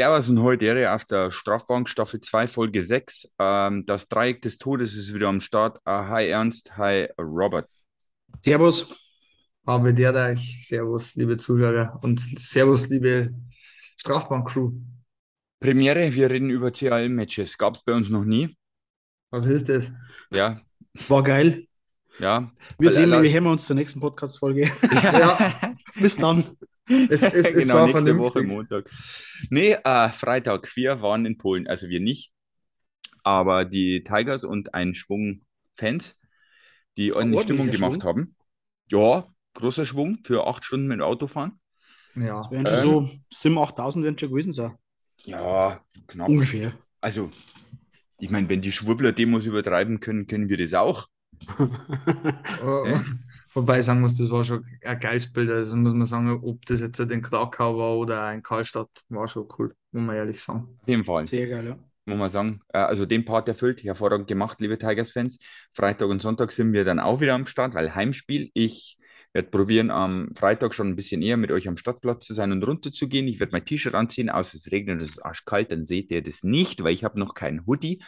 Servus 0.00 0.30
und 0.30 0.40
heute 0.40 0.90
auf 0.94 1.04
der 1.04 1.30
Strafbank 1.30 1.86
Staffel 1.86 2.22
2 2.22 2.48
Folge 2.48 2.82
6. 2.82 3.28
Ähm, 3.38 3.84
das 3.84 4.08
Dreieck 4.08 4.40
des 4.40 4.56
Todes 4.56 4.96
ist 4.96 5.12
wieder 5.12 5.28
am 5.28 5.42
Start. 5.42 5.76
Uh, 5.86 6.08
hi 6.08 6.26
Ernst, 6.26 6.74
hi 6.78 7.06
Robert. 7.18 7.68
Servus. 8.42 8.86
Habe 9.66 9.92
der 9.92 10.14
euch. 10.14 10.66
Servus, 10.66 11.16
liebe 11.16 11.36
Zuhörer 11.36 11.98
und 12.00 12.18
Servus, 12.18 12.88
liebe 12.88 13.34
Strafbank-Crew. 13.98 14.72
Premiere, 15.60 16.14
wir 16.14 16.30
reden 16.30 16.48
über 16.48 16.70
CAL-Matches. 16.70 17.58
Gab 17.58 17.74
es 17.74 17.82
bei 17.82 17.92
uns 17.92 18.08
noch 18.08 18.24
nie. 18.24 18.56
Was 19.28 19.44
ist 19.44 19.68
das? 19.68 19.92
Ja. 20.32 20.62
War 21.08 21.22
geil. 21.22 21.66
Ja. 22.18 22.50
Wir 22.78 22.90
sehen, 22.90 23.10
wir 23.10 23.30
hören 23.30 23.48
uns 23.48 23.66
zur 23.66 23.76
nächsten 23.76 24.00
Podcast-Folge. 24.00 24.70
Ja. 24.94 25.18
ja. 25.18 25.52
Bis 26.00 26.16
dann. 26.16 26.56
Es, 27.08 27.22
es, 27.22 27.22
es 27.32 27.54
genau, 27.54 27.74
war 27.74 27.86
nächste 27.86 28.02
vernünftig. 28.02 28.42
Woche 28.42 28.42
Montag. 28.42 28.90
Nee, 29.48 29.76
äh, 29.84 30.08
Freitag. 30.10 30.74
Wir 30.76 31.00
waren 31.02 31.24
in 31.24 31.38
Polen, 31.38 31.66
also 31.66 31.88
wir 31.88 32.00
nicht. 32.00 32.32
Aber 33.22 33.64
die 33.64 34.02
Tigers 34.02 34.44
und 34.44 34.74
ein 34.74 34.94
Schwung 34.94 35.42
Fans, 35.76 36.18
die 36.96 37.12
ordentlich 37.12 37.42
Stimmung 37.42 37.70
gemacht 37.70 38.02
Schwung. 38.02 38.04
haben. 38.04 38.36
Ja, 38.90 39.26
großer 39.54 39.86
Schwung 39.86 40.18
für 40.24 40.46
acht 40.46 40.64
Stunden 40.64 40.88
mit 40.88 40.98
dem 40.98 41.02
Auto 41.02 41.26
fahren. 41.26 41.60
Ja. 42.14 42.42
Das 42.42 42.50
wären 42.50 42.66
schon 42.66 42.78
ähm, 42.78 43.20
so 43.30 43.48
7.000, 43.48 43.76
8.000 43.76 44.02
werden 44.02 44.18
schon 44.18 44.30
gewesen 44.30 44.52
sein. 44.52 44.76
Ja, 45.24 45.80
knapp. 46.06 46.28
Ungefähr. 46.28 46.72
Also, 47.00 47.30
ich 48.18 48.30
meine, 48.30 48.48
wenn 48.48 48.62
die 48.62 48.72
Schwurbler-Demos 48.72 49.46
übertreiben 49.46 50.00
können, 50.00 50.26
können 50.26 50.48
wir 50.48 50.58
das 50.58 50.74
auch. 50.74 51.08
oh, 51.58 52.84
ja? 52.86 53.02
Wobei 53.52 53.80
ich 53.80 53.86
sagen 53.86 54.00
muss, 54.00 54.16
das 54.16 54.30
war 54.30 54.44
schon 54.44 54.64
ein 54.84 55.00
geiles 55.00 55.32
Bild. 55.32 55.50
Also 55.50 55.76
muss 55.76 55.92
man 55.92 56.04
sagen, 56.04 56.40
ob 56.42 56.64
das 56.66 56.80
jetzt 56.80 57.00
ein 57.00 57.22
Krakau 57.22 57.76
war 57.76 57.96
oder 57.96 58.24
ein 58.24 58.42
Karlstadt, 58.42 58.88
war 59.08 59.26
schon 59.26 59.48
cool, 59.58 59.74
muss 59.90 60.04
man 60.04 60.16
ehrlich 60.16 60.40
sagen. 60.40 60.78
Auf 60.80 60.88
jeden 60.88 61.04
Fall. 61.04 61.26
Sehr 61.26 61.48
geil, 61.48 61.66
ja. 61.66 61.78
Muss 62.04 62.18
man 62.18 62.30
sagen. 62.30 62.60
Äh, 62.68 62.78
also 62.78 63.06
den 63.06 63.24
Part 63.24 63.48
erfüllt, 63.48 63.82
hervorragend 63.82 64.28
gemacht, 64.28 64.60
liebe 64.60 64.78
Tigers-Fans. 64.78 65.38
Freitag 65.72 66.08
und 66.08 66.22
Sonntag 66.22 66.52
sind 66.52 66.72
wir 66.72 66.84
dann 66.84 67.00
auch 67.00 67.20
wieder 67.20 67.34
am 67.34 67.46
Start, 67.46 67.74
weil 67.74 67.94
Heimspiel. 67.94 68.50
Ich 68.54 68.98
werde 69.32 69.48
probieren, 69.48 69.90
am 69.90 70.30
Freitag 70.34 70.74
schon 70.74 70.88
ein 70.88 70.96
bisschen 70.96 71.22
eher 71.22 71.36
mit 71.36 71.50
euch 71.50 71.68
am 71.68 71.76
Stadtplatz 71.76 72.26
zu 72.26 72.34
sein 72.34 72.52
und 72.52 72.62
runter 72.62 72.92
zu 72.92 73.08
gehen. 73.08 73.28
Ich 73.28 73.38
werde 73.38 73.52
mein 73.52 73.64
T-Shirt 73.64 73.94
anziehen, 73.94 74.28
außer 74.28 74.56
es 74.56 74.72
regnet 74.72 74.94
und 74.94 75.02
es 75.02 75.10
ist 75.10 75.24
arschkalt, 75.24 75.70
dann 75.70 75.84
seht 75.84 76.10
ihr 76.10 76.22
das 76.22 76.42
nicht, 76.42 76.82
weil 76.82 76.94
ich 76.94 77.04
habe 77.04 77.18
noch 77.18 77.34
keinen 77.34 77.66
Hoodie. 77.66 78.02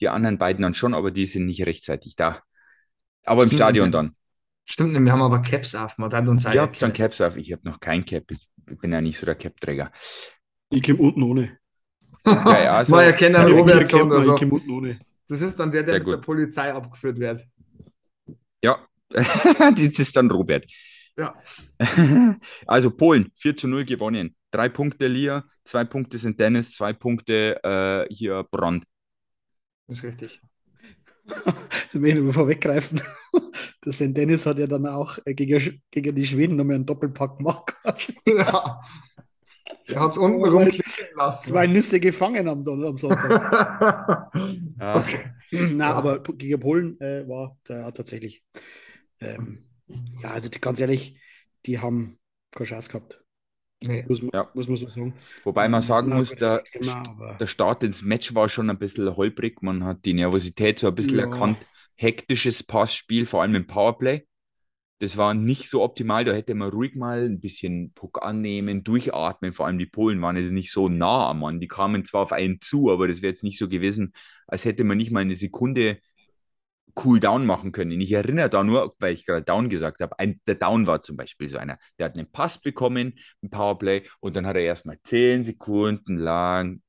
Die 0.00 0.08
anderen 0.08 0.38
beiden 0.38 0.62
dann 0.62 0.74
schon, 0.74 0.94
aber 0.94 1.10
die 1.10 1.26
sind 1.26 1.46
nicht 1.46 1.64
rechtzeitig 1.66 2.16
da. 2.16 2.42
Aber 3.24 3.44
im 3.44 3.50
Stadion 3.50 3.90
dann. 3.90 4.14
Stimmt, 4.64 4.92
wir 4.92 5.12
haben 5.12 5.22
aber 5.22 5.42
Caps 5.42 5.74
auf. 5.74 5.98
Man 5.98 6.12
hat 6.12 6.26
uns 6.26 6.46
ich 6.46 6.58
habe 6.58 6.74
schon 6.74 6.92
Caps 6.92 7.20
auf. 7.20 7.36
Ich 7.36 7.52
habe 7.52 7.62
noch 7.64 7.80
kein 7.80 8.04
Cap. 8.04 8.24
Ich 8.30 8.48
bin 8.80 8.92
ja 8.92 9.00
nicht 9.00 9.18
so 9.18 9.26
der 9.26 9.34
Cap-Träger. 9.34 9.92
Ich 10.70 10.82
komme 10.82 10.98
unten 10.98 11.22
ohne. 11.22 11.58
Okay, 12.26 12.66
also, 12.68 12.94
Man 12.94 13.04
erkennt 13.04 13.36
einen 13.36 13.52
Robert 13.52 13.86
so. 13.86 13.98
Ich 13.98 14.40
komme 14.40 14.54
unten 14.54 14.70
ohne. 14.70 14.98
Das 15.28 15.42
ist 15.42 15.60
dann 15.60 15.70
der, 15.70 15.82
der 15.82 15.98
mit 15.98 16.06
der 16.06 16.16
Polizei 16.16 16.72
abgeführt 16.72 17.18
wird. 17.18 17.46
Ja, 18.62 18.78
das 19.10 19.98
ist 19.98 20.16
dann 20.16 20.30
Robert. 20.30 20.64
Ja. 21.18 21.34
Also 22.66 22.90
Polen, 22.90 23.30
4 23.36 23.56
zu 23.56 23.68
0 23.68 23.84
gewonnen. 23.84 24.34
Drei 24.50 24.68
Punkte 24.68 25.06
Lia, 25.06 25.44
zwei 25.64 25.84
Punkte 25.84 26.16
sind 26.16 26.40
Dennis, 26.40 26.72
zwei 26.74 26.92
Punkte 26.92 27.60
äh, 27.62 28.14
hier 28.14 28.44
Brand. 28.50 28.84
Das 29.86 29.98
ist 29.98 30.04
richtig. 30.04 30.40
Wenn 31.92 32.26
wir 32.26 32.32
vorweggreifen, 32.32 33.00
der 33.84 33.92
St. 33.92 34.16
Dennis 34.16 34.46
hat 34.46 34.58
ja 34.58 34.66
dann 34.66 34.86
auch 34.86 35.18
äh, 35.24 35.34
gegen, 35.34 35.82
gegen 35.90 36.14
die 36.14 36.26
Schweden 36.26 36.56
nochmal 36.56 36.76
einen 36.76 36.86
Doppelpack 36.86 37.38
gemacht. 37.38 37.74
Ja. 38.26 38.80
Er 39.86 40.00
hat 40.00 40.12
es 40.12 40.18
unten 40.18 40.44
rumklicken 40.44 41.06
lassen. 41.16 41.48
Zwei 41.48 41.66
Nüsse 41.66 42.00
gefangen 42.00 42.48
am, 42.48 42.66
am 42.66 42.98
Sonntag. 42.98 44.30
ja. 44.78 44.96
okay. 44.96 45.20
Na, 45.74 45.92
aber 45.92 46.22
gegen 46.22 46.60
Polen 46.60 47.00
äh, 47.00 47.26
war 47.28 47.58
der 47.68 47.92
tatsächlich. 47.92 48.44
Ähm, 49.20 49.64
ja, 50.22 50.30
also 50.30 50.48
ganz 50.60 50.80
ehrlich, 50.80 51.18
die 51.66 51.78
haben 51.78 52.18
keine 52.50 52.68
Chance 52.68 52.90
gehabt. 52.90 53.23
Nee. 53.86 54.04
Muss, 54.08 54.22
man, 54.22 54.30
ja. 54.32 54.50
muss 54.54 54.68
man 54.68 54.76
so 54.76 54.88
sagen. 54.88 55.14
Wobei 55.44 55.68
man 55.68 55.82
sagen 55.82 56.10
Na, 56.10 56.16
muss, 56.16 56.30
der, 56.30 56.62
der 57.38 57.46
Start 57.46 57.84
ins 57.84 58.02
Match 58.02 58.34
war 58.34 58.48
schon 58.48 58.70
ein 58.70 58.78
bisschen 58.78 59.16
holprig. 59.16 59.62
Man 59.62 59.84
hat 59.84 60.04
die 60.04 60.14
Nervosität 60.14 60.78
so 60.78 60.88
ein 60.88 60.94
bisschen 60.94 61.18
ja. 61.18 61.24
erkannt. 61.24 61.58
Hektisches 61.96 62.62
Passspiel, 62.62 63.26
vor 63.26 63.42
allem 63.42 63.54
im 63.54 63.66
Powerplay. 63.66 64.26
Das 65.00 65.16
war 65.16 65.34
nicht 65.34 65.68
so 65.68 65.82
optimal. 65.82 66.24
Da 66.24 66.32
hätte 66.32 66.54
man 66.54 66.70
ruhig 66.70 66.94
mal 66.94 67.24
ein 67.24 67.40
bisschen 67.40 67.92
Puck 67.94 68.22
annehmen, 68.22 68.84
durchatmen. 68.84 69.52
Vor 69.52 69.66
allem 69.66 69.78
die 69.78 69.86
Polen 69.86 70.22
waren 70.22 70.36
jetzt 70.36 70.50
nicht 70.50 70.72
so 70.72 70.88
nah 70.88 71.28
am 71.30 71.40
Mann. 71.40 71.60
Die 71.60 71.68
kamen 71.68 72.04
zwar 72.04 72.22
auf 72.22 72.32
einen 72.32 72.60
zu, 72.60 72.90
aber 72.90 73.08
das 73.08 73.20
wäre 73.20 73.32
jetzt 73.32 73.42
nicht 73.42 73.58
so 73.58 73.68
gewesen, 73.68 74.14
als 74.46 74.64
hätte 74.64 74.84
man 74.84 74.96
nicht 74.96 75.10
mal 75.10 75.20
eine 75.20 75.36
Sekunde 75.36 75.98
cool 77.02 77.20
down 77.20 77.46
machen 77.46 77.72
können. 77.72 78.00
Ich 78.00 78.12
erinnere 78.12 78.50
da 78.50 78.62
nur, 78.62 78.94
weil 78.98 79.14
ich 79.14 79.26
gerade 79.26 79.42
down 79.42 79.68
gesagt 79.68 80.00
habe, 80.00 80.18
ein, 80.18 80.40
der 80.46 80.54
Down 80.54 80.86
war 80.86 81.02
zum 81.02 81.16
Beispiel 81.16 81.48
so 81.48 81.58
einer, 81.58 81.78
der 81.98 82.06
hat 82.06 82.16
einen 82.16 82.30
Pass 82.30 82.60
bekommen, 82.60 83.14
ein 83.42 83.50
Powerplay, 83.50 84.02
und 84.20 84.36
dann 84.36 84.46
hat 84.46 84.56
er 84.56 84.62
erstmal 84.62 84.98
zehn 85.02 85.44
Sekunden 85.44 86.16
lang 86.16 86.82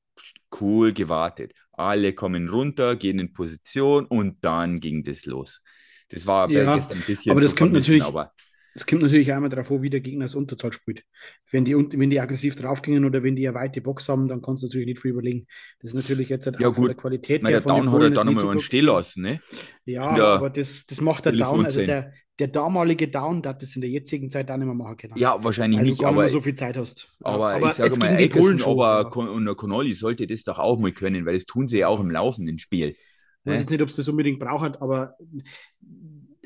cool 0.61 0.93
gewartet. 0.93 1.53
Alle 1.71 2.13
kommen 2.13 2.49
runter, 2.49 2.95
gehen 2.95 3.19
in 3.19 3.33
Position 3.33 4.05
und 4.05 4.43
dann 4.43 4.79
ging 4.79 5.03
das 5.03 5.25
los. 5.25 5.61
Das 6.09 6.27
war 6.27 6.49
ja, 6.49 6.73
ein 6.73 6.83
bisschen. 7.05 7.31
Aber 7.31 7.41
das 7.41 7.55
kommt 7.55 7.73
natürlich. 7.73 8.03
Aber 8.03 8.31
es 8.75 8.85
kommt 8.85 9.01
natürlich 9.01 9.31
einmal 9.31 9.49
darauf 9.49 9.71
an, 9.71 9.81
wie 9.81 9.89
der 9.89 10.01
Gegner 10.01 10.25
das 10.25 10.35
Unterzahl 10.35 10.73
spielt. 10.73 11.03
Wenn 11.49 11.63
die, 11.63 11.73
wenn 11.75 12.09
die 12.09 12.19
aggressiv 12.19 12.57
draufgingen 12.57 13.05
oder 13.05 13.23
wenn 13.23 13.33
die 13.37 13.47
eine 13.47 13.57
weite 13.57 13.79
Box 13.79 14.09
haben, 14.09 14.27
dann 14.27 14.41
kannst 14.41 14.63
du 14.63 14.67
natürlich 14.67 14.87
nicht 14.87 14.99
viel 14.99 15.11
überlegen. 15.11 15.47
Das 15.79 15.91
ist 15.91 15.95
natürlich 15.95 16.27
jetzt 16.27 16.45
halt 16.45 16.59
ja, 16.59 16.67
auch 16.67 16.75
von 16.75 16.87
der 16.87 16.95
Qualität 16.95 17.41
Meine, 17.41 17.55
her. 17.55 17.61
Der 17.61 17.73
Down 17.73 17.89
hat 17.89 18.01
er 18.01 18.09
dann 18.09 18.27
nochmal 18.27 18.51
einen 18.51 18.59
stehen 18.59 18.85
lassen, 18.85 19.21
ne? 19.21 19.39
Ja, 19.85 20.09
aber 20.09 20.49
das, 20.49 20.85
das 20.85 20.99
macht 20.99 21.23
der 21.23 21.31
Down, 21.31 21.63
also 21.65 21.85
der, 21.85 22.11
der 22.37 22.47
damalige 22.49 23.07
Down, 23.07 23.41
der 23.41 23.51
hat 23.51 23.61
das 23.61 23.77
in 23.77 23.81
der 23.81 23.89
jetzigen 23.89 24.29
Zeit 24.29 24.51
auch 24.51 24.57
nicht 24.57 24.65
mehr 24.65 24.75
machen 24.75 24.97
können. 24.97 25.17
Ja, 25.17 25.41
wahrscheinlich 25.41 25.79
weil 25.79 25.85
nicht. 25.85 25.99
Du 25.99 26.03
gar 26.03 26.11
aber, 26.11 26.23
nicht 26.23 26.33
mehr 26.33 26.41
so 26.41 26.43
viel 26.43 26.55
Zeit 26.55 26.75
hast. 26.75 27.15
Aber, 27.21 27.53
aber 27.53 27.67
ich 27.67 27.73
sage 27.75 27.97
mal, 27.97 28.19
Eckerson 28.19 28.61
aber 28.61 29.15
und 29.15 29.55
Connolly 29.55 29.93
sollte 29.93 30.27
das 30.27 30.43
doch 30.43 30.59
auch 30.59 30.77
mal 30.77 30.91
können, 30.91 31.25
weil 31.25 31.35
das 31.35 31.45
tun 31.45 31.69
sie 31.69 31.77
ja 31.77 31.87
auch 31.87 32.01
im 32.01 32.11
laufenden 32.11 32.59
Spiel. 32.59 32.89
Ich 32.89 32.97
weiß 33.45 33.53
ne? 33.53 33.59
jetzt 33.61 33.69
nicht, 33.69 33.81
ob 33.81 33.87
es 33.87 33.95
das 33.95 34.09
unbedingt 34.09 34.39
braucht, 34.39 34.81
aber 34.81 35.15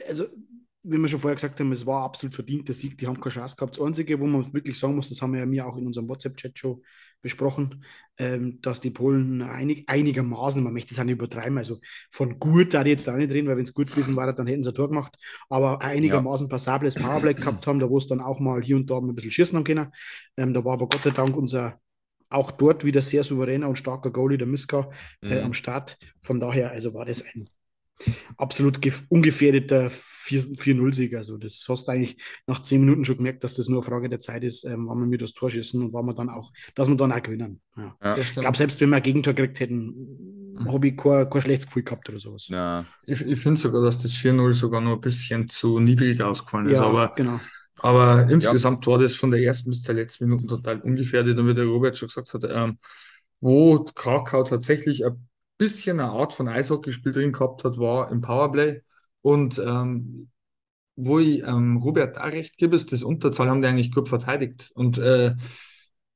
also 0.08 0.26
wie 0.84 0.98
wir 0.98 1.08
schon 1.08 1.20
vorher 1.20 1.36
gesagt 1.36 1.60
haben, 1.60 1.72
es 1.72 1.86
war 1.86 2.04
absolut 2.04 2.34
verdient 2.34 2.68
der 2.68 2.76
Sieg. 2.76 2.98
Die 2.98 3.08
haben 3.08 3.20
keine 3.20 3.34
Chance 3.34 3.56
gehabt. 3.58 3.78
Das 3.78 3.86
Einzige, 3.86 4.20
wo 4.20 4.28
man 4.28 4.54
wirklich 4.54 4.80
sagen 4.80 4.96
muss, 4.96 5.10
das 5.10 5.22
haben 5.22 5.34
wir 5.34 5.42
ja 5.42 5.46
mir 5.46 5.68
auch 5.68 5.76
in 5.78 5.86
unserem 5.86 6.08
WhatsApp-Chat 6.08 6.58
schon 6.58 6.82
besprochen, 7.22 7.84
ähm, 8.18 8.62
dass 8.62 8.80
die 8.80 8.92
Polen 8.92 9.42
einig, 9.42 9.84
einigermaßen, 9.88 10.64
man 10.64 10.72
möchte 10.72 10.94
es 10.94 11.00
auch 11.00 11.04
nicht 11.04 11.14
übertreiben, 11.14 11.58
also 11.58 11.80
von 12.10 12.40
gut 12.40 12.74
da 12.74 12.84
die 12.84 12.92
jetzt 12.92 13.10
auch 13.10 13.18
nicht 13.18 13.32
drin, 13.32 13.46
weil 13.48 13.58
wenn 13.58 13.64
es 13.64 13.74
gut 13.74 13.92
gewesen 13.92 14.16
wäre, 14.16 14.34
dann 14.34 14.48
hätten 14.48 14.64
sie 14.64 14.70
ein 14.70 14.76
Tor 14.76 14.88
gemacht, 14.88 15.18
aber 15.50 15.82
einigermaßen 15.82 16.48
ja. 16.48 16.52
passables 16.52 16.96
Powerplay 16.96 17.34
gehabt 17.36 17.68
haben, 17.68 17.80
da 17.80 17.90
wo 17.90 17.98
es 17.98 18.08
dann 18.08 18.22
auch 18.22 18.40
mal 18.40 18.62
hier 18.62 18.78
und 18.78 18.90
da 18.90 19.00
ein 19.00 19.16
bisschen 19.16 19.32
schießen 19.32 19.58
haben 19.58 19.66
können. 19.66 19.92
Ähm, 20.38 20.54
da 20.54 20.64
war 20.64 20.74
aber 20.74 20.88
Gott 20.88 21.04
sei 21.04 21.12
Dank 21.12 21.36
unser 21.36 21.80
auch 22.30 22.52
dort 22.52 22.86
wieder 22.86 23.02
sehr 23.02 23.24
souveräner 23.24 23.68
und 23.68 23.76
starker 23.76 24.12
Goalie, 24.12 24.38
der 24.38 24.48
Miska, 24.48 24.92
äh, 25.22 25.40
mhm. 25.40 25.46
am 25.46 25.54
Start. 25.54 25.98
Von 26.22 26.40
daher, 26.40 26.72
also 26.72 26.94
war 26.94 27.06
das 27.06 27.24
ein 27.24 27.50
absolut 28.38 28.80
ungefährdeter 29.10 29.90
4-0-Sieg. 29.90 31.16
Also 31.16 31.38
das 31.38 31.66
hast 31.68 31.88
du 31.88 31.92
eigentlich 31.92 32.18
nach 32.48 32.62
zehn 32.62 32.82
Minuten 32.82 33.06
schon 33.06 33.18
gemerkt, 33.18 33.44
dass 33.44 33.56
das 33.56 33.68
nur 33.68 33.80
eine 33.80 33.86
Frage 33.86 34.10
der 34.10 34.20
Zeit 34.20 34.44
ist, 34.44 34.64
ähm, 34.64 34.88
wann 34.88 35.00
wir 35.00 35.08
mir 35.08 35.18
das 35.18 35.34
Tor 35.34 35.50
schießen 35.50 35.82
und 35.82 35.94
wann 35.94 36.06
wir 36.06 36.14
dann 36.14 36.30
auch, 36.30 36.52
dass 36.76 36.88
wir 36.88 36.96
dann 36.96 37.12
auch 37.12 37.22
gewinnen. 37.22 37.62
Ja. 37.76 37.96
Ja, 38.02 38.18
ich 38.18 38.34
glaube, 38.34 38.58
selbst 38.58 38.80
wenn 38.82 38.90
wir 38.90 38.98
ein 38.98 39.04
Gegentor 39.04 39.34
gekriegt 39.34 39.60
hätten, 39.60 40.54
mhm. 40.58 40.72
habe 40.72 40.88
ich 40.88 40.98
kein, 40.98 41.30
kein 41.30 41.42
schlechtes 41.42 41.68
Gefühl 41.68 41.84
gehabt 41.84 42.10
oder 42.10 42.20
sowas. 42.20 42.48
Ja. 42.50 42.86
Ich, 43.06 43.22
ich 43.22 43.40
finde 43.40 43.60
sogar, 43.60 43.82
dass 43.82 44.02
das 44.02 44.12
4-0 44.12 44.54
sogar 44.54 44.82
noch 44.82 44.96
ein 44.96 45.02
bisschen 45.02 45.48
zu 45.48 45.80
niedrig 45.80 46.22
ausgefallen 46.22 46.68
ist. 46.68 46.74
Ja, 46.74 46.84
aber, 46.84 47.14
genau. 47.16 47.40
aber 47.78 48.30
insgesamt 48.30 48.86
war 48.88 49.00
das 49.00 49.16
von 49.16 49.32
der 49.32 49.42
ersten 49.42 49.70
bis 49.70 49.82
zur 49.82 49.96
letzten 49.96 50.26
Minute 50.26 50.48
total 50.48 50.82
ungefährdet. 50.82 51.38
Und 51.38 51.48
wie 51.48 51.54
der 51.54 51.66
Robert 51.66 51.98
schon 51.98 52.08
gesagt 52.08 52.34
hat, 52.34 52.44
ähm, 52.50 52.78
wo 53.42 53.86
Krakau 53.96 54.44
tatsächlich 54.44 55.06
ein 55.06 55.29
bisschen 55.60 56.00
eine 56.00 56.10
Art 56.10 56.34
von 56.34 56.48
Eishockeyspiel 56.48 57.12
drin 57.12 57.34
gehabt 57.34 57.64
hat, 57.64 57.78
war 57.78 58.12
im 58.12 58.22
Powerplay. 58.22 58.82
Und 59.22 59.60
ähm, 59.60 60.32
wo 60.96 61.20
ich 61.20 61.44
ähm, 61.44 61.78
Robert 61.78 62.20
auch 62.20 62.32
recht 62.32 62.58
gebe, 62.58 62.76
ist 62.76 62.92
das 62.92 63.04
Unterzahl 63.04 63.50
haben 63.50 63.62
die 63.62 63.68
eigentlich 63.68 63.92
gut 63.92 64.10
verteidigt. 64.10 64.72
Und 64.74 64.98
äh, 64.98 65.36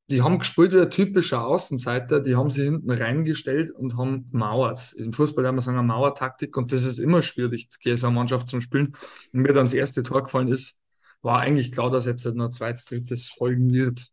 die 0.09 0.21
haben 0.21 0.39
gespielt 0.39 0.73
wie 0.73 0.79
ein 0.79 0.89
typischer 0.89 1.45
Außenseiter, 1.45 2.21
die 2.21 2.35
haben 2.35 2.49
sich 2.51 2.63
hinten 2.63 2.91
reingestellt 2.91 3.71
und 3.71 3.97
haben 3.97 4.27
mauert. 4.31 4.93
Im 4.93 5.13
Fußball 5.13 5.45
haben 5.47 5.55
wir 5.55 5.61
sagen, 5.61 5.77
eine 5.77 5.87
Mauertaktik 5.87 6.57
und 6.57 6.71
das 6.71 6.83
ist 6.83 6.99
immer 6.99 7.23
schwierig, 7.23 7.69
gegen 7.79 7.97
so 7.97 8.07
eine 8.07 8.15
Mannschaft 8.15 8.49
zum 8.49 8.61
Spielen. 8.61 8.95
Und 9.31 9.41
mir 9.41 9.53
dann 9.53 9.65
das 9.65 9.73
erste 9.73 10.03
Tor 10.03 10.23
gefallen 10.23 10.49
ist, 10.49 10.79
war 11.21 11.39
eigentlich 11.39 11.71
klar, 11.71 11.89
dass 11.89 12.05
jetzt 12.05 12.25
noch 12.25 12.49
zweites, 12.51 12.85
drittes 12.85 13.29
folgen 13.29 13.71
wird. 13.71 14.07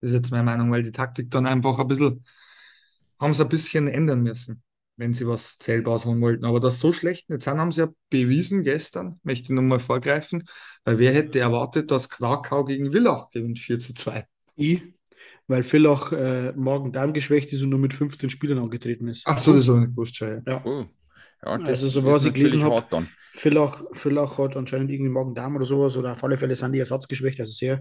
Das 0.00 0.10
ist 0.10 0.16
jetzt 0.16 0.30
meine 0.30 0.44
Meinung, 0.44 0.70
weil 0.70 0.82
die 0.82 0.92
Taktik 0.92 1.30
dann 1.30 1.46
einfach 1.46 1.78
ein 1.78 1.88
bisschen 1.88 2.24
haben 3.22 3.34
sie 3.34 3.42
ein 3.42 3.48
bisschen 3.48 3.86
ändern 3.86 4.22
müssen, 4.22 4.62
wenn 4.96 5.14
sie 5.14 5.26
was 5.26 5.56
zählbares 5.58 6.04
holen 6.04 6.20
wollten. 6.20 6.44
Aber 6.44 6.58
das 6.58 6.80
so 6.80 6.92
schlecht 6.92 7.30
nicht 7.30 7.42
sein, 7.42 7.58
haben 7.58 7.70
sie 7.70 7.82
ja 7.82 7.88
bewiesen 8.10 8.64
gestern, 8.64 9.20
möchte 9.22 9.44
ich 9.44 9.50
nochmal 9.50 9.78
vorgreifen, 9.78 10.44
weil 10.84 10.98
wer 10.98 11.12
hätte 11.12 11.38
erwartet, 11.38 11.90
dass 11.92 12.08
Krakau 12.08 12.64
gegen 12.64 12.92
Villach 12.92 13.30
gewinnt 13.30 13.60
4 13.60 13.78
zu 13.78 13.94
2? 13.94 14.26
Ich, 14.56 14.82
weil 15.46 15.62
Villach 15.62 16.12
äh, 16.12 16.52
Magen-Darm 16.52 17.12
geschwächt 17.12 17.52
ist 17.52 17.62
und 17.62 17.70
nur 17.70 17.78
mit 17.78 17.94
15 17.94 18.28
Spielern 18.28 18.58
angetreten 18.58 19.06
ist. 19.06 19.22
Ach 19.26 19.38
so, 19.38 19.54
das 19.54 19.68
habe 19.68 19.78
ich 19.78 19.84
nicht 19.86 19.96
gewusst, 19.96 20.18
ja. 20.18 20.42
ja. 20.44 20.64
Oh. 20.64 20.86
Ja, 21.44 21.52
also 21.52 21.88
so 21.88 22.04
was 22.04 22.24
ich 22.24 22.34
gelesen 22.34 22.62
habe, 22.62 23.06
Villach, 23.32 23.82
Villach 23.92 24.38
hat 24.38 24.56
anscheinend 24.56 24.90
irgendwie 24.90 25.10
Magen-Darm 25.10 25.56
oder 25.56 25.64
sowas 25.64 25.96
oder 25.96 26.12
auf 26.12 26.22
alle 26.22 26.36
Fälle 26.38 26.54
sind 26.54 26.72
die 26.72 26.78
ersatzgeschwächt, 26.78 27.40
also 27.40 27.50
sehr, 27.50 27.80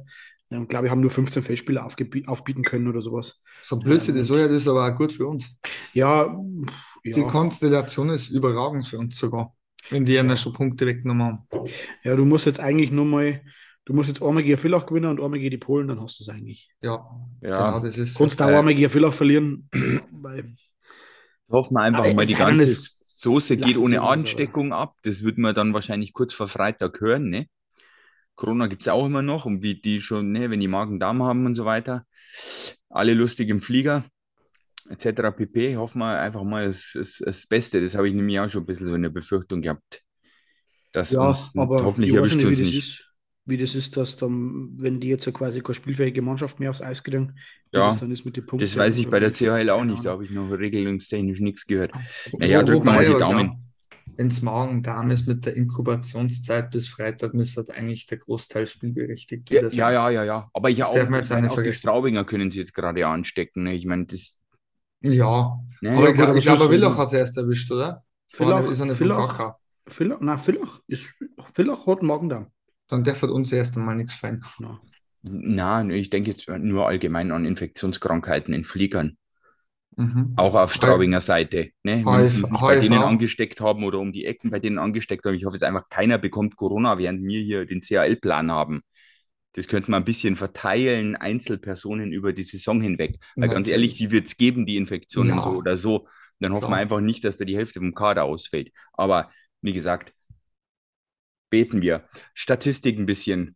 ähm, 0.50 0.68
glaube 0.68 0.86
ich, 0.86 0.92
haben 0.92 1.02
nur 1.02 1.12
15 1.12 1.44
Feldspieler 1.44 1.86
aufbieten 1.86 2.63
können 2.63 2.88
oder 2.88 3.02
sowas. 3.02 3.42
So 3.62 3.78
Blödsinn, 3.78 4.16
ähm, 4.16 4.22
das, 4.22 4.30
ja, 4.30 4.48
das 4.48 4.58
ist 4.58 4.68
aber 4.68 4.88
auch 4.88 4.98
gut 4.98 5.12
für 5.13 5.28
uns. 5.28 5.50
Ja, 5.94 6.34
ja. 7.04 7.16
Die 7.16 7.24
Konstellation 7.24 8.10
ist 8.10 8.30
überragend 8.30 8.88
für 8.88 8.98
uns 8.98 9.18
sogar, 9.18 9.54
wenn 9.90 10.06
die 10.06 10.13
ja 10.13 10.38
schon 10.38 10.54
Punkte 10.54 10.86
weggenommen 10.88 11.24
haben. 11.24 11.68
Ja, 12.04 12.16
du 12.16 12.25
musst 12.25 12.46
jetzt 12.46 12.60
eigentlich 12.60 12.92
nur 12.92 13.06
mal, 13.06 13.42
du 13.86 13.94
musst 13.94 14.08
jetzt 14.08 14.24
einmal 14.24 14.44
gegen 14.44 14.58
Villach 14.58 14.86
gewinnen 14.86 15.12
und 15.12 15.22
einmal 15.22 15.40
gegen 15.40 15.52
die 15.52 15.58
Polen, 15.58 15.88
dann 15.88 16.02
hast 16.02 16.19
du 16.19 16.24
es 16.24 16.30
eigentlich. 16.30 16.72
Ja, 16.81 17.06
ja. 17.42 17.58
genau, 17.58 17.80
das 17.80 17.98
ist. 17.98 18.18
Kannst 18.18 18.40
du 18.40 18.46
auch 18.46 18.50
äh, 18.50 18.56
einmal 18.56 18.74
gegen 18.74 18.90
Villach 18.90 19.13
verlieren. 19.13 19.69
weil, 20.12 20.46
Hoffen 21.50 21.74
wir 21.74 21.81
einfach 21.81 22.13
mal 22.13 22.25
die 22.25 22.36
ganze 22.36 23.00
Soße 23.21 23.56
geht 23.57 23.77
ohne 23.77 24.01
Ansteckung 24.01 24.73
ab. 24.73 24.95
Das 25.03 25.23
wird 25.23 25.38
man 25.38 25.53
dann 25.53 25.75
wahrscheinlich 25.75 26.12
kurz 26.12 26.33
vor 26.33 26.47
Freitag 26.47 27.00
hören, 27.01 27.29
ne? 27.29 27.47
Corona 28.33 28.65
gibt 28.65 28.81
es 28.81 28.88
auch 28.88 29.06
immer 29.06 29.21
noch 29.21 29.45
und 29.45 29.62
wie 29.62 29.79
die 29.79 30.01
schon, 30.01 30.31
ne, 30.31 30.50
wenn 30.50 30.59
die 30.59 30.68
Magen-Darm 30.68 31.21
haben 31.21 31.45
und 31.45 31.53
so 31.53 31.63
weiter. 31.63 32.07
Alle 32.89 33.13
lustig 33.13 33.50
im 33.50 33.62
Flieger, 33.62 34.06
etc. 34.89 35.35
pp. 35.38 35.77
Hoffen 35.77 36.00
wir 36.00 36.19
einfach 36.19 36.44
mal 36.44 36.65
das, 36.65 36.94
das, 36.95 37.21
das 37.23 37.45
Beste. 37.45 37.79
Das 37.79 37.94
habe 37.94 38.09
ich 38.09 38.15
nämlich 38.15 38.39
auch 38.39 38.50
schon 38.50 38.63
ein 38.63 38.65
bisschen 38.65 38.88
so 38.88 38.95
in 38.95 39.03
der 39.03 39.09
Befürchtung 39.09 39.62
gehabt. 39.62 40.01
Dass 40.91 41.12
ja, 41.12 41.29
uns, 41.29 41.51
aber 41.56 41.83
hoffentlich 41.83 42.15
erwischt 42.15 42.41
das 42.41 42.57
nicht. 42.57 43.11
Wie 43.45 43.57
das 43.57 43.73
ist, 43.73 43.97
dass 43.97 44.17
dann, 44.17 44.69
wenn 44.77 44.99
die 44.99 45.09
jetzt 45.09 45.31
quasi 45.33 45.61
keine 45.61 45.73
spielfähige 45.73 46.21
Mannschaft 46.21 46.59
mehr 46.59 46.69
aufs 46.69 46.81
Eis 46.81 47.03
kriegen, 47.03 47.35
ja, 47.71 47.88
das 47.88 47.99
dann 47.99 48.11
ist 48.11 48.23
mit 48.23 48.38
den 48.38 48.45
Punkten. 48.45 48.67
Das 48.67 48.77
weiß 48.77 48.97
ich 48.99 49.09
bei 49.09 49.19
der 49.19 49.31
CHL 49.31 49.69
auch 49.71 49.83
nicht, 49.83 50.05
da 50.05 50.11
habe 50.11 50.23
ich 50.23 50.29
noch 50.29 50.51
regelungstechnisch 50.51 51.39
nichts 51.39 51.65
gehört. 51.65 51.91
Naja, 52.38 52.61
drücken 52.61 52.85
wir 52.85 52.91
mal 52.91 53.05
die 53.05 53.17
Daumen. 53.17 53.51
Wenn 54.17 54.27
es 54.27 54.41
morgen 54.41 54.83
Darm 54.83 55.09
ist 55.09 55.27
mit 55.27 55.45
der 55.45 55.55
Inkubationszeit 55.55 56.69
bis 56.69 56.88
Freitag, 56.88 57.33
müsste 57.33 57.65
eigentlich 57.73 58.05
der 58.05 58.19
Großteil 58.19 58.67
spielberechtigt 58.67 59.49
ja, 59.49 59.67
ja, 59.69 59.91
ja, 59.91 60.09
ja, 60.09 60.23
ja. 60.23 60.49
Aber 60.53 60.69
ja 60.69 60.85
auch, 60.85 60.95
auch 60.95 61.61
die 61.61 61.73
Straubinger 61.73 62.25
können 62.25 62.51
sie 62.51 62.59
jetzt 62.59 62.73
gerade 62.73 63.07
anstecken. 63.07 63.63
Ne? 63.63 63.73
Ich 63.73 63.85
meine, 63.85 64.05
das. 64.05 64.43
Ja, 65.01 65.57
ne? 65.81 65.97
aber 65.97 66.09
ich 66.09 66.15
glaube, 66.15 66.39
glaub, 66.39 66.59
Villach 66.59 66.97
hat 66.97 67.07
es 67.07 67.13
erst 67.13 67.38
erwischt, 67.38 67.71
oder? 67.71 68.03
Villach, 68.29 68.69
ist 68.69 68.81
eine 68.81 68.95
Villach, 68.95 69.55
Villach, 69.88 70.17
na, 70.21 70.38
Villach, 70.38 70.81
ist, 70.88 71.13
Villach 71.53 71.88
hat 71.88 72.03
morgen 72.03 72.29
Darm 72.29 72.51
dann 72.91 73.03
darf 73.03 73.23
uns 73.23 73.51
erst 73.51 73.77
einmal 73.77 73.95
nichts 73.95 74.13
fallen. 74.13 74.43
Nein, 75.21 75.91
ich 75.91 76.09
denke 76.09 76.31
jetzt 76.31 76.49
nur 76.49 76.88
allgemein 76.88 77.31
an 77.31 77.45
Infektionskrankheiten 77.45 78.53
in 78.53 78.63
Fliegern. 78.63 79.17
Mhm. 79.95 80.33
Auch 80.35 80.55
auf 80.55 80.73
Straubinger 80.73 81.21
Seite. 81.21 81.69
Ne? 81.83 82.03
HF, 82.03 82.43
bei 82.49 82.79
denen 82.79 82.99
angesteckt 82.99 83.61
haben 83.61 83.83
oder 83.83 83.99
um 83.99 84.11
die 84.11 84.25
Ecken 84.25 84.49
bei 84.49 84.59
denen 84.59 84.77
angesteckt 84.77 85.25
haben. 85.25 85.35
Ich 85.35 85.45
hoffe 85.45 85.55
jetzt 85.55 85.63
einfach, 85.63 85.89
keiner 85.89 86.17
bekommt 86.17 86.55
Corona, 86.55 86.97
während 86.97 87.23
wir 87.23 87.41
hier 87.41 87.65
den 87.65 87.81
CAL-Plan 87.81 88.51
haben. 88.51 88.81
Das 89.53 89.67
könnte 89.67 89.91
man 89.91 90.01
ein 90.01 90.05
bisschen 90.05 90.38
verteilen, 90.38 91.15
Einzelpersonen 91.15 92.13
über 92.13 92.31
die 92.33 92.43
Saison 92.43 92.81
hinweg. 92.81 93.17
Weil 93.35 93.47
Natürlich. 93.47 93.53
ganz 93.53 93.67
ehrlich, 93.67 93.97
die 93.97 94.11
wird 94.11 94.27
es 94.27 94.38
geben, 94.38 94.65
die 94.65 94.77
Infektionen 94.77 95.38
ja. 95.38 95.41
so 95.41 95.49
oder 95.51 95.75
so. 95.75 96.07
Dann 96.39 96.53
hoffen 96.53 96.71
wir 96.71 96.77
einfach 96.77 97.01
nicht, 97.01 97.23
dass 97.23 97.38
da 97.38 97.45
die 97.45 97.57
Hälfte 97.57 97.79
vom 97.79 97.93
Kader 97.93 98.23
ausfällt. 98.23 98.71
Aber 98.93 99.29
wie 99.61 99.73
gesagt, 99.73 100.13
beten 101.51 101.83
wir. 101.83 102.09
Statistik 102.33 102.98
ein 102.98 103.06
bisschen. 103.06 103.56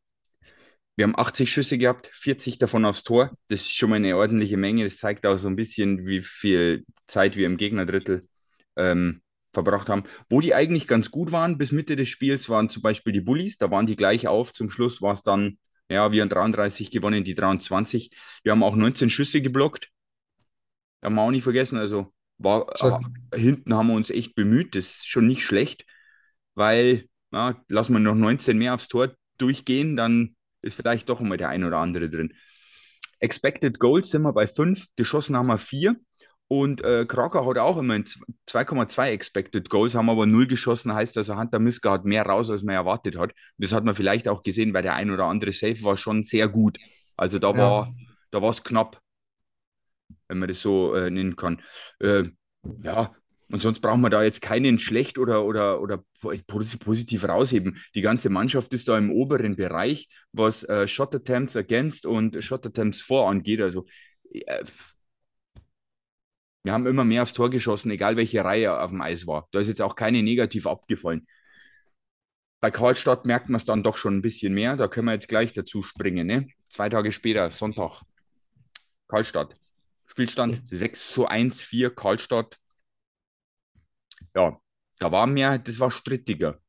Wir 0.96 1.04
haben 1.04 1.18
80 1.18 1.52
Schüsse 1.52 1.78
gehabt, 1.78 2.10
40 2.14 2.58
davon 2.58 2.86
aufs 2.86 3.04
Tor. 3.04 3.36
Das 3.48 3.62
ist 3.62 3.76
schon 3.76 3.90
mal 3.90 3.96
eine 3.96 4.16
ordentliche 4.16 4.58
Menge. 4.58 4.84
Das 4.84 4.98
zeigt 4.98 5.26
auch 5.26 5.38
so 5.38 5.48
ein 5.50 5.56
bisschen, 5.56 6.06
wie 6.06 6.22
viel 6.22 6.86
Zeit 7.08 7.36
wir 7.36 7.48
im 7.48 7.58
Gegnerdrittel 7.58 8.28
ähm, 8.78 9.22
verbracht 9.52 9.90
haben. 9.90 10.04
Wo 10.30 10.40
die 10.40 10.54
eigentlich 10.54 10.88
ganz 10.88 11.12
gut 11.12 11.32
waren 11.32 11.58
bis 11.58 11.72
Mitte 11.72 11.96
des 11.96 12.08
Spiels, 12.08 12.50
waren 12.50 12.70
zum 12.70 12.82
Beispiel 12.82 13.12
die 13.12 13.22
Bullies. 13.22 13.58
Da 13.58 13.72
waren 13.72 13.88
die 13.88 13.98
gleich 13.98 14.28
auf. 14.28 14.54
Zum 14.54 14.70
Schluss 14.70 15.02
war 15.02 15.14
es 15.14 15.24
dann, 15.24 15.58
ja, 15.90 16.12
wir 16.14 16.22
haben 16.22 16.30
33 16.30 16.92
gewonnen, 16.92 17.26
die 17.26 17.36
23. 17.36 18.12
Wir 18.44 18.54
haben 18.54 18.64
auch 18.64 18.76
19 18.76 19.10
Schüsse 19.10 19.42
geblockt. 19.42 19.90
Haben 21.04 21.16
wir 21.16 21.22
auch 21.24 21.32
nicht 21.32 21.44
vergessen. 21.44 21.78
Also 21.78 22.14
war, 22.38 22.68
hinten 23.34 23.74
haben 23.74 23.88
wir 23.88 23.96
uns 23.96 24.10
echt 24.12 24.36
bemüht. 24.36 24.76
Das 24.76 24.86
ist 24.86 25.08
schon 25.08 25.28
nicht 25.28 25.44
schlecht, 25.44 25.86
weil 26.54 27.06
ja, 27.36 27.56
lassen 27.68 27.94
wir 27.94 28.00
noch 28.00 28.16
19 28.16 28.58
mehr 28.58 28.74
aufs 28.74 28.88
Tor 28.88 29.14
durchgehen, 29.38 29.98
dann 29.98 30.36
ist 30.62 30.76
vielleicht 30.76 31.10
doch 31.10 31.20
immer 31.20 31.38
der 31.38 31.50
ein 31.50 31.66
oder 31.66 31.78
andere 31.78 32.10
drin. 32.10 32.34
Expected 33.20 33.80
Goals 33.80 34.10
sind 34.10 34.22
wir 34.22 34.34
bei 34.34 34.48
5, 34.48 34.88
geschossen 34.96 35.36
haben 35.36 35.48
wir 35.48 35.58
4. 35.58 35.96
Und 36.48 36.82
äh, 36.84 37.06
Krakau 37.06 37.50
hat 37.50 37.58
auch 37.58 37.78
immer 37.78 37.96
2,2 37.96 39.08
Expected 39.08 39.70
Goals, 39.70 39.96
haben 39.96 40.10
aber 40.10 40.28
0 40.28 40.48
geschossen, 40.48 40.94
heißt 40.94 41.18
also 41.18 41.36
Hunter 41.36 41.60
Miska 41.60 41.92
hat 41.92 42.06
mehr 42.06 42.24
raus, 42.24 42.52
als 42.52 42.64
man 42.64 42.76
erwartet 42.76 43.18
hat. 43.18 43.32
Das 43.58 43.74
hat 43.74 43.84
man 43.84 43.96
vielleicht 43.96 44.28
auch 44.28 44.44
gesehen, 44.44 44.74
weil 44.74 44.84
der 44.84 44.94
ein 44.94 45.12
oder 45.12 45.26
andere 45.26 45.52
Safe 45.52 45.82
war 45.84 45.98
schon 45.98 46.24
sehr 46.24 46.48
gut. 46.48 46.78
Also 47.18 47.40
da 47.40 47.52
ja. 47.52 47.58
war 47.58 47.96
da 48.32 48.48
es 48.48 48.64
knapp, 48.64 49.02
wenn 50.28 50.40
man 50.40 50.48
das 50.48 50.62
so 50.62 50.94
äh, 50.94 51.10
nennen 51.10 51.36
kann. 51.36 51.62
Äh, 52.00 52.26
ja, 52.84 53.12
und 53.52 53.62
sonst 53.62 53.80
brauchen 53.80 54.02
wir 54.02 54.10
da 54.10 54.24
jetzt 54.24 54.42
keinen 54.42 54.80
schlecht 54.80 55.18
oder, 55.20 55.46
oder, 55.46 55.82
oder 55.82 56.04
positiv 56.48 57.28
rausheben. 57.28 57.78
Die 57.94 58.02
ganze 58.02 58.30
Mannschaft 58.30 58.74
ist 58.74 58.88
da 58.88 58.98
im 58.98 59.12
oberen 59.12 59.56
Bereich, 59.56 60.10
was 60.32 60.64
äh, 60.64 60.88
Shot 60.88 61.14
Attempts 61.14 61.56
against 61.56 62.06
und 62.06 62.44
Shot 62.44 62.66
Attempts 62.66 63.02
vor 63.02 63.30
angeht. 63.30 63.62
Also 63.62 63.86
äh, 64.32 64.64
wir 66.64 66.74
haben 66.74 66.88
immer 66.88 67.06
mehr 67.06 67.22
aufs 67.22 67.34
Tor 67.34 67.52
geschossen, 67.52 67.92
egal 67.92 68.18
welche 68.18 68.44
Reihe 68.44 68.80
auf 68.80 68.90
dem 68.90 69.02
Eis 69.02 69.28
war. 69.28 69.48
Da 69.52 69.60
ist 69.60 69.68
jetzt 69.68 69.84
auch 69.84 69.96
keine 69.96 70.24
negativ 70.24 70.66
abgefallen. 70.66 71.28
Bei 72.60 72.72
Karlstadt 72.72 73.26
merkt 73.26 73.50
man 73.50 73.58
es 73.58 73.66
dann 73.66 73.84
doch 73.84 73.98
schon 73.98 74.18
ein 74.18 74.22
bisschen 74.24 74.56
mehr. 74.56 74.76
Da 74.76 74.88
können 74.88 75.06
wir 75.06 75.14
jetzt 75.14 75.28
gleich 75.28 75.54
dazu 75.54 75.84
springen. 75.84 76.26
Ne? 76.26 76.48
Zwei 76.72 76.90
Tage 76.90 77.12
später, 77.12 77.52
Sonntag, 77.52 78.02
Karlstadt. 79.08 79.56
Spielstand 80.08 80.64
6 80.72 81.14
zu 81.14 81.28
1, 81.28 81.62
4 81.62 81.94
Karlstadt 81.94 82.58
ja, 84.36 84.60
da 85.00 85.12
war 85.12 85.28
mehr, 85.28 85.58
das 85.58 85.80
war 85.80 85.92
strittiger. 85.92 86.60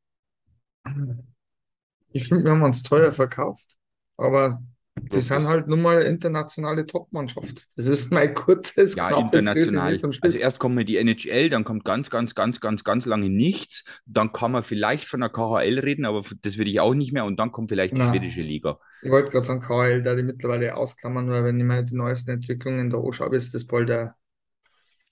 Ich 2.13 2.29
finde, 2.29 2.45
wir 2.45 2.53
haben 2.53 2.63
uns 2.63 2.83
teuer 2.83 3.13
verkauft, 3.13 3.77
aber 4.17 4.63
die 4.99 5.21
sind 5.21 5.47
halt 5.47 5.69
nun 5.69 5.83
mal 5.83 5.97
eine 5.97 6.07
internationale 6.07 6.87
Top-Mannschaft. 6.87 7.67
Das 7.77 7.85
ist 7.85 8.11
mein 8.11 8.33
kurzes, 8.35 8.97
Ja, 8.97 9.19
international. 9.19 10.01
Also 10.23 10.39
erst 10.39 10.59
kommt 10.59 10.75
mal 10.75 10.85
die 10.85 10.97
NHL, 10.97 11.51
dann 11.51 11.65
kommt 11.65 11.85
ganz, 11.85 12.09
ganz, 12.09 12.35
ganz, 12.35 12.61
ganz, 12.61 12.83
ganz 12.83 13.05
lange 13.05 13.29
nichts. 13.29 13.85
Dann 14.07 14.33
kann 14.33 14.53
man 14.53 14.63
vielleicht 14.63 15.05
von 15.05 15.21
der 15.21 15.29
KHL 15.29 15.81
reden, 15.81 16.07
aber 16.07 16.23
das 16.41 16.57
würde 16.57 16.71
ich 16.71 16.81
auch 16.81 16.95
nicht 16.95 17.13
mehr. 17.13 17.27
Und 17.27 17.39
dann 17.39 17.53
kommt 17.53 17.69
vielleicht 17.69 17.95
die 17.95 17.99
Nein. 17.99 18.15
schwedische 18.15 18.41
Liga. 18.41 18.79
Ich 19.03 19.11
wollte 19.11 19.31
gerade 19.31 19.47
sagen, 19.47 19.61
KHL, 19.61 20.03
da 20.03 20.15
die 20.15 20.23
mittlerweile 20.23 20.75
ausklammern, 20.77 21.31
weil 21.31 21.45
wenn 21.45 21.61
ich 21.61 21.67
mir 21.67 21.83
die 21.83 21.95
neuesten 21.95 22.31
Entwicklungen 22.31 22.89
da 22.89 22.99
anschaue, 22.99 23.37
ist 23.37 23.55
das 23.55 23.67
bald 23.67 23.91
der, 23.91 24.17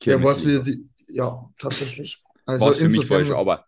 der 0.06 0.22
was 0.22 0.44
wieder 0.46 0.60
die, 0.60 0.88
ja, 1.08 1.50
tatsächlich. 1.58 2.23
Also 2.46 2.72
für 2.72 2.88
mich 2.88 3.06
falsch, 3.06 3.30
aber. 3.30 3.64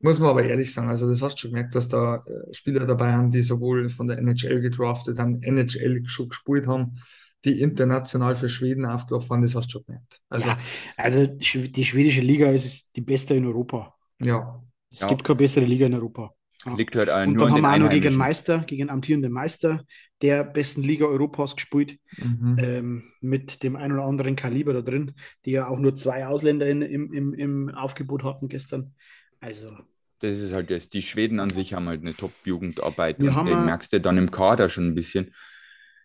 Muss 0.00 0.18
man 0.18 0.30
aber 0.30 0.44
ehrlich 0.44 0.72
sagen, 0.72 0.90
also 0.90 1.08
das 1.08 1.22
hast 1.22 1.36
du 1.36 1.40
schon 1.40 1.52
gemerkt, 1.52 1.74
dass 1.74 1.88
da 1.88 2.16
äh, 2.26 2.52
Spieler 2.52 2.84
dabei 2.84 3.12
haben, 3.12 3.30
die 3.30 3.40
sowohl 3.40 3.88
von 3.88 4.06
der 4.06 4.18
NHL 4.18 4.60
gedraftet 4.60 5.18
haben, 5.18 5.42
NHL 5.42 6.02
schon 6.06 6.28
gespielt 6.28 6.66
haben, 6.66 6.96
die 7.44 7.60
international 7.60 8.36
für 8.36 8.48
Schweden 8.48 8.84
aufgelaufen 8.84 9.30
waren, 9.30 9.42
das 9.42 9.54
hast 9.54 9.68
du 9.68 9.72
schon 9.72 9.86
gemerkt. 9.86 10.20
Also, 10.28 10.48
ja, 10.48 10.58
also 10.96 11.26
die 11.26 11.84
schwedische 11.84 12.20
Liga 12.20 12.50
ist 12.50 12.94
die 12.96 13.00
beste 13.00 13.34
in 13.34 13.46
Europa. 13.46 13.94
Ja. 14.20 14.62
Es 14.90 15.00
ja. 15.00 15.06
gibt 15.06 15.24
keine 15.24 15.36
bessere 15.36 15.64
Liga 15.64 15.86
in 15.86 15.94
Europa. 15.94 16.34
Liegt 16.76 16.96
halt 16.96 17.08
ein, 17.10 17.30
Und 17.30 17.40
dann 17.40 17.52
haben 17.52 17.60
wir 17.62 17.72
auch 17.72 17.78
noch 17.78 17.90
gegen 17.90 18.14
Meister, 18.14 18.60
gegen 18.60 18.90
amtierenden 18.90 19.32
Meister 19.32 19.84
der 20.22 20.44
besten 20.44 20.82
Liga 20.82 21.04
Europas 21.04 21.54
gespielt, 21.56 21.98
mhm. 22.16 22.56
ähm, 22.58 23.02
mit 23.20 23.62
dem 23.62 23.76
ein 23.76 23.92
oder 23.92 24.04
anderen 24.04 24.36
Kaliber 24.36 24.72
da 24.72 24.80
drin, 24.80 25.14
die 25.44 25.52
ja 25.52 25.68
auch 25.68 25.78
nur 25.78 25.94
zwei 25.94 26.26
Ausländer 26.26 26.66
in, 26.66 26.82
im, 26.82 27.12
im, 27.12 27.34
im 27.34 27.68
Aufgebot 27.70 28.24
hatten 28.24 28.48
gestern. 28.48 28.94
Also. 29.40 29.76
Das 30.20 30.38
ist 30.38 30.54
halt 30.54 30.70
das. 30.70 30.88
Die 30.88 31.02
Schweden 31.02 31.40
an 31.40 31.50
sich 31.50 31.74
haben 31.74 31.88
halt 31.88 32.00
eine 32.00 32.14
Top-Jugendarbeit 32.14 33.18
und 33.18 33.26
den 33.26 33.64
merkst 33.66 33.92
du 33.92 34.00
dann 34.00 34.16
im 34.16 34.30
Kader 34.30 34.70
schon 34.70 34.86
ein 34.88 34.94
bisschen. 34.94 35.34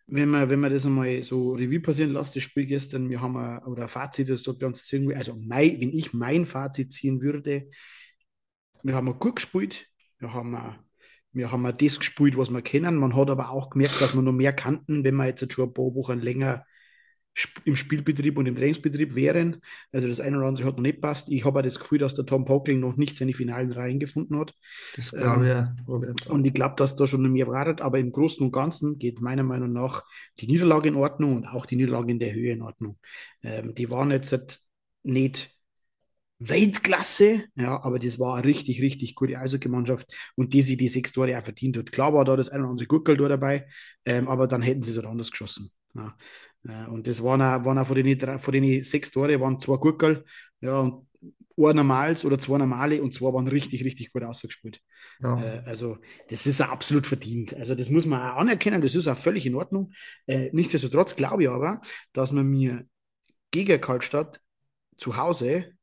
Wenn 0.07 0.29
man, 0.29 0.49
wenn 0.49 0.59
man 0.59 0.73
das 0.73 0.85
einmal 0.85 1.21
so 1.21 1.53
Revue 1.53 1.79
passieren 1.79 2.13
lässt, 2.13 2.35
das 2.35 2.43
Spiel 2.43 2.65
gestern, 2.65 3.09
wir 3.09 3.21
haben 3.21 3.37
ein, 3.37 3.59
oder 3.59 3.83
ein 3.83 3.89
Fazit, 3.89 4.27
das 4.27 4.41
dort 4.41 4.59
bei 4.59 4.65
uns 4.65 4.83
ziehen, 4.85 5.13
also 5.15 5.37
mein, 5.39 5.79
wenn 5.79 5.93
ich 5.93 6.13
mein 6.13 6.47
Fazit 6.47 6.91
ziehen 6.91 7.21
würde, 7.21 7.69
wir 8.83 8.95
haben 8.95 9.19
gut 9.19 9.35
gespielt, 9.37 9.85
wir 10.19 10.33
haben, 10.33 10.57
wir 11.31 11.51
haben 11.51 11.63
das 11.63 11.99
gespielt, 11.99 12.37
was 12.37 12.49
wir 12.49 12.61
kennen. 12.61 12.97
Man 12.97 13.15
hat 13.15 13.29
aber 13.29 13.49
auch 13.49 13.69
gemerkt, 13.69 13.99
dass 14.01 14.13
wir 14.13 14.21
noch 14.21 14.31
mehr 14.31 14.53
kannten, 14.53 15.03
wenn 15.03 15.15
wir 15.15 15.25
jetzt 15.25 15.51
schon 15.51 15.69
ein 15.69 15.73
paar 15.73 15.95
Wochen 15.95 16.19
länger 16.19 16.65
im 17.63 17.75
Spielbetrieb 17.75 18.37
und 18.37 18.47
im 18.47 18.55
Trainingsbetrieb 18.55 19.15
wären. 19.15 19.61
Also 19.93 20.07
das 20.07 20.19
eine 20.19 20.37
oder 20.37 20.47
andere 20.47 20.67
hat 20.67 20.77
noch 20.77 20.83
nicht 20.83 21.01
passt. 21.01 21.29
Ich 21.31 21.45
habe 21.45 21.59
auch 21.59 21.63
das 21.63 21.79
Gefühl, 21.79 21.99
dass 21.99 22.15
der 22.15 22.25
Tom 22.25 22.45
Pockling 22.45 22.79
noch 22.79 22.97
nicht 22.97 23.15
seine 23.15 23.33
finalen 23.33 23.71
Reihen 23.71 23.99
gefunden 23.99 24.37
hat. 24.39 24.53
Das 24.95 25.11
glaube 25.11 25.45
ich, 25.45 25.51
ähm, 25.51 25.85
Robert. 25.87 26.27
Und 26.27 26.45
ich 26.45 26.53
glaube, 26.53 26.75
dass 26.77 26.95
da 26.95 27.07
schon 27.07 27.31
mehr 27.31 27.47
wartet. 27.47 27.81
Aber 27.81 27.99
im 27.99 28.11
Großen 28.11 28.45
und 28.45 28.51
Ganzen 28.51 28.97
geht 28.97 29.21
meiner 29.21 29.43
Meinung 29.43 29.71
nach 29.71 30.03
die 30.39 30.47
Niederlage 30.47 30.89
in 30.89 30.95
Ordnung 30.95 31.37
und 31.37 31.45
auch 31.45 31.65
die 31.65 31.75
Niederlage 31.75 32.11
in 32.11 32.19
der 32.19 32.33
Höhe 32.33 32.51
in 32.51 32.61
Ordnung. 32.61 32.97
Ähm, 33.41 33.73
die 33.73 33.89
waren 33.89 34.11
jetzt 34.11 34.31
halt 34.31 34.59
nicht 35.03 35.58
Weltklasse, 36.39 37.43
ja, 37.55 37.83
aber 37.83 37.99
das 37.99 38.17
war 38.17 38.35
eine 38.35 38.45
richtig, 38.45 38.81
richtig 38.81 39.15
gute 39.15 39.37
Eishockey-Mannschaft 39.37 40.07
und 40.35 40.53
die 40.53 40.61
sie 40.61 40.77
die 40.77 40.87
sechs 40.87 41.11
Tore 41.11 41.37
auch 41.37 41.43
verdient 41.43 41.77
hat. 41.77 41.91
Klar 41.91 42.13
war 42.13 42.23
da 42.23 42.37
das 42.37 42.49
ein 42.49 42.61
oder 42.61 42.69
andere 42.69 42.87
Gurkel 42.87 43.17
dabei, 43.17 43.67
ähm, 44.05 44.29
aber 44.29 44.47
dann 44.47 44.61
hätten 44.61 44.81
sie 44.81 44.91
es 44.91 44.97
halt 44.97 45.07
anders 45.07 45.31
geschossen. 45.31 45.69
Ja. 45.93 46.15
Äh, 46.65 46.87
und 46.89 47.07
das 47.07 47.21
waren 47.23 47.41
auch, 47.41 47.65
waren 47.65 47.77
auch 47.77 47.87
von, 47.87 47.95
den, 47.95 48.39
von 48.39 48.53
den 48.53 48.83
sechs 48.83 49.11
Tore 49.11 49.39
waren 49.41 49.59
zwei 49.59 49.75
Gurkel, 49.77 50.23
ja, 50.61 50.79
und 50.79 51.05
ein 51.57 51.75
normales 51.75 52.23
oder 52.23 52.39
zwei 52.39 52.57
normale 52.57 53.01
und 53.01 53.13
zwei 53.13 53.33
waren 53.33 53.47
richtig, 53.49 53.83
richtig 53.83 54.13
gut 54.13 54.23
ausgespielt. 54.23 54.79
Ja. 55.19 55.43
Äh, 55.43 55.63
also, 55.65 55.97
das 56.29 56.47
ist 56.47 56.61
auch 56.61 56.69
absolut 56.69 57.05
verdient. 57.05 57.53
Also, 57.53 57.75
das 57.75 57.89
muss 57.89 58.05
man 58.05 58.21
auch 58.21 58.37
anerkennen, 58.37 58.81
das 58.81 58.95
ist 58.95 59.07
auch 59.07 59.17
völlig 59.17 59.45
in 59.45 59.55
Ordnung. 59.55 59.91
Äh, 60.25 60.49
nichtsdestotrotz 60.53 61.17
glaube 61.17 61.43
ich 61.43 61.49
aber, 61.49 61.81
dass 62.13 62.31
man 62.31 62.47
mir 62.47 62.85
gegen 63.51 63.81
Kaltstadt 63.81 64.39
zu 64.97 65.17
Hause 65.17 65.73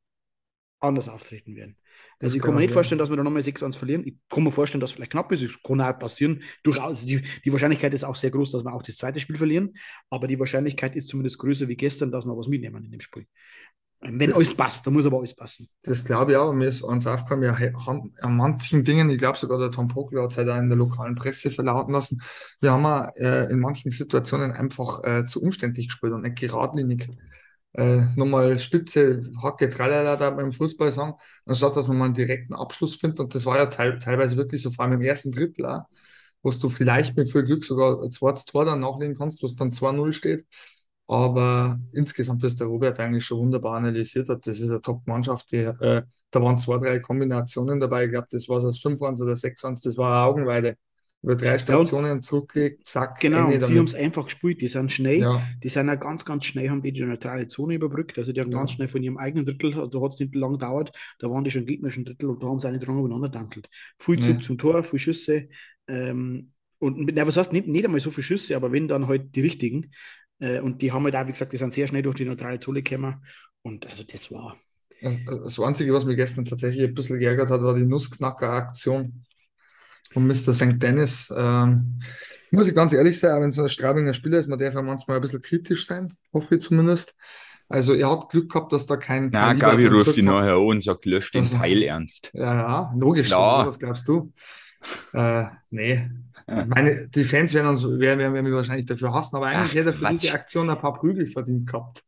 anders 0.79 1.09
auftreten 1.09 1.55
werden. 1.55 1.75
Also 2.19 2.35
ich 2.35 2.41
kann 2.41 2.53
mir 2.53 2.61
nicht 2.61 2.73
vorstellen, 2.73 2.99
dass 2.99 3.09
wir 3.09 3.17
da 3.17 3.23
nochmal 3.23 3.41
6-1 3.41 3.77
verlieren. 3.77 4.03
Ich 4.05 4.15
kann 4.29 4.43
mir 4.43 4.51
vorstellen, 4.51 4.81
dass 4.81 4.91
es 4.91 4.95
vielleicht 4.95 5.11
knapp 5.11 5.31
ist. 5.31 5.41
Es 5.41 5.61
kann 5.63 5.81
auch 5.81 5.97
passieren. 5.97 6.43
Durchaus. 6.63 7.05
Die, 7.05 7.23
die 7.43 7.51
Wahrscheinlichkeit 7.51 7.93
ist 7.93 8.03
auch 8.03 8.15
sehr 8.15 8.31
groß, 8.31 8.51
dass 8.51 8.63
wir 8.63 8.73
auch 8.73 8.83
das 8.83 8.97
zweite 8.97 9.19
Spiel 9.19 9.37
verlieren. 9.37 9.73
Aber 10.09 10.27
die 10.27 10.39
Wahrscheinlichkeit 10.39 10.95
ist 10.95 11.07
zumindest 11.07 11.39
größer 11.39 11.67
wie 11.67 11.75
gestern, 11.75 12.11
dass 12.11 12.25
wir 12.25 12.37
was 12.37 12.47
mitnehmen 12.47 12.85
in 12.85 12.91
dem 12.91 13.01
Spiel. 13.01 13.25
Wenn 13.99 14.29
das, 14.29 14.35
alles 14.35 14.53
passt, 14.53 14.85
dann 14.85 14.93
muss 14.93 15.07
aber 15.07 15.17
alles 15.17 15.35
passen. 15.35 15.67
Das 15.81 16.05
glaube 16.05 16.31
ich 16.31 16.37
auch. 16.37 16.53
Mir 16.53 16.67
ist 16.67 16.83
eins 16.83 17.07
aufgekommen, 17.07 17.43
ja, 17.43 17.57
an 18.21 18.37
manchen 18.37 18.83
Dingen, 18.83 19.09
ich 19.09 19.17
glaube 19.17 19.39
sogar 19.39 19.57
der 19.57 19.71
Tom 19.71 19.87
Pogler 19.87 20.23
hat 20.23 20.31
es 20.31 20.37
halt 20.37 20.49
auch 20.49 20.57
in 20.57 20.69
der 20.69 20.77
lokalen 20.77 21.15
Presse 21.15 21.49
verlauten 21.49 21.93
lassen, 21.93 22.21
wir 22.61 22.71
haben 22.71 23.09
äh, 23.15 23.51
in 23.51 23.59
manchen 23.59 23.89
Situationen 23.89 24.51
einfach 24.51 25.03
äh, 25.03 25.25
zu 25.25 25.41
umständlich 25.41 25.87
gespielt 25.87 26.13
und 26.13 26.21
nicht 26.21 26.37
geradlinig 26.37 27.09
äh, 27.73 28.01
nochmal 28.15 28.57
Spitze, 28.59 29.23
Hacke, 29.41 29.69
Tralala 29.69 30.15
da 30.15 30.31
beim 30.31 30.51
Fußball 30.51 30.91
sagen, 30.91 31.13
anstatt 31.45 31.75
dass 31.77 31.87
man 31.87 31.97
mal 31.97 32.05
einen 32.05 32.13
direkten 32.15 32.53
Abschluss 32.53 32.95
findet. 32.95 33.19
Und 33.19 33.35
das 33.35 33.45
war 33.45 33.57
ja 33.57 33.67
teil, 33.67 33.99
teilweise 33.99 34.37
wirklich 34.37 34.61
so, 34.61 34.71
vor 34.71 34.85
allem 34.85 34.93
im 34.95 35.01
ersten 35.01 35.31
Drittel, 35.31 35.65
auch, 35.65 35.83
wo 36.43 36.49
du 36.51 36.69
vielleicht 36.69 37.15
mit 37.17 37.31
viel 37.31 37.43
Glück 37.43 37.65
sogar 37.65 38.01
ein 38.03 38.11
zweites 38.11 38.45
Tor 38.45 38.65
dann 38.65 38.79
nachlegen 38.81 39.15
kannst, 39.17 39.41
wo 39.41 39.47
es 39.47 39.55
dann 39.55 39.71
2-0 39.73 40.13
steht. 40.13 40.45
Aber 41.07 41.79
insgesamt, 41.93 42.43
was 42.43 42.55
der 42.57 42.67
Robert 42.67 42.99
eigentlich 42.99 43.25
schon 43.25 43.39
wunderbar 43.39 43.77
analysiert 43.77 44.27
hat, 44.29 44.45
das 44.45 44.59
ist 44.59 44.69
eine 44.69 44.81
Top-Mannschaft. 44.81 45.51
äh, 45.81 46.03
da 46.31 46.41
waren 46.41 46.57
zwei, 46.57 46.77
drei 46.79 46.99
Kombinationen 46.99 47.79
dabei. 47.79 48.05
Ich 48.05 48.11
glaube, 48.11 48.27
das 48.31 48.49
war 48.49 48.59
das 48.61 48.79
5-1 48.79 49.21
oder 49.21 49.35
6-1, 49.37 49.81
das 49.81 49.95
war 49.97 50.11
eine 50.11 50.21
Augenweide 50.29 50.77
über 51.23 51.35
drei 51.35 51.57
Stationen 51.57 52.17
ja, 52.17 52.21
zurückgelegt, 52.21 52.85
zack. 52.85 53.19
Genau, 53.19 53.47
und 53.51 53.63
sie 53.63 53.77
haben 53.77 53.85
es 53.85 53.95
einfach 53.95 54.25
gespielt. 54.25 54.61
Die 54.61 54.67
sind 54.67 54.91
schnell, 54.91 55.19
ja. 55.19 55.41
die 55.63 55.69
sind 55.69 55.89
auch 55.89 55.99
ganz, 55.99 56.25
ganz 56.25 56.45
schnell, 56.45 56.69
haben 56.69 56.81
die 56.81 56.91
die 56.91 57.01
neutrale 57.01 57.47
Zone 57.47 57.73
überbrückt. 57.73 58.17
Also 58.17 58.31
die 58.31 58.39
haben 58.39 58.51
ja. 58.51 58.59
ganz 58.59 58.71
schnell 58.71 58.87
von 58.87 59.01
ihrem 59.01 59.17
eigenen 59.17 59.45
Drittel, 59.45 59.71
da 59.71 60.01
hat 60.01 60.13
es 60.13 60.19
nicht 60.19 60.35
lang 60.35 60.53
gedauert, 60.53 60.91
da 61.19 61.29
waren 61.29 61.43
die 61.43 61.51
schon 61.51 61.65
gegnerischen 61.65 62.05
Drittel 62.05 62.29
und 62.29 62.43
da 62.43 62.47
haben 62.47 62.59
sie 62.59 62.67
auch 62.67 62.71
nicht 62.71 62.85
dran 62.85 62.99
übereinander 62.99 63.29
dankelt. 63.29 63.67
Viel 63.99 64.21
Zug 64.21 64.43
zum 64.43 64.57
Tor, 64.57 64.83
viel 64.83 64.99
Schüsse. 64.99 65.49
Ähm, 65.87 66.51
und 66.79 67.11
na, 67.13 67.25
was 67.25 67.37
heißt, 67.37 67.51
nicht, 67.51 67.67
nicht 67.67 67.85
einmal 67.85 67.99
so 67.99 68.11
viele 68.11 68.23
Schüsse, 68.23 68.55
aber 68.55 68.71
wenn 68.71 68.87
dann 68.87 69.07
halt 69.07 69.35
die 69.35 69.41
richtigen. 69.41 69.91
Äh, 70.39 70.59
und 70.59 70.83
die 70.83 70.91
haben 70.91 71.03
halt 71.05 71.15
auch, 71.15 71.27
wie 71.27 71.31
gesagt, 71.31 71.51
die 71.51 71.57
sind 71.57 71.73
sehr 71.73 71.87
schnell 71.87 72.03
durch 72.03 72.17
die 72.17 72.25
neutrale 72.25 72.59
Zone 72.59 72.83
gekommen. 72.83 73.23
Und 73.63 73.87
also 73.87 74.03
das 74.03 74.31
war. 74.31 74.55
Das, 75.01 75.17
das 75.25 75.59
Einzige, 75.59 75.93
was 75.93 76.05
mich 76.05 76.15
gestern 76.15 76.45
tatsächlich 76.45 76.83
ein 76.83 76.93
bisschen 76.93 77.19
geärgert 77.19 77.49
hat, 77.49 77.61
war 77.61 77.75
die 77.75 77.85
Nussknacker-Aktion 77.85 79.23
von 80.11 80.27
Mr. 80.27 80.53
St. 80.53 80.81
Dennis. 80.81 81.33
Ähm, 81.35 81.99
muss 82.51 82.67
ich 82.67 82.75
ganz 82.75 82.93
ehrlich 82.93 83.19
sein, 83.19 83.41
wenn 83.41 83.51
so 83.51 83.63
ein 83.63 83.69
Straubinger 83.69 84.13
Spieler 84.13 84.37
ist, 84.37 84.47
man 84.47 84.59
darf 84.59 84.73
ja 84.73 84.81
manchmal 84.81 85.17
ein 85.17 85.21
bisschen 85.21 85.41
kritisch 85.41 85.85
sein, 85.85 86.13
hoffe 86.33 86.55
ich 86.55 86.61
zumindest. 86.61 87.15
Also 87.69 87.93
er 87.93 88.09
hat 88.09 88.29
Glück 88.29 88.51
gehabt, 88.51 88.71
dass 88.71 88.85
da 88.85 88.95
kein. 88.95 89.29
Na, 89.31 89.53
Gabi 89.53 89.87
ruft 89.87 90.15
ihn 90.15 90.25
nachher 90.25 90.53
an 90.53 90.63
und 90.63 90.83
sagt, 90.83 91.05
löscht 91.05 91.35
den 91.35 91.45
Teil 91.45 91.83
ernst. 91.83 92.31
Ja, 92.33 92.55
ja, 92.55 92.93
logisch. 92.97 93.27
Klar. 93.27 93.67
was 93.67 93.77
glaubst 93.77 94.07
du? 94.07 94.31
Äh, 95.13 95.45
nee. 95.69 96.09
Ja. 96.47 96.65
Meine, 96.65 97.09
die 97.09 97.25
Fans 97.25 97.53
werden, 97.53 97.67
uns, 97.67 97.83
werden, 97.83 98.19
werden 98.19 98.43
mich 98.43 98.53
wahrscheinlich 98.53 98.85
dafür 98.85 99.13
hassen, 99.13 99.35
aber 99.35 99.47
eigentlich 99.47 99.71
Ach, 99.71 99.75
hätte 99.75 99.89
er 99.89 99.93
für 99.93 99.99
Quatsch. 99.99 100.21
diese 100.21 100.33
Aktion 100.33 100.69
ein 100.69 100.79
paar 100.79 100.93
Prügel 100.93 101.27
verdient 101.27 101.67
gehabt. 101.67 102.03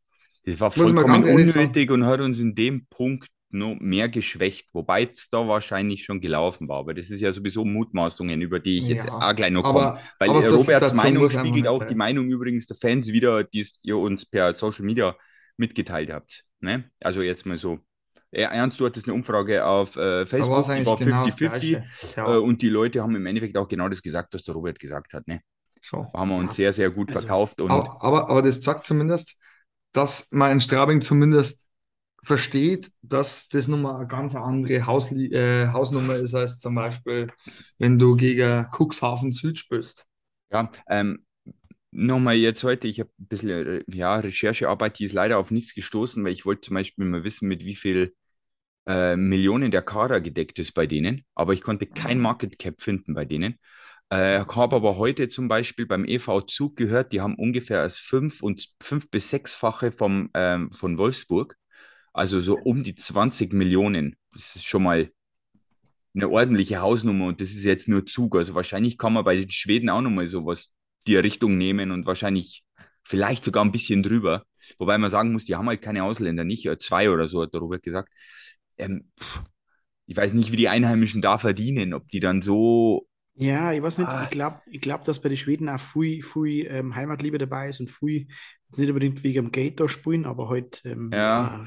Das 0.46 0.58
war 0.60 0.70
vollkommen 0.70 1.24
unnötig 1.24 1.90
und 1.90 2.06
hat 2.06 2.20
uns 2.20 2.40
in 2.40 2.54
dem 2.54 2.86
Punkt 2.86 3.28
nur 3.52 3.76
mehr 3.80 4.08
geschwächt, 4.08 4.68
wobei 4.72 5.04
es 5.04 5.28
da 5.28 5.46
wahrscheinlich 5.48 6.04
schon 6.04 6.20
gelaufen 6.20 6.68
war. 6.68 6.78
Aber 6.78 6.94
das 6.94 7.10
ist 7.10 7.20
ja 7.20 7.32
sowieso 7.32 7.64
Mutmaßungen, 7.64 8.40
über 8.40 8.60
die 8.60 8.78
ich 8.78 8.88
jetzt 8.88 9.06
ja, 9.06 9.12
auch 9.12 9.34
gleich 9.34 9.50
noch 9.50 9.62
komme. 9.62 9.98
Weil 10.18 10.30
aber 10.30 10.48
Roberts 10.48 10.94
Meinung 10.94 11.28
spiegelt 11.28 11.66
auch 11.66 11.84
die 11.84 11.94
Meinung 11.94 12.28
übrigens 12.30 12.66
der 12.66 12.76
Fans 12.76 13.08
wieder, 13.08 13.44
die 13.44 13.66
ihr 13.82 13.96
uns 13.96 14.26
per 14.26 14.54
Social 14.54 14.84
Media 14.84 15.16
mitgeteilt 15.56 16.10
habt. 16.10 16.44
Ne? 16.60 16.90
Also 17.00 17.22
jetzt 17.22 17.46
mal 17.46 17.56
so. 17.56 17.80
Ernst, 18.32 18.78
du 18.78 18.86
hattest 18.86 19.06
eine 19.06 19.14
Umfrage 19.14 19.66
auf 19.66 19.96
äh, 19.96 20.24
Facebook, 20.24 20.68
war 20.68 20.96
50-50 20.96 21.60
genau 21.60 21.82
ja. 22.16 22.34
äh, 22.36 22.38
und 22.38 22.62
die 22.62 22.68
Leute 22.68 23.02
haben 23.02 23.16
im 23.16 23.26
Endeffekt 23.26 23.56
auch 23.56 23.66
genau 23.66 23.88
das 23.88 24.02
gesagt, 24.02 24.32
was 24.34 24.44
der 24.44 24.54
Robert 24.54 24.78
gesagt 24.78 25.14
hat. 25.14 25.26
Ne? 25.26 25.40
So. 25.82 26.06
Haben 26.14 26.30
wir 26.30 26.36
uns 26.36 26.54
sehr, 26.54 26.72
sehr 26.72 26.90
gut 26.90 27.08
also, 27.08 27.20
verkauft. 27.20 27.60
Aber, 27.60 27.98
aber, 28.00 28.28
aber 28.28 28.42
das 28.42 28.62
sagt 28.62 28.86
zumindest, 28.86 29.36
dass 29.92 30.30
man 30.30 30.52
in 30.52 30.60
Straubing 30.60 31.00
zumindest 31.00 31.66
versteht, 32.22 32.90
dass 33.02 33.48
das 33.48 33.68
nochmal 33.68 33.96
eine 33.96 34.06
ganz 34.06 34.34
andere 34.34 34.86
Hausli 34.86 35.32
äh, 35.32 35.68
Hausnummer 35.68 36.16
ist, 36.16 36.34
als 36.34 36.58
zum 36.58 36.74
Beispiel, 36.74 37.32
wenn 37.78 37.98
du 37.98 38.16
gegen 38.16 38.66
Cuxhaven 38.70 39.32
Süd 39.32 39.58
spielst. 39.58 40.06
Ja, 40.52 40.70
ähm, 40.88 41.24
nochmal 41.90 42.36
jetzt 42.36 42.62
heute, 42.64 42.88
ich 42.88 43.00
habe 43.00 43.10
ein 43.18 43.26
bisschen 43.26 43.66
äh, 43.66 43.84
ja, 43.92 44.16
Recherchearbeit, 44.16 44.98
die 44.98 45.04
ist 45.04 45.12
leider 45.12 45.38
auf 45.38 45.50
nichts 45.50 45.74
gestoßen, 45.74 46.22
weil 46.24 46.32
ich 46.32 46.46
wollte 46.46 46.62
zum 46.62 46.74
Beispiel 46.74 47.04
mal 47.04 47.24
wissen, 47.24 47.48
mit 47.48 47.64
wie 47.64 47.76
viel 47.76 48.14
äh, 48.86 49.16
Millionen 49.16 49.70
der 49.70 49.82
Kader 49.82 50.20
gedeckt 50.20 50.58
ist 50.58 50.72
bei 50.72 50.86
denen, 50.86 51.24
aber 51.34 51.52
ich 51.52 51.62
konnte 51.62 51.86
kein 51.86 52.18
mhm. 52.18 52.24
Market 52.24 52.58
Cap 52.58 52.80
finden 52.80 53.14
bei 53.14 53.24
denen. 53.24 53.58
Äh, 54.12 54.44
habe 54.44 54.76
aber 54.76 54.96
heute 54.96 55.28
zum 55.28 55.46
Beispiel 55.46 55.86
beim 55.86 56.04
EV 56.04 56.42
Zug 56.46 56.74
gehört, 56.76 57.12
die 57.12 57.20
haben 57.20 57.36
ungefähr 57.36 57.84
das 57.84 57.98
fünf 57.98 58.42
und 58.42 58.68
fünf 58.82 59.08
bis 59.08 59.30
sechsfache 59.30 59.92
vom, 59.92 60.30
ähm, 60.34 60.72
von 60.72 60.98
Wolfsburg. 60.98 61.56
Also 62.12 62.40
so 62.40 62.58
um 62.58 62.82
die 62.82 62.94
20 62.94 63.52
Millionen. 63.52 64.16
Das 64.32 64.56
ist 64.56 64.64
schon 64.64 64.82
mal 64.82 65.10
eine 66.14 66.28
ordentliche 66.28 66.80
Hausnummer 66.80 67.26
und 67.26 67.40
das 67.40 67.50
ist 67.50 67.64
jetzt 67.64 67.88
nur 67.88 68.06
Zug. 68.06 68.36
Also 68.36 68.54
wahrscheinlich 68.54 68.98
kann 68.98 69.12
man 69.12 69.24
bei 69.24 69.36
den 69.36 69.50
Schweden 69.50 69.88
auch 69.90 70.00
nochmal 70.00 70.26
sowas 70.26 70.72
die 71.06 71.16
Richtung 71.16 71.56
nehmen 71.56 71.90
und 71.90 72.06
wahrscheinlich 72.06 72.64
vielleicht 73.04 73.44
sogar 73.44 73.64
ein 73.64 73.72
bisschen 73.72 74.02
drüber. 74.02 74.44
Wobei 74.78 74.98
man 74.98 75.10
sagen 75.10 75.32
muss, 75.32 75.44
die 75.44 75.56
haben 75.56 75.68
halt 75.68 75.82
keine 75.82 76.04
Ausländer, 76.04 76.44
nicht 76.44 76.68
zwei 76.80 77.10
oder 77.10 77.28
so, 77.28 77.42
hat 77.42 77.52
der 77.54 77.60
Robert 77.60 77.82
gesagt. 77.82 78.12
Ähm, 78.76 79.10
ich 80.06 80.16
weiß 80.16 80.32
nicht, 80.34 80.52
wie 80.52 80.56
die 80.56 80.68
Einheimischen 80.68 81.22
da 81.22 81.38
verdienen, 81.38 81.94
ob 81.94 82.08
die 82.08 82.20
dann 82.20 82.42
so 82.42 83.08
ja, 83.34 83.72
ich 83.72 83.82
weiß 83.82 83.98
nicht, 83.98 84.08
ah. 84.08 84.24
ich 84.24 84.30
glaube, 84.30 84.60
ich 84.66 84.80
glaub, 84.80 85.04
dass 85.04 85.20
bei 85.20 85.28
den 85.28 85.38
Schweden 85.38 85.68
auch 85.68 85.80
viel, 85.80 86.22
viel 86.22 86.66
ähm, 86.66 86.94
Heimatliebe 86.94 87.38
dabei 87.38 87.68
ist 87.68 87.80
und 87.80 87.90
viel, 87.90 88.26
nicht 88.76 88.88
unbedingt 88.88 89.22
wegen 89.24 89.50
dem 89.50 89.76
da 89.76 89.88
spielen, 89.88 90.26
aber 90.26 90.48
halt, 90.48 90.82
ähm, 90.84 91.10
ja. 91.12 91.64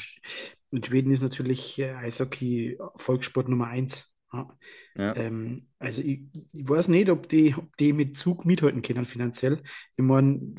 in 0.71 0.83
Schweden 0.83 1.11
ist 1.11 1.23
natürlich 1.23 1.79
äh, 1.79 1.93
Eishockey 1.93 2.77
Volkssport 2.95 3.49
Nummer 3.49 3.67
eins. 3.67 4.13
Ja. 4.31 4.49
Ja. 4.95 5.15
Ähm, 5.15 5.57
also 5.79 6.01
ich, 6.01 6.21
ich, 6.53 6.69
weiß 6.69 6.87
nicht, 6.87 7.09
ob 7.09 7.27
die, 7.27 7.55
ob 7.55 7.75
die 7.77 7.93
mit 7.93 8.17
Zug 8.17 8.45
mithalten 8.45 8.81
können 8.81 9.05
finanziell. 9.05 9.61
Ich 9.95 10.03
meine, 10.03 10.55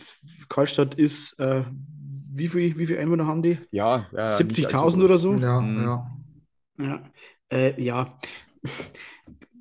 Karlstadt 0.48 0.94
ist, 0.94 1.38
äh, 1.40 1.64
wie 2.32 2.48
viele 2.48 2.76
wie 2.76 2.86
viel 2.86 2.98
Einwohner 2.98 3.26
haben 3.26 3.42
die? 3.42 3.58
Ja, 3.70 4.08
ja 4.12 4.22
70.000 4.22 5.04
oder 5.04 5.18
so? 5.18 5.34
Ja, 5.34 5.60
mhm. 5.60 5.82
ja. 5.82 6.10
Ja, 6.76 7.10
äh, 7.50 7.80
ja 7.82 8.18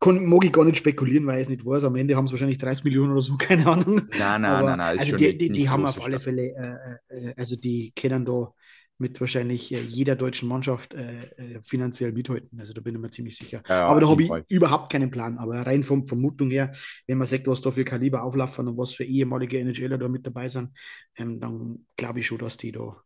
kann, 0.00 0.24
mag 0.26 0.44
ich 0.44 0.52
gar 0.52 0.64
nicht 0.64 0.78
spekulieren, 0.78 1.26
weil 1.26 1.38
ich 1.38 1.44
es 1.44 1.48
nicht 1.48 1.64
weiß. 1.64 1.84
Am 1.84 1.96
Ende 1.96 2.16
haben 2.16 2.26
es 2.26 2.30
wahrscheinlich 2.30 2.58
30 2.58 2.84
Millionen 2.84 3.12
oder 3.12 3.20
so, 3.20 3.36
keine 3.38 3.66
Ahnung. 3.66 4.02
Nein, 4.18 4.42
nein, 4.42 4.44
Aber, 4.44 4.76
nein, 4.76 4.78
nein. 4.78 4.98
Also 4.98 5.16
die, 5.16 5.36
die, 5.36 5.50
die 5.50 5.68
haben 5.68 5.84
auf 5.86 6.02
alle 6.02 6.20
Fälle, 6.20 6.98
äh, 7.10 7.28
äh, 7.30 7.34
also 7.36 7.56
die 7.56 7.92
können 7.96 8.24
da 8.24 8.52
mit 8.98 9.20
wahrscheinlich 9.20 9.72
äh, 9.72 9.80
jeder 9.80 10.16
deutschen 10.16 10.48
Mannschaft 10.48 10.92
äh, 10.92 11.26
äh, 11.36 11.62
finanziell 11.62 12.12
mithalten. 12.12 12.58
Also 12.58 12.72
da 12.72 12.80
bin 12.80 12.96
ich 12.96 13.00
mir 13.00 13.10
ziemlich 13.10 13.36
sicher. 13.36 13.62
Ja, 13.68 13.86
Aber 13.86 14.00
da 14.00 14.08
habe 14.08 14.22
ich 14.22 14.28
Fall. 14.28 14.44
überhaupt 14.48 14.90
keinen 14.90 15.10
Plan. 15.10 15.38
Aber 15.38 15.54
rein 15.54 15.84
von 15.84 16.06
Vermutung 16.06 16.50
her, 16.50 16.72
wenn 17.06 17.18
man 17.18 17.26
sagt, 17.26 17.46
was 17.46 17.60
da 17.60 17.70
für 17.70 17.84
Kaliber 17.84 18.24
auflaufen 18.24 18.66
und 18.66 18.76
was 18.76 18.92
für 18.92 19.04
ehemalige 19.04 19.58
NHLer 19.58 19.98
da 19.98 20.08
mit 20.08 20.26
dabei 20.26 20.48
sind, 20.48 20.70
ähm, 21.16 21.38
dann 21.38 21.86
glaube 21.96 22.20
ich 22.20 22.26
schon, 22.26 22.38
dass 22.38 22.56
die 22.56 22.72
da 22.72 22.96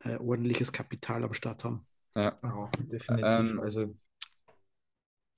äh, 0.00 0.16
ordentliches 0.16 0.72
Kapital 0.72 1.24
am 1.24 1.32
Start 1.32 1.64
haben. 1.64 1.80
Ja, 2.14 2.38
ja 2.42 2.70
definitiv. 2.78 3.24
Ähm, 3.24 3.60
also 3.60 3.94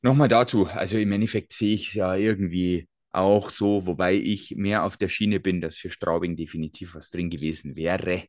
Nochmal 0.03 0.29
dazu, 0.29 0.67
also 0.67 0.99
im 0.99 1.11
Endeffekt 1.13 1.53
sehe 1.53 1.75
ich 1.75 1.89
es 1.89 1.95
ja 1.95 2.15
irgendwie 2.15 2.89
auch 3.11 3.51
so, 3.51 3.87
wobei 3.87 4.15
ich 4.15 4.55
mehr 4.57 4.85
auf 4.85 4.97
der 4.97 5.09
Schiene 5.09 5.41
bin, 5.41 5.61
dass 5.61 5.77
für 5.77 5.91
Straubing 5.91 6.37
definitiv 6.37 6.95
was 6.95 7.09
drin 7.09 7.31
gewesen 7.31 7.77
wäre. 7.77 8.25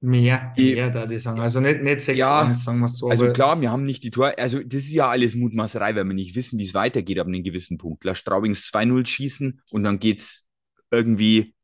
Mehr, 0.00 0.52
mehr, 0.56 0.90
da 0.90 1.06
die 1.06 1.18
sagen. 1.18 1.40
Also 1.40 1.58
nicht, 1.60 1.82
nicht 1.82 2.00
6 2.00 2.18
Ja, 2.18 2.42
1, 2.42 2.64
sagen 2.64 2.78
wir 2.78 2.86
es 2.86 2.98
so. 2.98 3.08
Also 3.08 3.32
klar, 3.32 3.60
wir 3.60 3.70
haben 3.70 3.82
nicht 3.82 4.04
die 4.04 4.10
Tor, 4.10 4.34
also 4.38 4.60
das 4.62 4.82
ist 4.82 4.94
ja 4.94 5.08
alles 5.08 5.34
Mutmaßerei, 5.34 5.96
weil 5.96 6.04
wir 6.04 6.14
nicht 6.14 6.36
wissen, 6.36 6.58
wie 6.58 6.64
es 6.64 6.74
weitergeht 6.74 7.18
ab 7.18 7.26
einem 7.26 7.42
gewissen 7.42 7.78
Punkt. 7.78 8.04
Lass 8.04 8.18
Straubings 8.18 8.64
2-0 8.64 9.06
schießen 9.06 9.60
und 9.70 9.82
dann 9.82 9.98
geht 9.98 10.18
es 10.18 10.44
irgendwie 10.90 11.54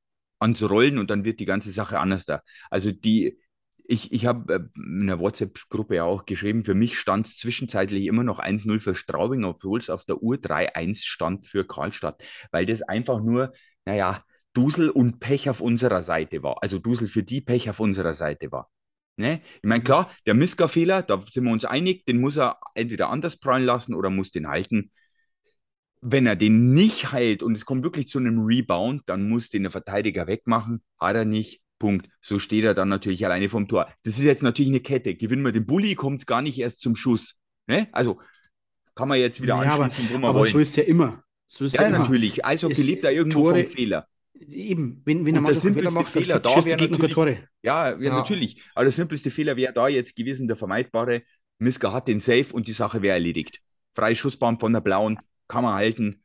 ans 0.40 0.62
Rollen 0.68 0.98
und 0.98 1.10
dann 1.10 1.24
wird 1.24 1.40
die 1.40 1.44
ganze 1.44 1.70
Sache 1.70 2.00
anders 2.00 2.24
da. 2.24 2.42
Also 2.70 2.90
die, 2.90 3.38
ich, 3.84 4.12
ich 4.12 4.26
habe 4.26 4.54
äh, 4.54 4.60
in 4.76 5.06
der 5.06 5.18
WhatsApp-Gruppe 5.18 5.96
ja 5.96 6.04
auch 6.04 6.24
geschrieben, 6.26 6.64
für 6.64 6.74
mich 6.74 6.98
stand 6.98 7.26
es 7.26 7.36
zwischenzeitlich 7.36 8.06
immer 8.06 8.24
noch 8.24 8.38
1-0 8.38 8.80
für 8.80 8.94
Straubing, 8.94 9.44
obwohl 9.44 9.78
es 9.78 9.90
auf 9.90 10.04
der 10.04 10.22
Uhr 10.22 10.36
3-1 10.36 11.02
stand 11.02 11.46
für 11.46 11.66
Karlstadt, 11.66 12.22
weil 12.50 12.66
das 12.66 12.82
einfach 12.82 13.22
nur, 13.22 13.52
naja, 13.84 14.24
Dusel 14.54 14.90
und 14.90 15.20
Pech 15.20 15.48
auf 15.48 15.60
unserer 15.60 16.02
Seite 16.02 16.42
war. 16.42 16.62
Also 16.62 16.78
Dusel 16.78 17.08
für 17.08 17.22
die, 17.22 17.40
Pech 17.40 17.70
auf 17.70 17.80
unserer 17.80 18.14
Seite 18.14 18.52
war. 18.52 18.70
Ne? 19.16 19.42
Ich 19.56 19.68
meine, 19.68 19.82
klar, 19.82 20.10
der 20.26 20.34
Miska-Fehler, 20.34 21.02
da 21.02 21.22
sind 21.30 21.44
wir 21.44 21.52
uns 21.52 21.64
einig, 21.64 22.04
den 22.06 22.20
muss 22.20 22.36
er 22.38 22.58
entweder 22.74 23.10
anders 23.10 23.36
prallen 23.38 23.64
lassen 23.64 23.94
oder 23.94 24.10
muss 24.10 24.30
den 24.30 24.48
halten. 24.48 24.90
Wenn 26.00 26.26
er 26.26 26.36
den 26.36 26.72
nicht 26.72 27.12
heilt 27.12 27.42
und 27.42 27.54
es 27.54 27.64
kommt 27.64 27.84
wirklich 27.84 28.08
zu 28.08 28.18
einem 28.18 28.40
Rebound, 28.40 29.02
dann 29.06 29.28
muss 29.28 29.50
den 29.50 29.62
der 29.62 29.70
Verteidiger 29.70 30.26
wegmachen. 30.26 30.82
Hat 30.98 31.14
er 31.14 31.24
nicht, 31.24 31.62
Punkt. 31.82 32.08
So 32.20 32.38
steht 32.38 32.62
er 32.64 32.74
dann 32.74 32.88
natürlich 32.88 33.24
alleine 33.26 33.48
vom 33.48 33.66
Tor. 33.66 33.92
Das 34.04 34.16
ist 34.16 34.22
jetzt 34.24 34.42
natürlich 34.44 34.70
eine 34.70 34.80
Kette. 34.80 35.16
Gewinnen 35.16 35.44
wir 35.44 35.50
den 35.52 35.66
Bulli, 35.66 35.94
kommt 35.96 36.20
es 36.22 36.26
gar 36.26 36.40
nicht 36.40 36.58
erst 36.58 36.80
zum 36.80 36.94
Schuss. 36.94 37.34
Ne? 37.66 37.88
Also 37.92 38.20
kann 38.94 39.08
man 39.08 39.18
jetzt 39.18 39.42
wieder 39.42 39.62
Ja, 39.64 39.72
aber, 39.72 39.84
anschließen, 39.84 40.14
wo 40.14 40.18
man 40.20 40.30
aber 40.30 40.40
wollen. 40.40 40.52
so 40.52 40.58
ist 40.60 40.68
es 40.70 40.76
ja 40.76 40.84
immer. 40.84 41.22
So 41.48 41.64
ist 41.64 41.74
es 41.74 41.80
ja, 41.80 41.88
immer. 41.88 41.98
natürlich. 41.98 42.44
Eishockey 42.44 42.72
Es- 42.80 42.86
lebt 42.86 43.02
da 43.04 43.10
irgendwo 43.10 43.50
Tore- 43.50 43.64
vom 43.64 43.72
Fehler. 43.74 44.06
Eben, 44.48 45.02
wenn, 45.04 45.24
wenn 45.26 45.34
er 45.34 45.40
mal 45.40 45.54
Fehler 45.54 45.90
macht, 45.90 46.14
dann 46.14 46.22
Fehler, 46.22 46.40
da 46.40 46.50
schießt 46.50 46.66
wäre 46.66 46.76
Gegner 46.76 47.08
Tore. 47.08 47.38
Ja, 47.62 47.90
ja, 47.90 48.00
Ja. 48.00 48.14
natürlich. 48.16 48.62
Aber 48.74 48.84
der 48.84 48.92
simpelste 48.92 49.30
Fehler 49.30 49.56
wäre 49.56 49.72
da 49.72 49.88
jetzt 49.88 50.16
gewesen, 50.16 50.46
der 50.48 50.56
vermeidbare. 50.56 51.22
Miska 51.58 51.92
hat 51.92 52.08
den 52.08 52.20
Safe 52.20 52.46
und 52.52 52.66
die 52.68 52.72
Sache 52.72 53.02
wäre 53.02 53.14
erledigt. 53.14 53.60
Freie 53.94 54.16
Schussbahn 54.16 54.58
von 54.58 54.72
der 54.72 54.80
Blauen, 54.80 55.18
kann 55.48 55.62
man 55.64 55.74
halten. 55.74 56.22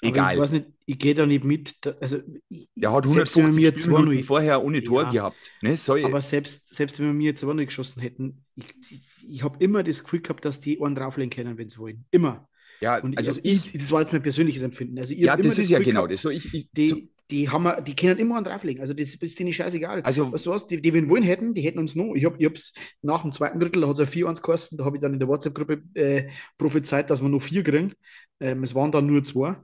Aber 0.00 0.10
Egal. 0.10 0.34
Ich 0.34 0.40
weiß 0.40 0.52
nicht, 0.52 0.66
ich 0.90 0.98
gehe 0.98 1.12
da 1.14 1.26
nicht 1.26 1.44
mit. 1.44 1.74
Also, 2.00 2.18
ich- 2.48 2.68
Der 2.74 2.90
hat 2.92 3.06
selbst 3.06 3.36
wenn 3.36 3.42
wir 3.42 3.48
150 3.48 3.54
mir 3.54 3.78
Spielminuten 3.80 4.22
2-0 4.22 4.24
vorher 4.24 4.64
ohne 4.64 4.82
Tor 4.82 5.02
Ja. 5.04 5.10
gehabt. 5.10 5.36
Ne? 5.60 5.76
Soll, 5.76 6.04
Aber 6.04 6.20
selbst, 6.22 6.74
selbst 6.74 6.98
wenn 6.98 7.08
wir 7.08 7.12
mir 7.14 7.34
2 7.36 7.64
geschossen 7.66 8.00
hätten, 8.00 8.44
ich, 8.56 8.64
ich, 8.90 9.00
ich 9.30 9.42
habe 9.42 9.62
immer 9.62 9.82
das 9.82 10.02
Gefühl 10.02 10.20
gehabt, 10.22 10.44
dass 10.46 10.60
die 10.60 10.80
einen 10.82 10.94
drauflegen 10.94 11.30
können, 11.30 11.58
wenn 11.58 11.68
sie 11.68 11.78
wollen. 11.78 12.04
Immer. 12.10 12.48
ja, 12.80 12.98
Und 13.02 13.18
also 13.18 13.28
also 13.30 13.40
ich, 13.44 13.72
das 13.72 13.90
war 13.92 14.00
jetzt 14.00 14.12
mein 14.12 14.22
persönliches 14.22 14.62
Empfinden. 14.62 14.98
Also 14.98 15.12
ich 15.12 15.20
ja, 15.20 15.36
das 15.36 15.58
ist 15.58 15.68
ja 15.68 15.78
Gefühl 15.78 15.92
genau 15.92 16.00
gehabt, 16.06 16.12
das. 16.14 16.22
So, 16.22 16.30
ich, 16.30 16.54
ich, 16.54 16.70
Die, 16.72 17.10
die, 17.30 17.50
haben, 17.50 17.64
wir- 17.64 17.82
die 17.82 17.94
können 17.94 18.18
immer 18.18 18.36
einen 18.36 18.44
drauflegen. 18.44 18.80
Also 18.80 18.94
das 18.94 19.14
ist 19.14 19.38
denen 19.38 19.52
scheißegal. 19.52 20.00
Also- 20.00 20.32
was, 20.32 20.66
die, 20.68 20.80
die 20.80 20.92
wenn 20.94 21.10
wollen 21.10 21.22
hätten, 21.24 21.52
die 21.52 21.60
hätten 21.60 21.78
uns 21.80 21.94
noch. 21.94 22.14
Ich 22.14 22.24
habe 22.24 22.42
es 22.54 22.72
nach 23.02 23.20
dem 23.22 23.32
zweiten 23.32 23.60
Drittel, 23.60 23.82
da 23.82 23.88
hat 23.88 23.98
es 23.98 24.00
ja 24.00 24.06
4-1 24.06 24.36
gekostet, 24.36 24.80
da 24.80 24.86
habe 24.86 24.96
ich 24.96 25.02
dann 25.02 25.12
in 25.12 25.18
der 25.18 25.28
WhatsApp-Gruppe 25.28 25.82
äh, 25.94 26.28
prophezeit, 26.56 27.10
dass 27.10 27.20
wir 27.20 27.28
noch 27.28 27.42
vier 27.42 27.62
kriegen. 27.62 27.92
Ähm, 28.40 28.62
es 28.62 28.74
waren 28.74 28.90
dann 28.92 29.04
nur 29.06 29.22
zwei. 29.24 29.56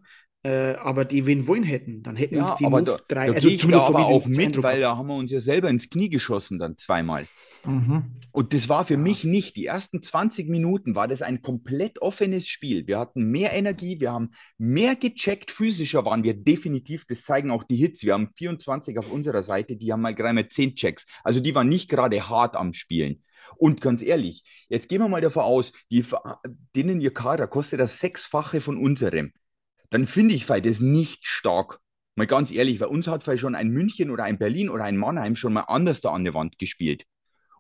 Äh, 0.45 0.75
aber 0.75 1.07
die, 1.07 1.27
wollen 1.47 1.63
hätten, 1.63 2.03
dann 2.03 2.17
hätten 2.17 2.35
ja, 2.35 2.43
uns 2.43 2.55
die 2.57 2.67
drei. 3.09 3.29
da 3.29 3.33
also 3.33 3.49
zumindest 3.49 3.87
aber 3.87 4.07
auch 4.07 4.27
mit, 4.27 4.39
Eindruck 4.39 4.65
weil 4.65 4.81
da 4.81 4.95
haben 4.95 5.07
wir 5.07 5.17
uns 5.17 5.31
ja 5.31 5.41
selber 5.41 5.71
ins 5.71 5.89
Knie 5.89 6.11
geschossen 6.11 6.59
dann 6.59 6.77
zweimal. 6.77 7.27
Mhm. 7.65 8.21
Und 8.31 8.53
das 8.53 8.69
war 8.69 8.85
für 8.85 8.99
mich 8.99 9.25
nicht. 9.25 9.57
Die 9.57 9.65
ersten 9.65 10.03
20 10.03 10.51
Minuten 10.51 10.95
war 10.95 11.09
das 11.09 11.23
ein 11.23 11.41
komplett 11.41 12.03
offenes 12.03 12.47
Spiel. 12.47 12.87
Wir 12.87 12.99
hatten 12.99 13.31
mehr 13.31 13.55
Energie, 13.55 14.01
wir 14.01 14.13
haben 14.13 14.33
mehr 14.59 14.97
gecheckt, 14.97 15.51
physischer 15.51 16.05
waren 16.05 16.25
wir 16.25 16.35
definitiv. 16.35 17.07
Das 17.07 17.23
zeigen 17.23 17.51
auch 17.51 17.65
die 17.65 17.77
Hits. 17.77 18.03
Wir 18.05 18.13
haben 18.13 18.29
24 18.29 18.99
auf 18.99 19.11
unserer 19.11 19.43
Seite, 19.43 19.77
die 19.77 19.93
haben 19.93 20.03
mal 20.03 20.15
gerade 20.15 20.35
mal 20.35 20.47
10 20.47 20.75
Checks. 20.75 21.07
Also 21.23 21.41
die 21.41 21.55
waren 21.55 21.71
nicht 21.71 21.89
gerade 21.89 22.29
hart 22.29 22.55
am 22.55 22.75
Spielen. 22.75 23.23
Und 23.57 23.81
ganz 23.81 24.03
ehrlich, 24.03 24.45
jetzt 24.69 24.91
gehen 24.91 25.01
wir 25.01 25.09
mal 25.09 25.23
davon 25.23 25.45
aus, 25.45 25.73
die, 25.91 26.05
denen 26.77 27.01
ihr 27.01 27.15
Kader 27.15 27.47
kostet 27.47 27.81
das 27.81 27.99
Sechsfache 27.99 28.61
von 28.61 28.77
unserem. 28.77 29.33
Dann 29.91 30.07
finde 30.07 30.35
ich 30.35 30.47
das 30.47 30.81
nicht 30.81 31.27
stark. 31.27 31.81
Mal 32.17 32.27
ganz 32.27 32.53
ehrlich, 32.53 32.81
weil 32.81 32.89
uns 32.89 33.09
hat 33.09 33.25
schon 33.39 33.55
ein 33.55 33.71
München 33.71 34.11
oder 34.11 34.25
ein 34.25 34.39
Berlin 34.39 34.69
oder 34.69 34.85
ein 34.85 34.97
Mannheim 34.97 35.35
schon 35.35 35.53
mal 35.53 35.63
anders 35.63 36.01
da 36.01 36.13
an 36.13 36.25
der 36.25 36.35
Wand 36.35 36.59
gespielt. 36.59 37.05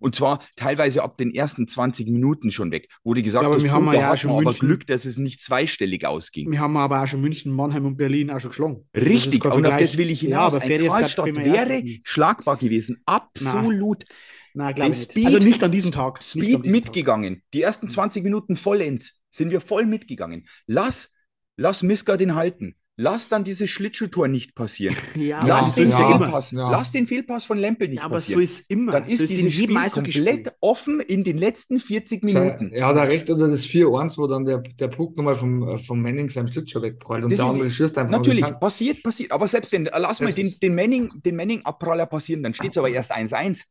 Und 0.00 0.14
zwar 0.14 0.44
teilweise 0.56 1.02
ab 1.02 1.16
den 1.16 1.34
ersten 1.34 1.66
20 1.66 2.08
Minuten 2.08 2.50
schon 2.50 2.70
weg, 2.70 2.88
wo 3.04 3.14
die 3.14 3.22
gesagt 3.22 3.42
Ja, 3.44 3.48
aber 3.50 3.62
wir 3.62 3.72
haben 3.72 3.90
ja 3.92 4.12
auch 4.12 4.16
schon 4.16 4.32
aber 4.32 4.42
München- 4.42 4.58
Glück, 4.66 4.86
dass 4.86 5.06
es 5.06 5.16
nicht 5.16 5.40
zweistellig 5.40 6.04
ausging. 6.04 6.50
Wir 6.50 6.60
haben 6.60 6.76
aber 6.76 7.02
auch 7.02 7.06
schon 7.06 7.20
München, 7.20 7.52
Mannheim 7.52 7.86
und 7.86 7.96
Berlin 7.96 8.30
auch 8.30 8.40
schon 8.40 8.50
geschlagen. 8.50 8.86
Richtig, 8.94 9.44
und 9.44 9.64
auf 9.66 9.78
das 9.78 9.96
will 9.96 10.10
ich 10.10 10.20
Ja, 10.22 10.28
hinaus. 10.50 10.54
aber 10.54 10.64
ein 10.64 10.88
Karlstadt 10.88 11.26
ja 11.28 11.44
wäre 11.44 11.82
schlagbar 12.02 12.56
gewesen, 12.56 13.00
absolut. 13.06 14.04
Nein, 14.52 14.74
glaube 14.74 14.92
ich 14.92 15.14
nicht. 15.14 15.26
Also 15.26 15.38
nicht 15.38 15.64
an 15.64 15.72
diesem 15.72 15.90
Tag. 15.90 16.22
Speed 16.22 16.42
diesem 16.46 16.62
Tag. 16.62 16.70
mitgegangen. 16.70 17.42
Die 17.52 17.62
ersten 17.62 17.88
20 17.88 18.22
Minuten 18.22 18.56
vollends 18.56 19.20
sind 19.30 19.50
wir 19.50 19.60
voll 19.60 19.86
mitgegangen. 19.86 20.46
Lass, 20.66 21.10
lass 21.56 21.82
Miska 21.82 22.16
den 22.16 22.34
halten. 22.34 22.74
Lass 22.96 23.28
dann 23.28 23.42
dieses 23.42 23.70
Schlittschuhtor 23.70 24.28
nicht 24.28 24.54
passieren. 24.54 24.94
Ja, 25.16 25.38
aber 25.40 25.48
Lass 25.48 25.74
so 25.74 25.80
den 25.82 25.90
ja. 25.90 26.18
Fehlpass, 26.18 26.50
Ja. 26.52 26.70
lass 26.70 26.92
den 26.92 27.08
Fehlpass 27.08 27.44
von 27.44 27.58
Lempel 27.58 27.88
nicht 27.88 27.98
Ja, 27.98 28.04
aber 28.04 28.20
so 28.20 28.34
passieren. 28.34 28.42
ist 28.42 28.70
immer. 28.70 28.92
dann 28.92 29.06
ist 29.08 29.18
so 29.18 29.24
ist 29.24 29.30
in 29.32 29.36
dieses 29.38 29.56
jedem 29.58 29.78
Spiel 29.78 29.90
komplett 30.04 30.52
offen 30.60 31.00
in 31.00 31.24
den 31.24 31.36
letzten 31.36 31.80
40 31.80 32.22
Minuten. 32.22 32.70
Er 32.72 32.86
hat 32.86 32.96
auch 32.96 33.02
recht 33.08 33.28
unter 33.30 33.48
das 33.48 33.64
4-1, 33.66 34.16
wo 34.16 34.28
dann 34.28 34.44
der, 34.44 34.58
der 34.78 34.86
Puck 34.86 35.16
nochmal 35.16 35.34
vom, 35.36 35.66
äh, 35.66 35.78
vom 35.80 36.00
Manning 36.02 36.28
seinem 36.28 36.46
Schlittschuh 36.46 36.82
wegprallt 36.82 37.24
und 37.24 37.32
ist- 37.32 37.40
andere 37.40 37.68
schießt 37.68 37.98
einfach. 37.98 38.12
Natürlich, 38.12 38.44
passiert, 38.60 39.02
passiert. 39.02 39.32
Aber 39.32 39.48
selbst 39.48 39.72
wenn, 39.72 39.86
lass 39.86 40.20
mal 40.20 40.32
den, 40.32 40.54
den 40.62 40.76
Manning, 40.76 41.10
den 41.24 41.34
Manning-Abpraller 41.34 42.06
passieren, 42.06 42.44
dann 42.44 42.54
steht 42.54 42.70
es 42.72 42.78
aber 42.78 42.90
erst 42.90 43.10
1-1. 43.12 43.64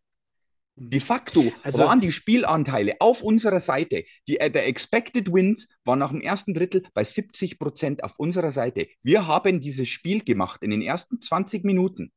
De 0.75 0.99
facto 0.99 1.51
Also- 1.61 1.79
waren 1.79 2.01
die 2.01 2.11
Spielanteile 2.11 2.95
auf 2.99 3.21
unserer 3.21 3.59
Seite, 3.59 4.05
die, 4.27 4.39
äh, 4.39 4.49
der 4.49 4.67
Expected 4.67 5.31
Wins 5.31 5.67
war 5.85 5.95
nach 5.95 6.09
dem 6.09 6.21
ersten 6.21 6.53
Drittel 6.53 6.83
bei 6.93 7.03
70 7.03 7.59
Prozent 7.59 8.03
auf 8.03 8.17
unserer 8.17 8.51
Seite. 8.51 8.87
Wir 9.03 9.27
haben 9.27 9.59
dieses 9.59 9.87
Spiel 9.87 10.23
gemacht 10.23 10.63
in 10.63 10.71
den 10.71 10.81
ersten 10.81 11.21
20 11.21 11.63
Minuten. 11.63 12.11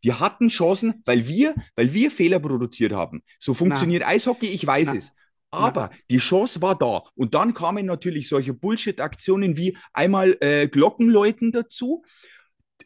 Wir 0.00 0.20
hatten 0.20 0.48
Chancen, 0.48 1.02
weil 1.06 1.26
wir, 1.26 1.54
weil 1.74 1.92
wir 1.92 2.12
Fehler 2.12 2.38
produziert 2.38 2.92
haben. 2.92 3.22
So 3.40 3.52
funktioniert 3.52 4.06
Eishockey, 4.06 4.46
ich 4.46 4.64
weiß 4.64 4.88
Na. 4.88 4.94
es. 4.94 5.12
Aber 5.50 5.90
die 6.10 6.18
Chance 6.18 6.62
war 6.62 6.78
da. 6.78 7.02
Und 7.16 7.34
dann 7.34 7.54
kamen 7.54 7.86
natürlich 7.86 8.28
solche 8.28 8.52
Bullshit-Aktionen 8.54 9.56
wie 9.56 9.76
einmal 9.92 10.36
äh, 10.40 10.68
Glockenläuten 10.68 11.52
dazu. 11.52 12.04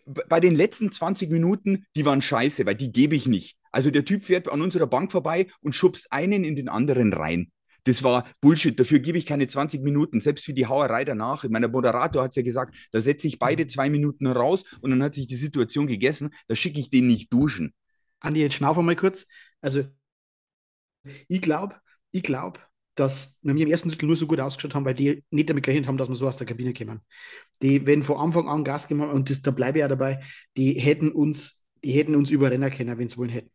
Bei 0.04 0.40
den 0.40 0.54
letzten 0.54 0.90
20 0.90 1.30
Minuten, 1.30 1.84
die 1.96 2.04
waren 2.04 2.22
scheiße, 2.22 2.66
weil 2.66 2.74
die 2.74 2.92
gebe 2.92 3.14
ich 3.14 3.26
nicht. 3.26 3.56
Also 3.70 3.90
der 3.90 4.04
Typ 4.04 4.24
fährt 4.24 4.48
an 4.48 4.60
unserer 4.60 4.86
Bank 4.86 5.12
vorbei 5.12 5.48
und 5.60 5.74
schubst 5.74 6.12
einen 6.12 6.44
in 6.44 6.56
den 6.56 6.68
anderen 6.68 7.12
rein. 7.12 7.50
Das 7.84 8.02
war 8.02 8.30
Bullshit. 8.40 8.78
Dafür 8.78 9.00
gebe 9.00 9.18
ich 9.18 9.26
keine 9.26 9.48
20 9.48 9.82
Minuten. 9.82 10.20
Selbst 10.20 10.44
für 10.44 10.52
die 10.52 10.66
Hauerei 10.66 11.04
danach. 11.04 11.44
Der 11.48 11.68
Moderator 11.68 12.22
hat 12.22 12.30
es 12.30 12.36
ja 12.36 12.42
gesagt, 12.42 12.76
da 12.92 13.00
setze 13.00 13.26
ich 13.26 13.38
beide 13.38 13.66
zwei 13.66 13.90
Minuten 13.90 14.26
raus 14.26 14.64
und 14.80 14.90
dann 14.90 15.02
hat 15.02 15.14
sich 15.14 15.26
die 15.26 15.36
Situation 15.36 15.86
gegessen. 15.86 16.30
Da 16.46 16.54
schicke 16.54 16.78
ich 16.78 16.90
den 16.90 17.06
nicht 17.08 17.32
duschen. 17.32 17.74
Andi, 18.20 18.40
jetzt 18.40 18.54
schnaufen 18.54 18.86
mal 18.86 18.94
kurz. 18.94 19.26
Also, 19.60 19.84
ich 21.28 21.42
glaube, 21.42 21.80
ich 22.12 22.22
glaube, 22.22 22.60
dass 22.94 23.38
wir 23.42 23.56
im 23.56 23.70
ersten 23.70 23.88
Drittel 23.88 24.06
nur 24.06 24.16
so 24.16 24.26
gut 24.26 24.40
ausgeschaut 24.40 24.74
haben, 24.74 24.84
weil 24.84 24.94
die 24.94 25.24
nicht 25.30 25.48
damit 25.48 25.64
gerechnet 25.64 25.88
haben, 25.88 25.96
dass 25.96 26.08
wir 26.08 26.16
so 26.16 26.28
aus 26.28 26.36
der 26.36 26.46
Kabine 26.46 26.74
kommen. 26.74 27.00
Die, 27.62 27.86
wenn 27.86 28.02
von 28.02 28.18
Anfang 28.18 28.48
an 28.48 28.64
Gas 28.64 28.86
gegeben 28.88 29.02
haben, 29.08 29.16
und 29.16 29.30
das, 29.30 29.40
da 29.42 29.50
bleibe 29.50 29.78
ich 29.78 29.80
ja 29.82 29.88
dabei, 29.88 30.20
die 30.56 30.74
hätten 30.74 31.10
uns, 31.10 31.64
die 31.82 31.92
hätten 31.92 32.14
uns 32.14 32.30
überrennen 32.30 32.70
können, 32.70 32.98
wenn 32.98 33.08
sie 33.08 33.16
wollen 33.16 33.30
hätten. 33.30 33.50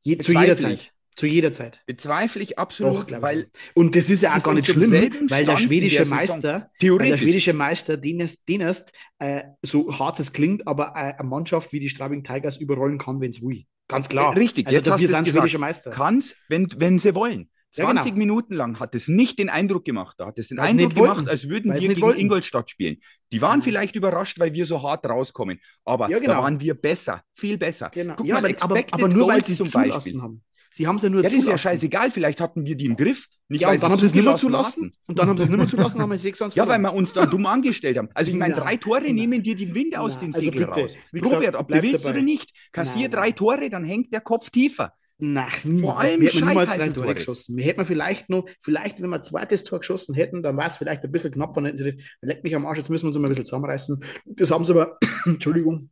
Je, 0.00 0.18
zu 0.18 0.32
jeder. 0.32 0.56
Zeit. 0.56 0.92
Zu 1.16 1.26
jeder 1.26 1.50
Zeit. 1.50 1.80
Bezweifle 1.86 2.42
ich 2.42 2.58
absolut, 2.58 3.10
Doch, 3.10 3.22
weil. 3.22 3.48
Und 3.72 3.96
das 3.96 4.10
ist 4.10 4.22
ja 4.22 4.36
auch 4.36 4.42
gar 4.42 4.52
nicht 4.52 4.68
schlimm, 4.68 4.92
weil 5.30 5.46
der 5.46 5.56
schwedische 5.56 6.02
der. 6.02 6.06
Meister, 6.06 6.70
weil 6.78 7.08
der 7.08 7.16
schwedische 7.16 7.54
Meister, 7.54 7.96
den 7.96 8.20
es, 8.20 8.44
den 8.44 8.60
es 8.60 8.84
äh, 9.18 9.44
so 9.62 9.98
hart 9.98 10.20
es 10.20 10.34
klingt, 10.34 10.68
aber 10.68 10.88
äh, 10.88 11.14
eine 11.18 11.26
Mannschaft 11.26 11.72
wie 11.72 11.80
die 11.80 11.88
Straubing 11.88 12.22
Tigers 12.22 12.58
überrollen 12.58 12.98
kann, 12.98 13.22
wenn 13.22 13.30
es 13.30 13.40
will. 13.40 13.64
Ganz 13.88 14.10
klar. 14.10 14.36
Richtig, 14.36 14.66
Also 14.66 14.76
jetzt 14.76 14.88
es 14.88 14.96
sind 14.98 15.08
gesagt. 15.08 15.28
schwedischer 15.28 15.58
Meister. 15.58 15.90
kann's, 15.92 16.36
wenn, 16.50 16.68
wenn 16.76 16.98
sie 16.98 17.14
wollen. 17.14 17.48
Ja, 17.74 17.84
genau. 17.86 18.00
20 18.02 18.16
Minuten 18.16 18.54
lang 18.54 18.80
hat 18.80 18.94
es 18.94 19.06
nicht 19.08 19.38
den 19.38 19.48
Eindruck 19.50 19.84
gemacht. 19.84 20.14
Da 20.18 20.26
hat 20.26 20.38
es 20.38 20.48
den 20.48 20.56
Weil 20.58 20.68
Eindruck 20.70 20.96
wollten. 20.96 21.14
gemacht, 21.14 21.28
als 21.28 21.48
würden 21.48 21.72
Weil 21.72 21.80
wir 21.82 21.88
gegen 21.88 22.00
wollten. 22.00 22.20
Ingolstadt 22.20 22.70
spielen. 22.70 22.96
Die 23.32 23.42
waren 23.42 23.60
Ja. 23.60 23.64
vielleicht 23.64 23.96
überrascht, 23.96 24.38
weil 24.38 24.54
wir 24.54 24.64
so 24.64 24.82
hart 24.82 25.06
rauskommen. 25.06 25.58
Aber 25.84 26.08
Ja, 26.08 26.18
genau. 26.18 26.34
da 26.34 26.42
waren 26.42 26.58
wir 26.60 26.74
besser, 26.74 27.22
viel 27.34 27.58
besser. 27.58 27.90
Genau. 27.92 28.14
Guck 28.16 28.26
ja, 28.26 28.40
mal, 28.40 28.56
aber, 28.60 28.82
aber, 28.92 29.08
nur 29.08 29.28
weil 29.28 29.44
sie 29.44 29.52
es 29.52 29.58
zum 29.58 29.68
zulassen 29.68 29.90
Beispiel. 29.92 30.22
haben. 30.22 30.42
Sie 30.70 30.86
haben 30.86 30.96
es 30.96 31.02
ja 31.02 31.08
nur 31.08 31.20
Ja, 31.20 31.24
das 31.24 31.32
ist 31.32 31.38
ja 31.40 31.44
zulassen. 31.44 31.68
scheißegal. 31.68 32.10
Vielleicht 32.10 32.40
hatten 32.40 32.66
wir 32.66 32.76
die 32.76 32.84
im 32.86 32.96
Griff. 32.96 33.26
Nicht, 33.48 33.60
Ja, 33.62 33.68
und 33.68 33.74
dann 33.74 33.80
sie 33.80 33.92
haben 33.92 34.00
sie 34.00 34.06
es 34.06 34.14
nicht 34.14 34.24
mehr 34.24 34.36
zulassen. 34.36 34.92
Und 35.06 35.18
dann 35.18 35.28
haben 35.28 35.36
sie 35.38 35.44
es 35.44 35.48
nicht 35.48 35.58
mehr 35.58 35.66
zulassen, 35.68 36.00
haben 36.02 36.10
wir 36.10 36.18
6 36.18 36.42
1 36.42 36.54
Ja, 36.54 36.66
weil 36.68 36.78
wir 36.80 36.92
uns 36.92 37.12
dann 37.12 37.30
dumm 37.30 37.46
angestellt 37.46 37.96
haben. 37.98 38.08
Also 38.14 38.30
ich 38.30 38.36
meine, 38.36 38.54
drei 38.56 38.76
Tore 38.76 39.02
na. 39.06 39.12
nehmen 39.12 39.42
dir 39.42 39.54
den 39.54 39.74
Wind 39.74 39.96
aus 39.96 40.14
Na, 40.16 40.20
den 40.20 40.34
also 40.34 40.44
Segeln 40.44 40.66
bitte. 40.66 40.80
raus. 40.80 40.96
Robert, 41.32 41.54
ob 41.54 41.68
du 41.68 41.82
willst 41.82 42.04
dabei. 42.04 42.14
oder 42.16 42.22
nicht, 42.22 42.52
kassier 42.72 43.02
Nein, 43.02 43.10
drei 43.10 43.20
nein. 43.28 43.36
Tore, 43.36 43.70
dann 43.70 43.84
hängt 43.84 44.12
der 44.12 44.20
Kopf 44.20 44.50
tiefer. 44.50 44.92
Nach. 45.18 45.50
Vor 45.80 45.98
allem 45.98 46.20
wir 46.20 46.28
hätten 46.28 46.46
niemals 46.46 46.68
drei 46.68 46.88
Tore 46.90 47.14
geschossen. 47.14 47.56
Wir 47.56 47.64
hätten 47.64 47.86
vielleicht 47.86 48.28
noch, 48.28 48.46
vielleicht, 48.60 49.00
wenn 49.00 49.08
wir 49.08 49.16
ein 49.16 49.22
zweites 49.22 49.64
Tor 49.64 49.78
geschossen 49.78 50.14
hätten, 50.14 50.42
dann 50.42 50.56
war 50.58 50.66
es 50.66 50.76
vielleicht 50.76 51.04
ein 51.04 51.12
bisschen 51.12 51.32
knapp, 51.32 51.54
dann 51.54 51.64
hätten 51.64 51.78
sie, 51.78 52.02
leck 52.20 52.44
mich 52.44 52.54
am 52.54 52.66
Arsch, 52.66 52.78
jetzt 52.78 52.90
müssen 52.90 53.04
wir 53.04 53.08
uns 53.08 53.18
mal 53.18 53.26
ein 53.26 53.30
bisschen 53.30 53.46
zusammenreißen. 53.46 54.04
Das 54.26 54.50
haben 54.50 54.64
sie 54.64 54.72
aber, 54.72 54.98
Entschuldigung, 55.24 55.90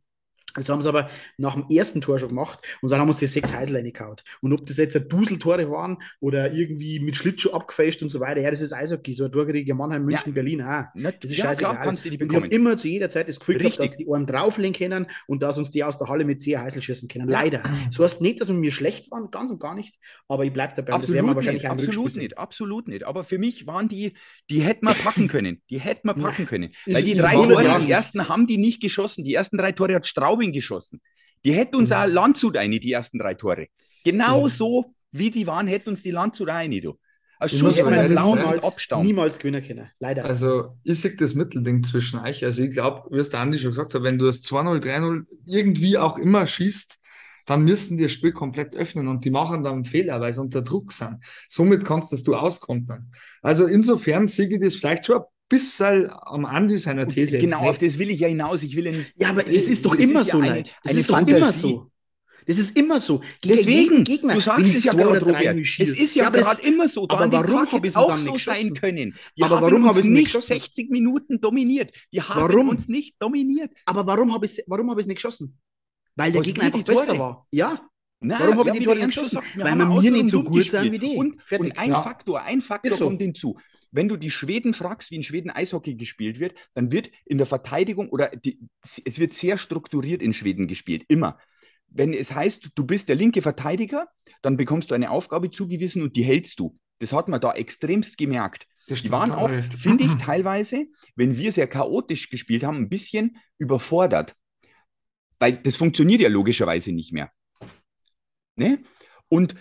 das 0.55 0.69
haben 0.69 0.81
sie 0.81 0.89
aber 0.89 1.09
nach 1.37 1.55
dem 1.55 1.65
ersten 1.69 2.01
Tor 2.01 2.19
schon 2.19 2.29
gemacht 2.29 2.59
und 2.81 2.91
dann 2.91 2.99
haben 2.99 3.09
uns 3.09 3.19
die 3.19 3.27
sechs 3.27 3.53
Heisel 3.53 3.75
reingehauen. 3.75 4.15
Und 4.41 4.53
ob 4.53 4.65
das 4.65 4.77
jetzt 4.77 4.95
Duseltore 5.09 5.69
waren 5.69 5.97
oder 6.19 6.53
irgendwie 6.53 6.99
mit 6.99 7.15
Schlittschuh 7.15 7.51
abgefälscht 7.51 8.01
und 8.01 8.09
so 8.09 8.19
weiter, 8.19 8.41
ja, 8.41 8.49
das 8.49 8.61
ist 8.61 8.73
Eishockey. 8.73 9.13
So 9.13 9.25
ein 9.25 9.31
Tor 9.31 9.45
Mannheim, 9.75 10.05
München, 10.05 10.29
ja. 10.29 10.33
Berlin, 10.33 10.61
ah, 10.61 10.91
das 10.95 11.31
ist 11.31 11.37
ja, 11.37 11.45
scheißegal. 11.45 11.75
Klar, 11.75 11.93
die 11.93 12.17
bekommen. 12.17 12.43
Und 12.43 12.51
ich 12.51 12.59
habe 12.59 12.67
immer 12.67 12.77
zu 12.77 12.87
jeder 12.87 13.09
Zeit 13.09 13.27
das 13.27 13.39
Gefühl 13.39 13.57
gehabt, 13.57 13.79
dass 13.79 13.95
die 13.95 14.07
einen 14.11 14.25
drauflegen 14.25 14.73
können 14.73 15.07
und 15.27 15.43
dass 15.43 15.57
uns 15.57 15.71
die 15.71 15.83
aus 15.83 15.97
der 15.97 16.07
Halle 16.07 16.25
mit 16.25 16.41
zehn 16.41 16.59
Heisel 16.59 16.81
schießen 16.81 17.09
können. 17.09 17.27
Leider. 17.27 17.63
So 17.91 18.03
heißt 18.03 18.21
nicht, 18.21 18.41
dass 18.41 18.47
wir 18.47 18.55
mir 18.55 18.71
schlecht 18.71 19.11
waren, 19.11 19.29
ganz 19.31 19.51
und 19.51 19.59
gar 19.59 19.75
nicht, 19.75 19.95
aber 20.27 20.45
ich 20.45 20.53
bleibe 20.53 20.73
dabei. 20.75 20.93
Absolut 20.93 21.09
das 21.09 21.15
werden 21.15 21.25
wir 21.27 21.35
wahrscheinlich 21.35 21.63
nicht, 21.63 21.71
absolut 21.71 22.15
nicht, 22.15 22.37
absolut 22.37 22.87
nicht. 22.87 23.03
Aber 23.03 23.23
für 23.23 23.37
mich 23.37 23.67
waren 23.67 23.87
die, 23.87 24.13
die 24.49 24.61
hätten 24.61 24.85
wir 24.85 24.93
packen 24.93 25.27
können. 25.27 25.61
Die 25.69 25.79
hätten 25.79 26.07
wir 26.07 26.13
packen 26.15 26.45
können. 26.45 26.73
Weil 26.85 27.03
die 27.03 27.15
drei 27.15 27.33
Tore, 27.33 27.81
die 27.81 27.91
ersten 27.91 28.27
haben 28.29 28.47
die 28.47 28.57
nicht 28.57 28.81
geschossen. 28.81 29.23
Die 29.23 29.33
ersten 29.33 29.57
drei 29.57 29.71
Tore 29.71 29.95
hat 29.95 30.07
Straubing 30.45 30.53
geschossen. 30.53 31.01
Die 31.43 31.53
hätten 31.53 31.75
uns 31.75 31.89
mhm. 31.89 31.95
auch 31.95 32.07
Landshut 32.07 32.57
eine, 32.57 32.79
die 32.79 32.91
ersten 32.91 33.19
drei 33.19 33.35
Tore. 33.35 33.67
Genau 34.03 34.43
ja. 34.43 34.49
so, 34.49 34.93
wie 35.11 35.31
die 35.31 35.47
waren, 35.47 35.67
hätten 35.67 35.89
uns 35.89 36.03
die 36.03 36.11
Landshut 36.11 36.49
eine, 36.49 36.81
du. 36.81 36.97
Also 37.37 37.57
Schuss 37.57 37.79
von 37.79 37.93
niemals, 37.93 38.63
Abstand. 38.63 39.05
niemals 39.05 39.37
gewinnen 39.39 39.61
können, 39.61 39.89
leider. 39.99 40.23
Also 40.23 40.77
ich 40.83 41.01
sehe 41.01 41.17
das 41.17 41.35
Mittelding 41.35 41.83
zwischen 41.83 42.19
euch. 42.19 42.45
Also 42.45 42.63
ich 42.63 42.71
glaube, 42.71 43.09
wie 43.11 43.19
es 43.19 43.29
der 43.29 43.41
Andi 43.41 43.59
schon 43.59 43.71
gesagt 43.71 43.93
hat, 43.93 44.03
wenn 44.03 44.17
du 44.17 44.25
das 44.25 44.41
2-0, 44.43 44.81
3-0 44.81 45.25
irgendwie 45.45 45.97
auch 45.97 46.17
immer 46.17 46.47
schießt, 46.47 46.97
dann 47.45 47.65
müssen 47.65 47.97
die 47.97 48.03
das 48.03 48.13
Spiel 48.13 48.31
komplett 48.31 48.73
öffnen 48.73 49.09
und 49.09 49.25
die 49.25 49.31
machen 49.31 49.63
dann 49.63 49.83
Fehler, 49.83 50.21
weil 50.21 50.33
sie 50.33 50.39
unter 50.39 50.61
Druck 50.61 50.93
sind. 50.93 51.17
Somit 51.49 51.83
kannst 51.83 52.13
das 52.13 52.23
du 52.23 52.35
auskontern. 52.35 53.11
Also 53.41 53.65
insofern 53.65 54.29
sehe 54.29 54.47
ich 54.47 54.61
das 54.61 54.75
vielleicht 54.75 55.05
schon 55.05 55.17
ein 55.17 55.27
bisschen 55.49 56.09
am 56.09 56.45
Andi 56.45 56.77
seiner 56.77 57.07
These. 57.07 57.39
Genau, 57.39 57.69
auf 57.69 57.77
das 57.77 57.99
will 57.99 58.09
ich 58.09 58.19
ja 58.19 58.27
hinaus. 58.27 58.63
Ich 58.63 58.75
will 58.75 58.85
ja 58.85 58.91
nicht. 58.91 59.13
Ja, 59.17 59.29
aber 59.29 59.47
es 59.47 59.67
ist 59.67 59.85
doch 59.85 59.95
immer 59.95 60.23
so, 60.23 60.39
eine, 60.39 60.63
Das 60.83 60.95
ist 60.95 61.09
doch 61.09 61.25
immer 61.27 61.51
so. 61.51 61.91
Das 62.47 62.59
ist 62.59 62.77
immer 62.77 62.99
so. 62.99 63.21
Gegen 63.41 63.55
Deswegen, 63.55 64.03
Gegner, 64.03 64.35
du 64.35 64.41
sagst 64.41 64.75
es 64.75 64.83
ja 64.83 64.93
gerade, 64.93 65.19
Robert. 65.19 65.57
Es 65.57 65.79
ist 65.79 66.15
ja, 66.15 66.25
ja 66.25 66.29
gerade 66.29 66.61
immer 66.61 66.87
so. 66.87 67.07
Da 67.07 67.17
aber 67.17 67.31
warum 67.31 67.71
habe 67.71 67.87
ich 67.87 67.93
es 67.93 67.95
auch 67.95 68.15
so 68.17 68.37
sein 68.37 68.73
können? 68.75 69.15
Die 69.35 69.43
aber 69.43 69.61
warum 69.61 69.87
habe 69.87 69.99
ich 69.99 70.05
es 70.05 70.11
nicht 70.11 70.41
60 70.41 70.91
Minuten 70.91 71.41
dominiert? 71.41 71.91
Die 72.13 72.21
haben 72.21 72.41
warum? 72.41 72.69
uns 72.69 72.87
nicht 72.87 73.15
dominiert. 73.19 73.71
Aber 73.85 74.05
warum 74.05 74.33
habe 74.33 74.45
ich 74.45 74.59
es 74.59 74.63
warum 74.67 74.91
hab 74.91 74.97
nicht 74.97 75.15
geschossen? 75.15 75.57
Weil 76.15 76.31
der 76.31 76.41
Gegner 76.41 76.65
einfach 76.65 76.83
besser 76.83 77.17
war. 77.17 77.47
Ja. 77.51 77.81
Na, 78.19 78.39
warum 78.39 78.59
habe 78.59 78.69
ich 78.69 78.79
die 78.79 78.85
Tore 78.85 78.97
nicht 78.97 79.07
geschossen? 79.07 79.39
Weil 79.55 79.75
wir 79.75 79.85
mir 79.85 80.11
nicht 80.11 80.29
so 80.29 80.43
gut 80.43 80.65
sind 80.65 80.91
wie 80.91 80.99
die. 80.99 81.15
Und, 81.15 81.37
und 81.59 81.77
ein 81.77 81.91
Faktor, 81.91 82.41
ein 82.43 82.61
Faktor 82.61 82.97
kommt 82.97 83.21
hinzu 83.21 83.57
wenn 83.95 84.09
du 84.09 84.17
die 84.17 84.29
Schweden 84.29 84.73
fragst, 84.73 85.09
wie 85.09 85.15
in 85.15 85.23
Schweden 85.23 85.49
Eishockey 85.49 85.95
gespielt 85.95 86.39
wird, 86.39 86.53
dann 86.73 86.91
wird 86.91 87.09
in 87.23 87.37
der 87.37 87.47
Verteidigung 87.47 88.09
oder 88.09 88.27
die, 88.27 88.59
es 89.05 89.19
wird 89.19 89.31
sehr 89.33 89.57
strukturiert 89.57 90.21
in 90.21 90.33
Schweden 90.33 90.67
gespielt, 90.67 91.05
immer. 91.07 91.39
Wenn 91.87 92.13
es 92.13 92.35
heißt, 92.35 92.71
du 92.75 92.85
bist 92.85 93.07
der 93.07 93.15
linke 93.15 93.41
Verteidiger, 93.41 94.09
dann 94.41 94.57
bekommst 94.57 94.91
du 94.91 94.95
eine 94.95 95.11
Aufgabe 95.11 95.49
zugewiesen 95.49 96.01
und 96.01 96.17
die 96.17 96.23
hältst 96.23 96.59
du. 96.59 96.77
Das 96.99 97.13
hat 97.13 97.29
man 97.29 97.39
da 97.39 97.53
extremst 97.53 98.17
gemerkt. 98.17 98.67
Die 98.89 99.11
waren 99.11 99.31
auch, 99.31 99.49
finde 99.79 100.03
ich, 100.03 100.13
teilweise, 100.21 100.87
wenn 101.15 101.37
wir 101.37 101.53
sehr 101.53 101.67
chaotisch 101.67 102.29
gespielt 102.29 102.63
haben, 102.63 102.77
ein 102.77 102.89
bisschen 102.89 103.37
überfordert. 103.57 104.33
Weil 105.39 105.53
das 105.53 105.77
funktioniert 105.77 106.21
ja 106.21 106.29
logischerweise 106.29 106.91
nicht 106.91 107.13
mehr. 107.13 107.31
Ne? 108.57 108.83
Und 109.29 109.55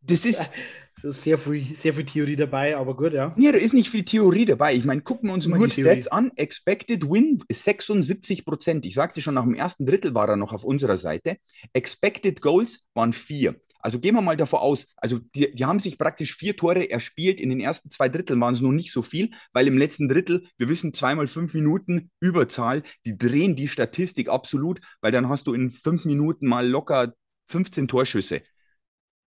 das 0.00 0.24
ist, 0.24 0.50
sehr 1.02 1.38
viel, 1.38 1.74
sehr 1.74 1.94
viel 1.94 2.04
Theorie 2.04 2.36
dabei, 2.36 2.76
aber 2.76 2.96
gut, 2.96 3.12
ja. 3.12 3.34
Ja, 3.36 3.52
da 3.52 3.58
ist 3.58 3.74
nicht 3.74 3.90
viel 3.90 4.04
Theorie 4.04 4.44
dabei. 4.44 4.74
Ich 4.74 4.84
meine, 4.84 5.02
gucken 5.02 5.28
wir 5.28 5.34
uns 5.34 5.46
mal 5.46 5.58
Nur 5.58 5.68
die 5.68 5.74
Theorie. 5.74 6.02
Stats 6.02 6.08
an. 6.08 6.30
Expected 6.36 7.08
Win 7.08 7.42
ist 7.48 7.64
76 7.64 8.44
Prozent. 8.44 8.86
Ich 8.86 8.94
sagte 8.94 9.20
schon, 9.20 9.34
nach 9.34 9.44
dem 9.44 9.54
ersten 9.54 9.86
Drittel 9.86 10.14
war 10.14 10.28
er 10.28 10.36
noch 10.36 10.52
auf 10.52 10.64
unserer 10.64 10.96
Seite. 10.96 11.36
Expected 11.72 12.40
Goals 12.40 12.80
waren 12.94 13.12
vier. 13.12 13.56
Also 13.82 13.98
gehen 13.98 14.14
wir 14.14 14.20
mal 14.20 14.36
davon 14.36 14.60
aus, 14.60 14.86
also 14.96 15.18
die, 15.34 15.52
die, 15.54 15.64
haben 15.64 15.80
sich 15.80 15.96
praktisch 15.96 16.36
vier 16.36 16.56
Tore 16.56 16.90
erspielt. 16.90 17.40
In 17.40 17.48
den 17.48 17.60
ersten 17.60 17.90
zwei 17.90 18.08
Dritteln 18.08 18.40
waren 18.40 18.54
es 18.54 18.60
noch 18.60 18.72
nicht 18.72 18.92
so 18.92 19.00
viel, 19.00 19.30
weil 19.52 19.66
im 19.66 19.78
letzten 19.78 20.08
Drittel, 20.08 20.44
wir 20.58 20.68
wissen, 20.68 20.92
zweimal 20.92 21.26
fünf 21.26 21.54
Minuten 21.54 22.10
Überzahl, 22.20 22.82
die 23.06 23.16
drehen 23.16 23.56
die 23.56 23.68
Statistik 23.68 24.28
absolut, 24.28 24.80
weil 25.00 25.12
dann 25.12 25.28
hast 25.30 25.46
du 25.46 25.54
in 25.54 25.70
fünf 25.70 26.04
Minuten 26.04 26.46
mal 26.46 26.68
locker 26.68 27.14
15 27.48 27.88
Torschüsse 27.88 28.42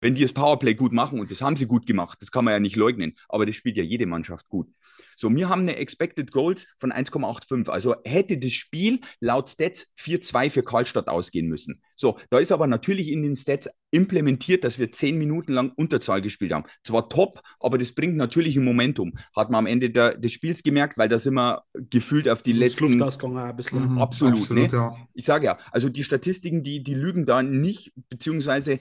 wenn 0.02 0.14
die 0.14 0.22
das 0.22 0.34
Powerplay 0.34 0.74
gut 0.74 0.92
machen, 0.92 1.18
und 1.18 1.30
das 1.30 1.40
haben 1.40 1.56
sie 1.56 1.66
gut 1.66 1.86
gemacht, 1.86 2.18
das 2.20 2.30
kann 2.30 2.44
man 2.44 2.52
ja 2.52 2.60
nicht 2.60 2.76
leugnen, 2.76 3.14
aber 3.28 3.46
das 3.46 3.54
spielt 3.54 3.78
ja 3.78 3.82
jede 3.82 4.04
Mannschaft 4.04 4.48
gut. 4.48 4.68
So, 5.16 5.34
wir 5.34 5.48
haben 5.48 5.62
eine 5.62 5.76
Expected 5.76 6.32
Goals 6.32 6.66
von 6.78 6.92
1,85. 6.92 7.68
Also 7.68 7.94
hätte 8.04 8.38
das 8.38 8.52
Spiel 8.52 9.00
laut 9.20 9.48
Stats 9.48 9.88
4-2 9.98 10.50
für 10.50 10.62
Karlstadt 10.62 11.08
ausgehen 11.08 11.48
müssen. 11.48 11.82
So, 11.94 12.18
da 12.30 12.38
ist 12.38 12.52
aber 12.52 12.66
natürlich 12.66 13.08
in 13.08 13.22
den 13.22 13.36
Stats 13.36 13.68
implementiert, 13.90 14.64
dass 14.64 14.78
wir 14.78 14.90
zehn 14.90 15.18
Minuten 15.18 15.52
lang 15.52 15.72
Unterzahl 15.76 16.22
gespielt 16.22 16.52
haben. 16.52 16.64
Zwar 16.82 17.08
top, 17.08 17.42
aber 17.60 17.78
das 17.78 17.92
bringt 17.92 18.16
natürlich 18.16 18.56
ein 18.56 18.64
Momentum. 18.64 19.12
Hat 19.36 19.50
man 19.50 19.60
am 19.60 19.66
Ende 19.66 19.90
der, 19.90 20.16
des 20.16 20.32
Spiels 20.32 20.62
gemerkt, 20.62 20.98
weil 20.98 21.08
da 21.08 21.18
sind 21.18 21.34
wir 21.34 21.62
gefühlt 21.90 22.28
auf 22.28 22.42
die 22.42 22.54
letzten. 22.54 22.88
Luftausgang 22.88 23.36
ein 23.38 23.54
bisschen. 23.54 23.92
Mhm, 23.92 23.98
absolut, 23.98 24.40
absolut 24.40 24.72
ne? 24.72 24.78
ja. 24.78 24.96
Ich 25.14 25.24
sage 25.24 25.46
ja, 25.46 25.58
also 25.70 25.88
die 25.88 26.04
Statistiken, 26.04 26.62
die, 26.62 26.82
die 26.82 26.94
lügen 26.94 27.26
da 27.26 27.42
nicht, 27.42 27.92
beziehungsweise 28.08 28.80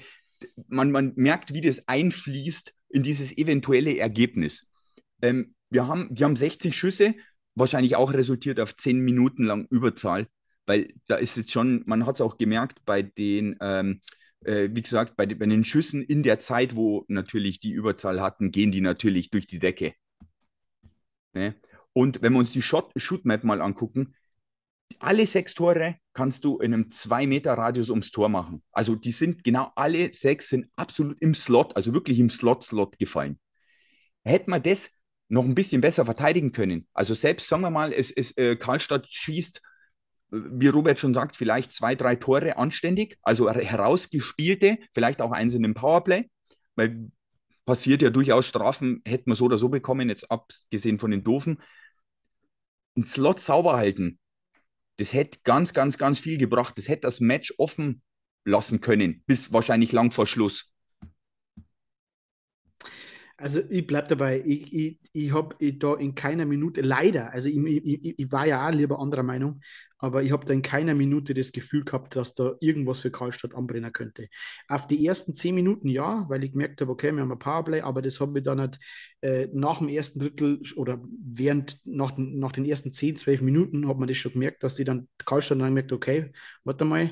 man, 0.67 0.91
man 0.91 1.13
merkt, 1.15 1.53
wie 1.53 1.61
das 1.61 1.87
einfließt 1.87 2.73
in 2.89 3.03
dieses 3.03 3.37
eventuelle 3.37 3.97
Ergebnis. 3.97 4.67
Ähm, 5.21 5.55
wir, 5.69 5.87
haben, 5.87 6.09
wir 6.11 6.25
haben 6.25 6.35
60 6.35 6.75
Schüsse, 6.75 7.15
wahrscheinlich 7.55 7.95
auch 7.95 8.13
resultiert 8.13 8.59
auf 8.59 8.75
10 8.75 8.99
Minuten 8.99 9.43
lang 9.43 9.67
Überzahl, 9.69 10.27
weil 10.65 10.93
da 11.07 11.15
ist 11.15 11.37
jetzt 11.37 11.51
schon, 11.51 11.83
man 11.85 12.05
hat 12.05 12.15
es 12.15 12.21
auch 12.21 12.37
gemerkt 12.37 12.83
bei 12.85 13.01
den, 13.01 13.57
ähm, 13.61 14.01
äh, 14.45 14.69
wie 14.71 14.81
gesagt, 14.81 15.15
bei, 15.15 15.25
bei, 15.25 15.45
den 15.45 15.63
Schüssen 15.63 16.01
in 16.01 16.23
der 16.23 16.39
Zeit, 16.39 16.75
wo 16.75 17.05
natürlich 17.07 17.59
die 17.59 17.71
Überzahl 17.71 18.21
hatten, 18.21 18.51
gehen 18.51 18.71
die 18.71 18.81
natürlich 18.81 19.29
durch 19.29 19.47
die 19.47 19.59
Decke. 19.59 19.93
Ne? 21.33 21.55
Und 21.93 22.21
wenn 22.21 22.33
wir 22.33 22.39
uns 22.39 22.51
die 22.51 22.61
Shot 22.61 22.91
Shootmap 22.95 23.43
mal 23.43 23.61
angucken, 23.61 24.15
alle 24.99 25.25
sechs 25.25 25.53
Tore 25.53 25.95
kannst 26.13 26.43
du 26.43 26.59
in 26.59 26.73
einem 26.73 26.89
2-Meter-Radius 26.89 27.89
ums 27.89 28.11
Tor 28.11 28.29
machen. 28.29 28.63
Also 28.71 28.95
die 28.95 29.11
sind 29.11 29.43
genau 29.43 29.71
alle 29.75 30.13
sechs 30.13 30.49
sind 30.49 30.67
absolut 30.75 31.21
im 31.21 31.33
Slot, 31.33 31.75
also 31.75 31.93
wirklich 31.93 32.19
im 32.19 32.29
Slot-Slot 32.29 32.99
gefallen. 32.99 33.39
Hätte 34.23 34.49
man 34.49 34.61
das 34.61 34.89
noch 35.29 35.45
ein 35.45 35.55
bisschen 35.55 35.81
besser 35.81 36.03
verteidigen 36.05 36.51
können. 36.51 36.87
Also 36.93 37.13
selbst, 37.13 37.47
sagen 37.47 37.61
wir 37.61 37.69
mal, 37.69 37.93
es, 37.93 38.11
es 38.11 38.35
äh, 38.37 38.57
Karlstadt 38.57 39.07
schießt, 39.09 39.61
wie 40.31 40.67
Robert 40.67 40.99
schon 40.99 41.13
sagt, 41.13 41.35
vielleicht 41.35 41.71
zwei, 41.71 41.95
drei 41.95 42.15
Tore 42.15 42.57
anständig, 42.57 43.17
also 43.21 43.49
herausgespielte, 43.49 44.77
vielleicht 44.93 45.21
auch 45.21 45.31
eins 45.31 45.53
in 45.53 45.63
dem 45.63 45.73
Powerplay, 45.73 46.29
weil 46.75 47.11
passiert 47.65 48.01
ja 48.01 48.09
durchaus 48.09 48.47
Strafen, 48.47 49.01
hätten 49.05 49.29
wir 49.29 49.35
so 49.35 49.45
oder 49.45 49.57
so 49.57 49.69
bekommen, 49.69 50.09
jetzt 50.09 50.29
abgesehen 50.31 50.99
von 50.99 51.11
den 51.11 51.23
Doofen. 51.23 51.61
Ein 52.97 53.03
Slot 53.03 53.39
sauber 53.39 53.77
halten, 53.77 54.19
das 54.97 55.13
hätte 55.13 55.39
ganz, 55.43 55.73
ganz, 55.73 55.97
ganz 55.97 56.19
viel 56.19 56.37
gebracht. 56.37 56.77
Das 56.77 56.87
hätte 56.87 57.01
das 57.01 57.19
Match 57.19 57.53
offen 57.57 58.01
lassen 58.45 58.81
können, 58.81 59.23
bis 59.25 59.53
wahrscheinlich 59.53 59.91
lang 59.91 60.11
vor 60.11 60.27
Schluss. 60.27 60.70
Also 63.41 63.59
ich 63.69 63.87
bleibe 63.87 64.07
dabei, 64.07 64.43
ich, 64.45 64.71
ich, 64.71 64.99
ich 65.13 65.33
habe 65.33 65.55
da 65.79 65.95
in 65.95 66.13
keiner 66.13 66.45
Minute, 66.45 66.81
leider, 66.81 67.31
also 67.33 67.49
ich, 67.49 67.57
ich, 67.57 68.19
ich 68.19 68.31
war 68.31 68.45
ja 68.45 68.67
auch 68.67 68.71
lieber 68.71 68.99
anderer 68.99 69.23
Meinung, 69.23 69.61
aber 69.97 70.21
ich 70.21 70.31
habe 70.31 70.45
da 70.45 70.53
in 70.53 70.61
keiner 70.61 70.93
Minute 70.93 71.33
das 71.33 71.51
Gefühl 71.51 71.83
gehabt, 71.83 72.15
dass 72.15 72.35
da 72.35 72.53
irgendwas 72.59 72.99
für 72.99 73.09
Karlstadt 73.09 73.55
anbrennen 73.55 73.91
könnte. 73.93 74.27
Auf 74.67 74.85
die 74.85 75.05
ersten 75.07 75.33
zehn 75.33 75.55
Minuten 75.55 75.87
ja, 75.89 76.25
weil 76.29 76.43
ich 76.43 76.51
gemerkt 76.51 76.81
habe, 76.81 76.91
okay, 76.91 77.11
wir 77.11 77.21
haben 77.21 77.31
ein 77.31 77.39
Powerplay, 77.39 77.81
aber 77.81 78.03
das 78.03 78.19
habe 78.19 78.37
ich 78.39 78.45
dann 78.45 78.59
halt 78.61 78.77
äh, 79.21 79.47
nach 79.53 79.79
dem 79.79 79.89
ersten 79.89 80.19
Drittel 80.19 80.61
oder 80.75 81.01
während, 81.23 81.79
nach, 81.83 82.13
nach 82.17 82.51
den 82.51 82.65
ersten 82.65 82.93
zehn, 82.93 83.17
zwölf 83.17 83.41
Minuten 83.41 83.87
hat 83.87 83.97
man 83.97 84.07
das 84.07 84.17
schon 84.17 84.33
gemerkt, 84.33 84.63
dass 84.63 84.75
die 84.75 84.83
dann 84.83 85.07
Karlstadt 85.25 85.59
dann 85.59 85.69
gemerkt, 85.69 85.91
okay, 85.93 86.31
warte 86.63 86.85
mal, 86.85 87.11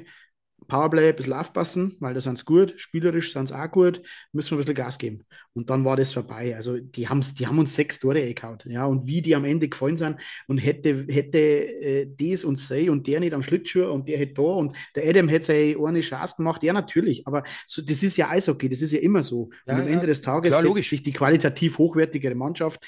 Powerplay 0.68 1.10
ein 1.10 1.16
bisschen 1.16 1.34
aufpassen, 1.34 1.96
weil 2.00 2.14
da 2.14 2.22
sind 2.22 2.38
sie 2.38 2.46
gut, 2.46 2.74
spielerisch 2.78 3.34
sind 3.34 3.48
sie 3.48 3.60
auch 3.60 3.72
gut, 3.72 4.02
müssen 4.32 4.52
wir 4.52 4.58
ein 4.58 4.60
bisschen 4.60 4.76
Gas 4.76 4.98
geben. 4.98 5.26
Und 5.54 5.70
dann 5.70 5.86
war 5.86 5.96
das 5.96 6.14
vorbei. 6.14 6.56
Also 6.56 6.78
die, 6.78 7.08
haben's, 7.08 7.34
die 7.34 7.48
haben 7.48 7.60
uns 7.60 7.76
sechs 7.76 8.00
Tore 8.00 8.22
gekaut. 8.22 8.66
Ja, 8.66 8.86
und 8.86 9.08
wie 9.08 9.22
die 9.22 9.36
am 9.36 9.46
Ende 9.46 9.68
gefallen 9.68 9.98
sind 9.98 10.18
und 10.48 10.58
hätte, 10.58 11.06
hätte 11.10 11.40
äh, 11.40 12.08
das 12.18 12.44
und 12.44 12.60
sei 12.60 12.92
und 12.92 13.08
der 13.08 13.20
nicht 13.20 13.34
am 13.34 13.44
Schlittschuh 13.44 13.86
und 13.86 14.08
der 14.08 14.18
hätte 14.18 14.36
da 14.36 14.42
und 14.42 14.76
der 14.96 15.10
Adam 15.10 15.28
hätte 15.28 15.46
seine 15.48 15.88
eine 15.88 16.02
Chance 16.02 16.36
gemacht. 16.38 16.64
Ja, 16.64 16.74
natürlich, 16.74 17.26
aber 17.26 17.44
so, 17.66 17.82
das 17.82 18.04
ist 18.04 18.18
ja 18.18 18.30
Eishockey, 18.30 18.70
das 18.70 18.82
ist 18.82 18.94
ja 18.94 19.00
immer 19.00 19.24
so. 19.24 19.50
Ja, 19.66 19.74
und 19.74 19.82
am 19.82 19.88
ja, 19.88 19.94
Ende 19.94 20.08
des 20.08 20.22
Tages 20.22 20.58
klar, 20.58 20.76
setzt 20.76 20.90
sich 20.90 21.04
die 21.04 21.14
qualitativ 21.14 21.78
hochwertigere 21.78 22.36
Mannschaft 22.36 22.86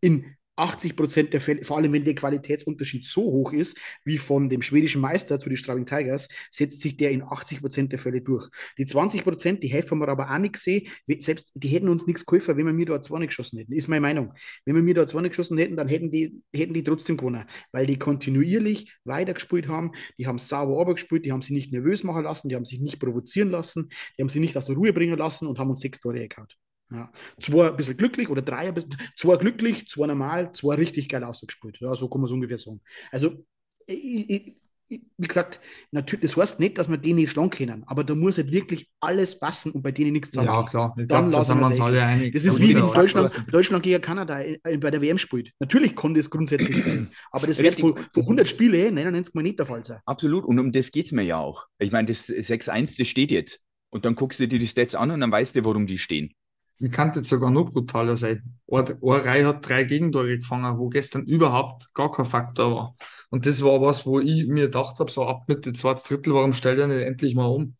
in 0.00 0.37
80 0.58 0.96
Prozent 0.96 1.32
der 1.32 1.40
Fälle, 1.40 1.64
vor 1.64 1.76
allem 1.76 1.92
wenn 1.92 2.04
der 2.04 2.14
Qualitätsunterschied 2.14 3.06
so 3.06 3.22
hoch 3.22 3.52
ist, 3.52 3.78
wie 4.04 4.18
von 4.18 4.48
dem 4.48 4.62
schwedischen 4.62 5.00
Meister 5.00 5.38
zu 5.38 5.48
den 5.48 5.56
Straubing 5.56 5.86
Tigers, 5.86 6.28
setzt 6.50 6.80
sich 6.80 6.96
der 6.96 7.10
in 7.10 7.22
80 7.22 7.60
Prozent 7.60 7.92
der 7.92 7.98
Fälle 7.98 8.20
durch. 8.20 8.48
Die 8.76 8.84
20 8.84 9.24
Prozent, 9.24 9.62
die 9.62 9.68
helfen 9.68 9.98
wir 9.98 10.08
aber 10.08 10.30
auch 10.30 10.38
nicht 10.38 10.54
gesehen, 10.54 10.88
selbst 11.18 11.52
die 11.54 11.68
hätten 11.68 11.88
uns 11.88 12.06
nichts 12.06 12.26
geholfen, 12.26 12.56
wenn 12.56 12.66
wir 12.66 12.72
mir 12.72 12.86
da 12.86 13.00
zwei 13.00 13.18
nicht 13.18 13.28
geschossen 13.28 13.58
hätten, 13.58 13.72
ist 13.72 13.88
meine 13.88 14.00
Meinung. 14.00 14.34
Wenn 14.64 14.74
wir 14.74 14.82
mir 14.82 14.94
da 14.94 15.06
zwei 15.06 15.20
nicht 15.20 15.30
geschossen 15.30 15.58
hätten, 15.58 15.76
dann 15.76 15.88
hätten 15.88 16.10
die, 16.10 16.42
hätten 16.54 16.74
die 16.74 16.82
trotzdem 16.82 17.16
gewonnen, 17.16 17.44
weil 17.72 17.86
die 17.86 17.98
kontinuierlich 17.98 18.92
weitergespielt 19.04 19.68
haben, 19.68 19.92
die 20.18 20.26
haben 20.26 20.38
sauber 20.38 20.94
gespielt, 20.94 21.24
die 21.24 21.32
haben 21.32 21.42
sie 21.42 21.54
nicht 21.54 21.72
nervös 21.72 22.04
machen 22.04 22.24
lassen, 22.24 22.48
die 22.48 22.56
haben 22.56 22.64
sich 22.64 22.80
nicht 22.80 22.98
provozieren 22.98 23.50
lassen, 23.50 23.88
die 24.16 24.22
haben 24.22 24.28
sie 24.28 24.40
nicht 24.40 24.56
aus 24.56 24.66
der 24.66 24.76
Ruhe 24.76 24.92
bringen 24.92 25.18
lassen 25.18 25.46
und 25.46 25.58
haben 25.58 25.70
uns 25.70 25.80
sechs 25.80 26.00
Tore 26.00 26.26
gehabt. 26.26 26.56
Ja. 26.90 27.12
Zwei 27.40 27.68
ein 27.68 27.76
bisschen 27.76 27.96
glücklich 27.96 28.30
oder 28.30 28.42
drei 28.42 28.68
ein 28.68 28.74
bisschen, 28.74 28.96
zwei 29.16 29.36
glücklich, 29.36 29.88
zwei 29.88 30.06
normal, 30.06 30.52
zwei 30.52 30.74
richtig 30.76 31.08
geil 31.08 31.24
ausgespielt. 31.24 31.78
Ja, 31.80 31.94
so 31.94 32.08
kann 32.08 32.20
man 32.20 32.26
es 32.26 32.32
ungefähr 32.32 32.58
sagen. 32.58 32.80
Also, 33.10 33.44
ich, 33.86 34.30
ich, 34.30 34.56
wie 34.88 35.26
gesagt, 35.26 35.60
natürlich, 35.90 36.30
das 36.30 36.36
heißt 36.36 36.60
nicht, 36.60 36.78
dass 36.78 36.88
wir 36.88 36.96
die 36.96 37.12
nicht 37.12 37.30
schlagen 37.30 37.50
können, 37.50 37.84
aber 37.86 38.04
da 38.04 38.14
muss 38.14 38.38
halt 38.38 38.52
wirklich 38.52 38.88
alles 39.00 39.38
passen 39.38 39.72
und 39.72 39.82
bei 39.82 39.92
denen 39.92 40.12
nichts 40.12 40.30
zusammen. 40.30 40.48
Ja, 40.48 40.62
klar. 40.62 40.94
Ich 40.98 41.06
dann 41.06 41.28
glaub, 41.28 41.40
lassen 41.40 41.60
wir 41.60 41.66
uns 41.66 41.80
alle 41.80 42.02
einig. 42.02 42.32
Das 42.32 42.44
ist 42.44 42.60
wie 42.60 42.74
wenn 42.74 42.90
Deutschland, 42.90 43.32
Deutschland 43.52 43.82
gegen 43.82 44.00
Kanada 44.00 44.42
bei 44.62 44.90
der 44.90 45.02
WM 45.02 45.18
spielt. 45.18 45.52
Natürlich 45.58 45.94
kann 45.94 46.14
das 46.14 46.30
grundsätzlich 46.30 46.82
sein, 46.82 47.10
aber 47.30 47.46
das 47.46 47.58
wird 47.58 47.78
von, 47.78 47.96
von 47.96 48.22
100 48.22 48.48
Spielen 48.48 48.94
99 48.94 49.34
Mal 49.34 49.42
nicht 49.42 49.58
der 49.58 49.66
Fall 49.66 49.84
sein. 49.84 50.00
Absolut, 50.06 50.44
und 50.44 50.58
um 50.58 50.72
das 50.72 50.90
geht 50.90 51.06
es 51.06 51.12
mir 51.12 51.24
ja 51.24 51.38
auch. 51.38 51.66
Ich 51.78 51.92
meine, 51.92 52.08
das 52.08 52.28
6-1, 52.28 52.96
das 52.96 53.08
steht 53.08 53.30
jetzt. 53.30 53.60
Und 53.90 54.04
dann 54.04 54.14
guckst 54.14 54.38
du 54.38 54.46
dir 54.46 54.58
die 54.58 54.66
Stats 54.66 54.94
an 54.94 55.10
und 55.10 55.20
dann 55.20 55.32
weißt 55.32 55.56
du, 55.56 55.64
warum 55.64 55.86
die 55.86 55.98
stehen. 55.98 56.34
Ich 56.80 56.92
kann 56.92 57.12
jetzt 57.14 57.28
sogar 57.28 57.50
noch 57.50 57.70
brutaler 57.72 58.16
sein. 58.16 58.58
Eine 58.68 58.96
Reihe 59.02 59.46
hat 59.46 59.68
drei 59.68 59.84
Gegentore 59.84 60.38
gefangen, 60.38 60.78
wo 60.78 60.88
gestern 60.88 61.24
überhaupt 61.24 61.92
gar 61.94 62.12
kein 62.12 62.26
Faktor 62.26 62.74
war. 62.74 62.96
Und 63.30 63.46
das 63.46 63.62
war 63.62 63.80
was, 63.80 64.06
wo 64.06 64.20
ich 64.20 64.46
mir 64.46 64.66
gedacht 64.66 64.98
habe, 65.00 65.10
so 65.10 65.26
ab 65.26 65.44
Mitte 65.48 65.72
zweites 65.72 66.04
Drittel, 66.04 66.34
warum 66.34 66.52
stellt 66.52 66.78
er 66.78 66.86
nicht 66.86 67.02
endlich 67.04 67.34
mal 67.34 67.46
um? 67.46 67.76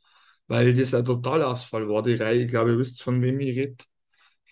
Weil 0.49 0.75
das 0.75 0.95
ein 0.95 1.05
Totalausfall 1.05 1.89
war, 1.89 2.03
die 2.03 2.15
Reihe. 2.15 2.43
Ich 2.45 2.49
glaube, 2.49 2.73
ihr 2.73 2.79
wisst, 2.79 3.03
von 3.03 3.23
wem 3.23 3.39
ich 3.41 3.57
rede. 3.57 3.77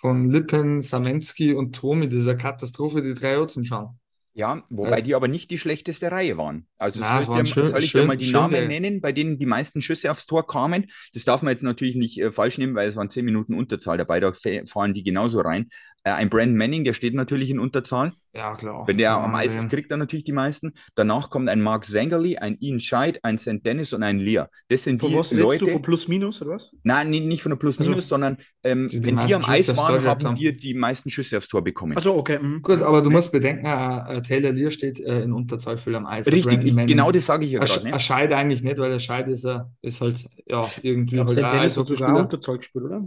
Von 0.00 0.30
Lippen, 0.30 0.82
Samensky 0.82 1.54
und 1.54 1.74
Tomi. 1.74 2.08
Das 2.08 2.20
ist 2.20 2.28
eine 2.28 2.38
Katastrophe, 2.38 3.02
die 3.02 3.14
drei 3.14 3.32
Jahr 3.32 3.48
zum 3.48 3.64
Schauen. 3.64 3.98
Ja, 4.36 4.62
wobei 4.68 4.98
äh, 4.98 5.02
die 5.02 5.14
aber 5.14 5.28
nicht 5.28 5.50
die 5.50 5.56
schlechteste 5.56 6.12
Reihe 6.12 6.36
waren. 6.36 6.66
Also 6.76 7.00
na, 7.00 7.22
soll, 7.22 7.40
ich, 7.40 7.54
dir, 7.54 7.64
soll 7.64 7.82
ich 7.82 7.90
schön, 7.90 8.02
dir 8.02 8.06
mal 8.06 8.16
die 8.18 8.30
Namen 8.30 8.54
schön, 8.54 8.68
nennen, 8.68 9.00
bei 9.00 9.10
denen 9.10 9.38
die 9.38 9.46
meisten 9.46 9.80
Schüsse 9.80 10.10
aufs 10.10 10.26
Tor 10.26 10.46
kamen? 10.46 10.88
Das 11.14 11.24
darf 11.24 11.40
man 11.40 11.52
jetzt 11.52 11.62
natürlich 11.62 11.96
nicht 11.96 12.20
äh, 12.20 12.30
falsch 12.30 12.58
nehmen, 12.58 12.74
weil 12.74 12.86
es 12.86 12.96
waren 12.96 13.08
zehn 13.08 13.24
Minuten 13.24 13.54
Unterzahl 13.54 13.96
dabei, 13.96 14.20
da 14.20 14.34
fahren 14.66 14.92
die 14.92 15.02
genauso 15.02 15.40
rein. 15.40 15.70
Äh, 16.06 16.10
ein 16.10 16.30
Brandon 16.30 16.56
Manning, 16.56 16.84
der 16.84 16.92
steht 16.92 17.14
natürlich 17.14 17.50
in 17.50 17.58
Unterzahl. 17.58 18.12
Ja, 18.32 18.54
klar. 18.54 18.86
Wenn 18.86 18.96
der 18.96 19.10
ja, 19.10 19.24
am 19.24 19.32
meisten 19.32 19.62
ja. 19.62 19.68
kriegt, 19.68 19.90
dann 19.90 19.98
natürlich 19.98 20.22
die 20.22 20.30
meisten. 20.30 20.74
Danach 20.94 21.30
kommt 21.30 21.48
ein 21.48 21.60
Mark 21.60 21.84
Zangerly, 21.84 22.36
ein 22.36 22.56
Ian 22.60 22.78
Scheid, 22.78 23.18
ein 23.24 23.38
St. 23.38 23.64
Dennis 23.64 23.92
und 23.92 24.04
ein 24.04 24.20
Lear. 24.20 24.48
Das 24.68 24.84
sind 24.84 25.00
von 25.00 25.10
die 25.10 25.16
was 25.16 25.32
Leute. 25.32 25.64
du 25.64 25.66
von 25.72 25.82
Plus-Minus 25.82 26.42
oder 26.42 26.52
was? 26.52 26.70
Nein, 26.84 27.10
nicht 27.10 27.42
von 27.42 27.50
der 27.50 27.56
Plus-Minus, 27.56 27.96
also, 27.96 28.06
sondern 28.06 28.36
ähm, 28.62 28.88
die 28.88 29.02
wenn 29.02 29.16
die 29.26 29.34
am 29.34 29.44
Eis 29.44 29.76
waren, 29.76 30.04
haben 30.04 30.38
wir 30.38 30.56
die 30.56 30.74
meisten 30.74 31.10
Schüsse 31.10 31.38
aufs 31.38 31.48
Tor 31.48 31.64
bekommen. 31.64 31.96
Also 31.96 32.14
okay. 32.14 32.38
Mhm. 32.40 32.62
Gut, 32.62 32.82
aber 32.82 33.02
du 33.02 33.10
musst 33.10 33.32
bedenken, 33.32 33.66
äh, 33.66 34.22
Taylor 34.22 34.52
Lear 34.52 34.70
steht 34.70 35.00
äh, 35.00 35.22
in 35.22 35.32
Unterzahl 35.32 35.76
für 35.76 35.96
am 35.96 36.06
Eis. 36.06 36.30
Richtig, 36.30 36.64
ich, 36.64 36.86
genau 36.86 37.10
das 37.10 37.26
sage 37.26 37.46
ich 37.46 37.50
ja 37.50 37.58
gerade. 37.58 37.88
Er 37.90 37.98
Scheid 37.98 38.32
eigentlich 38.32 38.62
nicht, 38.62 38.78
weil 38.78 38.92
der 38.92 39.00
Scheid 39.00 39.26
ist, 39.26 39.44
äh, 39.44 39.58
ist 39.82 40.00
halt 40.00 40.24
ja 40.46 40.70
irgendwie. 40.82 41.18
Halt 41.18 41.30
St. 41.30 41.38
Dennis 41.38 41.76
hat 41.76 41.88
sogar 41.88 42.16
Unterzahl 42.16 42.58
gespielt, 42.58 42.84
oder? 42.84 43.02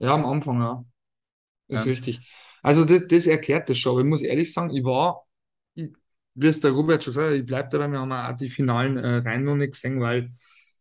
Ja, 0.00 0.14
am 0.14 0.24
Anfang, 0.26 0.58
ja. 0.58 0.84
Ist 1.70 1.84
ja. 1.86 1.90
richtig. 1.90 2.20
Also 2.62 2.84
das, 2.84 3.06
das 3.08 3.26
erklärt 3.26 3.68
das 3.68 3.78
schon. 3.78 3.92
Aber 3.92 4.00
ich 4.00 4.06
muss 4.06 4.22
ehrlich 4.22 4.52
sagen, 4.52 4.74
ich 4.74 4.84
war, 4.84 5.22
ich, 5.74 5.88
wie 6.34 6.46
es 6.46 6.60
der 6.60 6.72
Robert 6.72 7.02
schon 7.02 7.14
gesagt 7.14 7.32
hat, 7.32 7.38
ich 7.38 7.46
bleibe 7.46 7.68
dabei, 7.70 7.88
wir 7.88 7.98
haben 8.00 8.12
auch 8.12 8.36
die 8.36 8.50
finalen 8.50 8.96
äh, 8.98 9.16
Reihen 9.16 9.44
noch 9.44 9.56
nicht 9.56 9.72
gesehen, 9.72 10.00
weil 10.00 10.30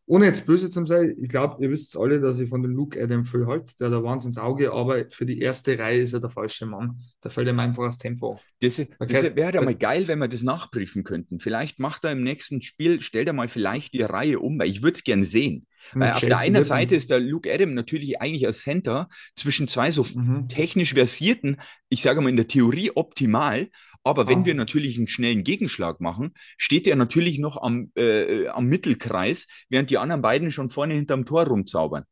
ohne 0.10 0.26
jetzt 0.26 0.48
böse 0.48 0.72
zu 0.72 0.84
sein, 0.88 1.16
ich 1.22 1.30
glaube, 1.30 1.64
ihr 1.64 1.70
wisst 1.70 1.96
alle, 1.96 2.20
dass 2.20 2.40
ich 2.40 2.50
von 2.50 2.64
dem 2.64 2.72
Luke 2.76 3.02
Adam 3.02 3.24
viel 3.26 3.46
halte, 3.46 3.76
der 3.80 3.92
da 3.92 4.04
wahnsinns 4.04 4.40
Auge, 4.40 4.74
aber 4.74 5.06
für 5.12 5.28
die 5.28 5.40
erste 5.40 5.78
Reihe 5.78 6.02
ist 6.02 6.14
er 6.14 6.20
der 6.20 6.32
falsche 6.32 6.66
Mann. 6.66 7.00
Da 7.22 7.30
fällt 7.30 7.48
ihm 7.48 7.60
einfach 7.60 7.84
das 7.84 8.00
Tempo. 8.00 8.40
Das, 8.60 8.78
das 8.78 9.36
wäre 9.36 9.54
ja 9.54 9.62
mal 9.62 9.76
geil, 9.76 10.08
wenn 10.08 10.18
wir 10.18 10.28
das 10.28 10.42
nachprüfen 10.42 11.04
könnten. 11.04 11.38
Vielleicht 11.38 11.78
macht 11.78 12.06
er 12.06 12.14
im 12.14 12.24
nächsten 12.24 12.64
Spiel, 12.64 13.02
stellt 13.02 13.28
er 13.28 13.34
mal 13.34 13.50
vielleicht 13.50 13.94
die 13.94 14.02
Reihe 14.02 14.40
um, 14.40 14.58
weil 14.58 14.70
ich 14.70 14.82
würde 14.82 14.96
es 14.96 15.04
gern 15.04 15.24
sehen. 15.24 15.68
Weil 15.94 16.14
auf 16.14 16.20
der 16.20 16.38
einen 16.38 16.64
Seite 16.64 16.96
ist 16.96 17.10
der 17.10 17.20
Luke 17.20 17.52
Adam 17.52 17.74
natürlich 17.74 18.22
eigentlich 18.22 18.46
als 18.46 18.62
Center 18.62 19.10
zwischen 19.36 19.68
zwei 19.68 19.92
so 19.92 20.06
mhm. 20.14 20.48
technisch 20.48 20.94
versierten, 20.94 21.58
ich 21.90 22.02
sage 22.02 22.22
mal 22.22 22.30
in 22.30 22.38
der 22.38 22.48
Theorie 22.48 22.92
optimal, 22.96 23.70
aber 24.04 24.28
wenn 24.28 24.42
ah. 24.42 24.46
wir 24.46 24.56
natürlich 24.56 24.98
einen 24.98 25.08
schnellen 25.08 25.44
Gegenschlag 25.44 26.00
machen, 26.00 26.34
steht 26.58 26.88
er 26.88 26.96
natürlich 26.96 27.40
noch 27.40 27.62
am, 27.62 27.92
äh, 27.96 28.48
am 28.48 28.66
Mittelkreis, 28.66 29.48
während 29.70 29.90
die 29.90 29.98
anderen 29.98 30.22
beiden 30.22 30.52
schon 30.52 30.70
vorne 30.70 30.94
hinterm 30.94 31.26
Tor 31.26 31.48
rumzaubern. 31.48 32.04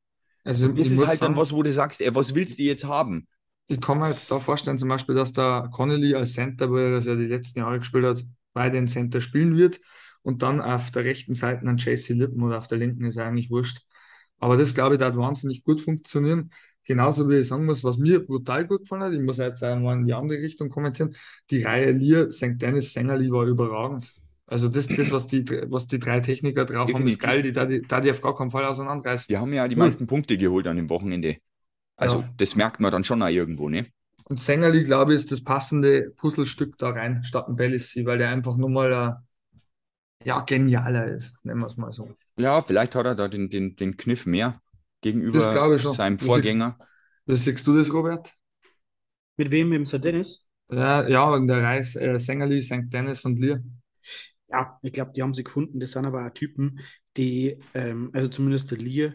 Also 0.43 0.67
das 0.69 0.87
ist 0.87 0.99
halt 0.99 1.19
sagen, 1.19 1.33
dann 1.33 1.41
was, 1.41 1.51
wo 1.51 1.63
du 1.63 1.73
sagst, 1.73 2.01
ey, 2.01 2.13
was 2.13 2.35
willst 2.35 2.59
du 2.59 2.63
jetzt 2.63 2.85
haben? 2.85 3.27
Ich 3.67 3.81
kann 3.81 3.99
mir 3.99 4.09
jetzt 4.09 4.31
da 4.31 4.39
vorstellen, 4.39 4.79
zum 4.79 4.89
Beispiel, 4.89 5.15
dass 5.15 5.33
der 5.33 5.69
Connolly 5.71 6.15
als 6.15 6.33
Center, 6.33 6.69
wo 6.69 6.77
er 6.77 6.91
das 6.91 7.05
ja 7.05 7.15
die 7.15 7.25
letzten 7.25 7.59
Jahre 7.59 7.79
gespielt 7.79 8.05
hat, 8.05 8.23
bei 8.53 8.69
den 8.69 8.87
Center 8.87 9.19
spielen 9.19 9.57
wird 9.57 9.79
und 10.21 10.41
dann 10.41 10.61
auf 10.61 10.91
der 10.91 11.05
rechten 11.05 11.33
Seite 11.33 11.65
dann 11.65 11.77
JC 11.77 12.09
Lippen 12.09 12.41
oder 12.43 12.57
auf 12.57 12.67
der 12.67 12.77
linken 12.77 13.05
ist 13.05 13.17
eigentlich 13.17 13.49
wurscht. 13.49 13.81
Aber 14.39 14.57
das, 14.57 14.73
glaube 14.73 14.95
ich, 14.95 15.01
wird 15.01 15.17
wahnsinnig 15.17 15.63
gut 15.63 15.81
funktionieren. 15.81 16.51
Genauso 16.83 17.29
wie 17.29 17.35
ich 17.35 17.47
sagen 17.47 17.65
muss, 17.65 17.83
was 17.83 17.97
mir 17.97 18.25
brutal 18.25 18.65
gut 18.65 18.81
gefallen 18.81 19.03
hat, 19.03 19.13
ich 19.13 19.19
muss 19.19 19.37
jetzt 19.37 19.61
einmal 19.63 19.97
in 19.97 20.05
die 20.05 20.13
andere 20.13 20.39
Richtung 20.39 20.69
kommentieren, 20.69 21.15
die 21.51 21.63
Reihe 21.63 21.91
Lear, 21.91 22.29
St. 22.29 22.53
Dennis, 22.55 22.93
Sängerli 22.93 23.29
war 23.29 23.45
überragend. 23.45 24.13
Also 24.45 24.69
das, 24.69 24.87
das 24.87 25.11
was, 25.11 25.27
die, 25.27 25.45
was 25.69 25.87
die 25.87 25.99
drei 25.99 26.21
Techniker 26.21 26.63
drauf 26.63 26.85
Definitiv. 26.85 26.95
haben, 26.95 27.07
ist 27.07 27.19
geil, 27.19 27.41
die 27.41 27.51
da, 27.51 27.65
die 27.65 27.81
da 27.81 27.99
die 27.99 28.09
auf 28.11 28.21
gar 28.21 28.35
keinen 28.35 28.51
Fall 28.51 28.63
auseinanderreißen. 28.63 29.25
Die 29.27 29.37
haben 29.37 29.51
ja 29.51 29.67
die 29.67 29.75
hm. 29.75 29.79
meisten 29.79 30.07
Punkte 30.07 30.37
geholt 30.37 30.67
an 30.67 30.77
dem 30.77 30.89
Wochenende. 30.89 31.37
Also 31.97 32.21
ja. 32.21 32.29
das 32.37 32.55
merkt 32.55 32.79
man 32.79 32.91
dann 32.91 33.03
schon 33.03 33.21
auch 33.21 33.27
irgendwo, 33.27 33.67
ne? 33.67 33.87
Und 34.23 34.39
Sängerli, 34.39 34.83
glaube 34.83 35.13
ich, 35.13 35.21
ist 35.21 35.31
das 35.31 35.43
passende 35.43 36.13
Puzzlestück 36.15 36.77
da 36.77 36.89
rein, 36.89 37.23
statt 37.23 37.47
ein 37.47 37.55
Bellissi, 37.55 38.05
weil 38.05 38.17
der 38.17 38.29
einfach 38.29 38.55
nur 38.57 38.69
mal 38.69 38.91
äh, 38.91 39.26
ja, 40.27 40.41
genialer 40.41 41.07
ist, 41.07 41.33
nennen 41.43 41.61
wir 41.61 41.67
es 41.67 41.77
mal 41.77 41.93
so. 41.93 42.13
Ja, 42.37 42.61
vielleicht 42.61 42.95
hat 42.95 43.05
er 43.05 43.15
da 43.15 43.29
den, 43.29 43.49
den, 43.49 43.77
den 43.77 43.95
Kniff 43.95 44.25
mehr 44.25 44.61
gegenüber 44.99 45.79
seinem 45.93 46.19
Vorgänger. 46.19 46.77
Wie 47.25 47.35
siehst 47.37 47.65
du 47.65 47.77
das, 47.77 47.93
Robert? 47.93 48.33
Mit 49.37 49.51
wem? 49.51 49.69
Mit 49.69 49.77
dem 49.77 49.85
St. 49.85 50.03
Dennis? 50.03 50.51
Ja, 50.69 51.07
ja, 51.07 51.33
in 51.37 51.47
der 51.47 51.63
Reis 51.63 51.95
äh, 51.95 52.19
Sängerli, 52.19 52.61
St. 52.61 52.87
Dennis 52.87 53.23
und 53.23 53.39
Lear. 53.39 53.61
Ja, 54.49 54.77
ich 54.81 54.91
glaube, 54.91 55.13
die 55.15 55.23
haben 55.23 55.33
sie 55.33 55.45
gefunden. 55.45 55.79
Das 55.79 55.91
sind 55.91 56.05
aber 56.05 56.27
auch 56.27 56.33
Typen, 56.33 56.81
die, 57.15 57.57
ähm, 57.73 58.11
also 58.13 58.27
zumindest 58.27 58.71
der 58.71 58.79
Lear, 58.79 59.13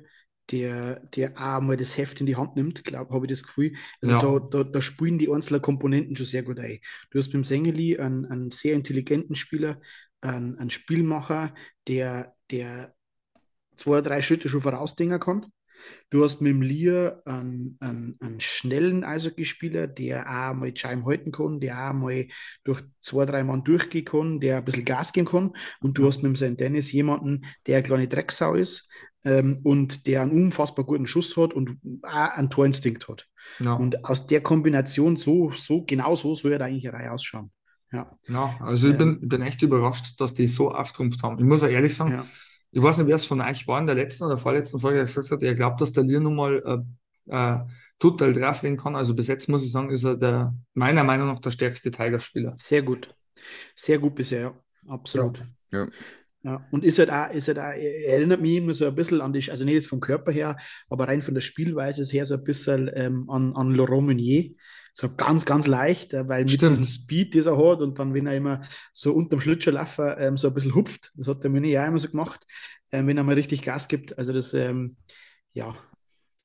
der, 0.50 1.00
der 1.14 1.32
auch 1.36 1.60
mal 1.60 1.76
das 1.76 1.98
Heft 1.98 2.20
in 2.20 2.26
die 2.26 2.36
Hand 2.36 2.56
nimmt, 2.56 2.84
glaube 2.84 3.14
habe 3.14 3.26
ich 3.26 3.30
das 3.30 3.42
Gefühl. 3.42 3.72
Also 4.00 4.14
ja. 4.14 4.20
da, 4.22 4.38
da, 4.38 4.64
da 4.64 4.80
spielen 4.80 5.18
die 5.18 5.30
einzelnen 5.30 5.60
Komponenten 5.60 6.16
schon 6.16 6.26
sehr 6.26 6.42
gut 6.42 6.58
ein. 6.58 6.78
Du 7.10 7.18
hast 7.18 7.32
beim 7.32 7.44
Sengeli 7.44 7.98
einen, 7.98 8.24
einen 8.24 8.50
sehr 8.50 8.74
intelligenten 8.74 9.34
Spieler, 9.34 9.78
einen, 10.22 10.58
einen 10.58 10.70
Spielmacher, 10.70 11.54
der, 11.88 12.34
der 12.50 12.94
zwei, 13.76 14.00
drei 14.00 14.22
Schritte 14.22 14.48
schon 14.48 14.62
vorausdenken 14.62 15.20
kann. 15.20 15.46
Du 16.10 16.22
hast 16.22 16.40
mit 16.40 16.50
dem 16.50 16.62
Lier 16.62 17.22
einen, 17.24 17.76
einen, 17.80 18.16
einen 18.20 18.40
schnellen 18.40 19.04
Eishockeyspieler, 19.04 19.86
der 19.86 20.28
auch 20.28 20.54
mal 20.54 20.76
Scheiben 20.76 21.04
halten 21.04 21.32
kann, 21.32 21.60
der 21.60 21.90
auch 21.90 21.92
mal 21.92 22.26
durch 22.64 22.82
zwei, 23.00 23.26
drei 23.26 23.42
Mann 23.42 23.64
durchgehen 23.64 24.04
kann, 24.04 24.40
der 24.40 24.58
ein 24.58 24.64
bisschen 24.64 24.84
Gas 24.84 25.12
geben 25.12 25.26
kann. 25.26 25.52
Und 25.80 25.98
du 25.98 26.06
hast 26.06 26.22
mit 26.22 26.26
dem 26.26 26.36
St. 26.36 26.60
Dennis 26.60 26.92
jemanden, 26.92 27.44
der 27.66 27.78
eine 27.78 27.82
kleine 27.82 28.08
Drecksau 28.08 28.54
ist 28.54 28.88
ähm, 29.24 29.60
und 29.62 30.06
der 30.06 30.22
einen 30.22 30.32
unfassbar 30.32 30.84
guten 30.84 31.06
Schuss 31.06 31.36
hat 31.36 31.54
und 31.54 31.78
auch 32.02 32.36
einen 32.36 32.50
Torinstinkt 32.50 33.08
hat. 33.08 33.28
Ja. 33.58 33.74
Und 33.74 34.04
aus 34.04 34.26
der 34.26 34.42
Kombination, 34.42 35.16
so, 35.16 35.50
so 35.52 35.84
genau 35.84 36.14
so 36.14 36.34
soll 36.34 36.52
ja 36.52 36.58
eigentlich 36.58 36.88
eine 36.88 36.98
Reihe 36.98 37.12
ausschauen. 37.12 37.50
Ja, 37.92 38.10
ja 38.28 38.56
also 38.60 38.88
ich, 38.88 38.94
ähm, 38.94 39.20
bin, 39.20 39.28
bin 39.28 39.42
echt 39.42 39.62
überrascht, 39.62 40.20
dass 40.20 40.34
die 40.34 40.46
so 40.46 40.72
auftrumpft 40.72 41.22
haben. 41.22 41.38
Ich 41.38 41.44
muss 41.44 41.62
auch 41.62 41.68
ehrlich 41.68 41.96
sagen, 41.96 42.12
ja 42.12 42.26
ich 42.72 42.82
weiß 42.82 42.98
nicht, 42.98 43.06
wer 43.06 43.16
es 43.16 43.26
von 43.26 43.40
euch 43.40 43.68
war 43.68 43.78
in 43.78 43.86
der 43.86 43.94
letzten 43.94 44.24
oder 44.24 44.38
vorletzten 44.38 44.80
Folge 44.80 45.02
gesagt 45.02 45.30
hat, 45.30 45.42
er 45.42 45.54
glaubt, 45.54 45.80
dass 45.80 45.92
der 45.92 46.04
Lier 46.04 46.20
nun 46.20 46.34
mal 46.34 46.84
äh, 47.28 47.34
äh, 47.34 47.58
total 47.98 48.32
drauflegen 48.32 48.78
kann. 48.78 48.96
Also 48.96 49.14
bis 49.14 49.26
jetzt 49.26 49.48
muss 49.48 49.62
ich 49.62 49.70
sagen, 49.70 49.90
ist 49.90 50.04
er 50.04 50.16
der, 50.16 50.54
meiner 50.72 51.04
Meinung 51.04 51.28
nach 51.28 51.40
der 51.40 51.50
stärkste 51.50 51.90
Tigerspieler. 51.90 52.56
Sehr 52.58 52.82
gut. 52.82 53.14
Sehr 53.74 53.98
gut 53.98 54.14
bisher, 54.14 54.40
ja. 54.40 54.54
Absolut. 54.88 55.38
Ja. 55.70 55.84
ja. 55.84 55.88
Ja, 56.44 56.66
und 56.72 56.82
ist 56.84 56.98
halt 56.98 57.12
auch, 57.12 57.30
ist 57.30 57.46
halt 57.46 57.60
auch, 57.60 57.70
erinnert 57.70 58.40
mich 58.40 58.56
immer 58.56 58.72
so 58.72 58.84
ein 58.84 58.96
bisschen 58.96 59.20
an 59.20 59.32
die, 59.32 59.48
also 59.48 59.64
nicht 59.64 59.74
jetzt 59.74 59.86
vom 59.86 60.00
Körper 60.00 60.32
her, 60.32 60.56
aber 60.88 61.06
rein 61.06 61.22
von 61.22 61.34
der 61.34 61.40
Spielweise 61.40 62.02
her 62.10 62.26
so 62.26 62.34
ein 62.34 62.42
bisschen 62.42 62.90
ähm, 62.94 63.30
an, 63.30 63.54
an 63.54 63.72
Laurent 63.72 64.06
Meunier. 64.06 64.50
So 64.94 65.14
ganz, 65.14 65.46
ganz 65.46 65.66
leicht, 65.66 66.12
äh, 66.12 66.28
weil 66.28 66.44
mit 66.44 66.52
Stimmt. 66.52 66.72
diesem 66.72 66.86
Speed, 66.86 67.34
den 67.34 67.46
er 67.46 67.56
hat 67.56 67.80
und 67.80 67.98
dann, 67.98 68.12
wenn 68.14 68.26
er 68.26 68.36
immer 68.36 68.60
so 68.92 69.12
unterm 69.12 69.40
Schlittschuhlaufer 69.40 70.18
ähm, 70.18 70.36
so 70.36 70.48
ein 70.48 70.54
bisschen 70.54 70.74
hupft, 70.74 71.12
das 71.16 71.28
hat 71.28 71.42
der 71.42 71.50
Meunier 71.50 71.82
auch 71.82 71.88
immer 71.88 71.98
so 71.98 72.08
gemacht, 72.08 72.46
ähm, 72.92 73.06
wenn 73.06 73.16
er 73.16 73.24
mal 73.24 73.34
richtig 73.34 73.62
Gas 73.62 73.88
gibt. 73.88 74.18
Also 74.18 74.32
das, 74.32 74.52
ähm, 74.54 74.96
ja, 75.52 75.74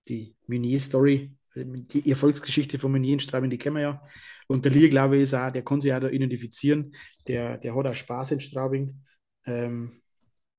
die 0.08 0.36
Meunier-Story 0.48 1.38
die 1.64 2.10
Erfolgsgeschichte 2.10 2.78
von 2.78 2.92
Meunier 2.92 3.20
Straubing, 3.20 3.50
die 3.50 3.58
kennen 3.58 3.78
wir 3.78 3.82
ja. 3.82 4.04
Und 4.48 4.66
der 4.66 4.72
Lier, 4.72 4.90
glaube 4.90 5.18
ich, 5.18 5.24
ist 5.24 5.34
auch, 5.34 5.52
der 5.52 5.64
kann 5.64 5.82
sich 5.82 5.94
auch 5.94 6.00
da 6.00 6.10
identifizieren. 6.10 6.94
Der, 7.28 7.58
der 7.58 7.76
hat 7.76 7.88
auch 7.88 7.94
Spaß 7.94 8.32
in 8.32 8.40
Straubing. 8.40 9.02
Ähm, 9.46 10.02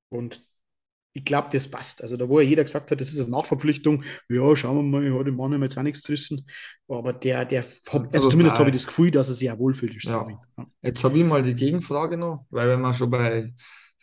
und 0.09 0.43
ich 1.19 1.25
glaube, 1.25 1.49
das 1.51 1.69
passt. 1.69 2.01
Also 2.01 2.17
da, 2.17 2.29
wo 2.29 2.39
ja 2.39 2.49
jeder 2.49 2.63
gesagt 2.63 2.91
hat, 2.91 3.01
das 3.01 3.11
ist 3.13 3.19
eine 3.21 3.31
Nachverpflichtung, 3.31 4.05
ja, 4.29 4.55
schauen 4.55 4.77
wir 4.77 4.83
mal, 4.83 5.05
ja, 5.05 5.23
dem 5.25 5.37
Mann 5.37 5.53
haben 5.53 5.61
wir 5.61 5.67
jetzt 5.67 5.77
auch 5.77 5.83
nichts 5.83 6.05
gerissen. 6.05 6.47
Aber 6.87 7.13
der, 7.13 7.45
der 7.45 7.65
also, 7.91 8.09
also 8.13 8.29
zumindest 8.31 8.59
habe 8.59 8.71
ich 8.71 8.77
das 8.77 8.87
Gefühl, 8.87 9.11
dass 9.11 9.29
er 9.29 9.35
sich 9.35 9.51
auch 9.51 9.59
wohlfühlt 9.59 9.95
in 9.95 10.01
Straubing. 10.01 10.39
Ja. 10.57 10.67
Jetzt 10.83 11.03
habe 11.03 11.19
ich 11.19 11.25
mal 11.25 11.43
die 11.43 11.55
Gegenfrage 11.55 12.17
noch, 12.17 12.47
weil 12.51 12.69
wenn 12.69 12.81
man 12.81 12.95
schon 12.95 13.11
bei 13.11 13.53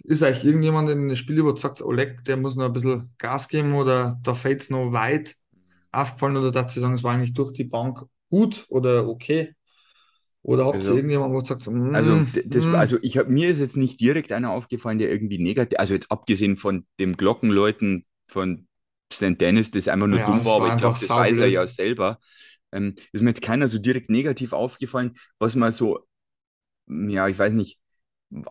ist 0.04 0.24
eigentlich 0.24 0.44
irgendjemand 0.44 0.90
in 0.90 1.08
das 1.08 1.18
Spiel 1.18 1.38
über 1.38 1.56
sagt, 1.56 1.82
Oleg, 1.82 2.24
der 2.26 2.36
muss 2.36 2.58
noch 2.58 2.66
ein 2.66 2.74
bisschen 2.74 3.14
Gas 3.18 3.48
geben 3.48 3.74
oder 3.74 4.20
da 4.22 4.36
fällt 4.36 4.62
es 4.62 4.70
noch 4.70 4.92
weit 4.92 5.36
aufgefallen 5.94 6.36
oder 6.36 6.52
dazu 6.52 6.82
sagen, 6.82 6.96
es 6.96 7.04
war 7.04 7.14
eigentlich 7.14 7.34
durch 7.34 7.54
die 7.54 7.64
Bank 7.64 8.04
gut 8.30 8.66
oder 8.68 9.08
okay? 9.08 9.56
Oder 10.46 10.66
habt 10.66 10.76
ihr 10.76 10.82
also, 10.82 10.96
irgendjemand, 10.96 11.34
wo 11.34 11.44
sagt, 11.44 11.66
mm, 11.66 11.96
also, 11.96 12.24
das, 12.46 12.64
mm. 12.64 12.76
also 12.76 13.00
ich 13.02 13.18
hab, 13.18 13.30
mir 13.30 13.50
ist 13.50 13.58
jetzt 13.58 13.78
nicht 13.78 14.00
direkt 14.00 14.32
einer 14.32 14.52
aufgefallen, 14.52 15.00
der 15.00 15.12
irgendwie 15.12 15.40
negativ, 15.40 15.80
also 15.80 15.96
jetzt 15.96 16.12
abgesehen 16.12 16.56
von 16.56 16.86
dem 17.00 17.18
Glockenleuten 17.18 18.06
von 18.28 18.68
St. 19.12 19.42
Dennis, 19.42 19.72
das 19.72 19.88
einfach 19.88 20.06
nur 20.06 20.20
ja, 20.20 20.28
dumm 20.28 20.46
war, 20.46 20.58
aber 20.58 20.68
ich 20.68 20.78
glaube, 20.78 20.98
das 21.00 21.10
weiß 21.10 21.40
er 21.40 21.48
ja 21.48 21.66
selber. 21.66 22.20
Ähm, 22.72 22.94
ist 23.12 23.22
mir 23.22 23.32
jetzt 23.32 23.42
keiner 23.42 23.68
so 23.68 23.80
direkt 23.80 24.12
negativ 24.12 24.54
aufgefallen, 24.54 25.18
was 25.40 25.56
man 25.56 25.72
so, 25.72 26.06
ja, 26.88 27.28
ich 27.28 27.40
weiß 27.40 27.54
nicht, 27.54 27.80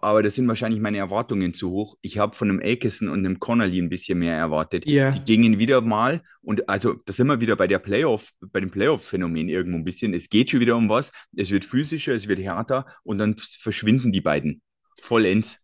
aber 0.01 0.23
da 0.23 0.31
sind 0.31 0.49
wahrscheinlich 0.49 0.81
meine 0.81 0.99
Erwartungen 0.99 1.55
zu 1.55 1.71
hoch. 1.71 1.97
Ich 2.03 2.19
habe 2.19 2.37
von 2.37 2.49
einem 2.49 2.61
Akeson 2.65 3.09
und 3.09 3.21
einem 3.21 3.39
Connolly 3.39 3.81
ein 3.81 3.89
bisschen 3.89 4.19
mehr 4.19 4.37
erwartet. 4.37 4.87
Yeah. 4.87 5.13
Die 5.13 5.25
gingen 5.25 5.59
wieder 5.59 5.81
mal 5.81 6.23
und 6.43 6.69
also 6.69 6.95
da 7.05 7.13
sind 7.13 7.27
wir 7.27 7.41
wieder 7.41 7.57
bei 7.57 7.67
der 7.67 7.79
Playoff, 7.79 8.31
bei 8.41 8.61
dem 8.61 8.71
Playoff-Phänomen 8.71 9.49
irgendwo 9.49 9.79
ein 9.79 9.85
bisschen. 9.85 10.15
Es 10.15 10.29
geht 10.29 10.51
schon 10.51 10.61
wieder 10.61 10.77
um 10.77 10.89
was. 10.89 11.13
Es 11.37 11.51
wird 11.51 11.65
physischer, 11.65 12.15
es 12.15 12.29
wird 12.29 12.41
härter 12.41 12.87
und 13.03 13.19
dann 13.19 13.37
verschwinden 13.37 14.13
die 14.13 14.21
beiden 14.21 14.63
vollends. 15.03 15.59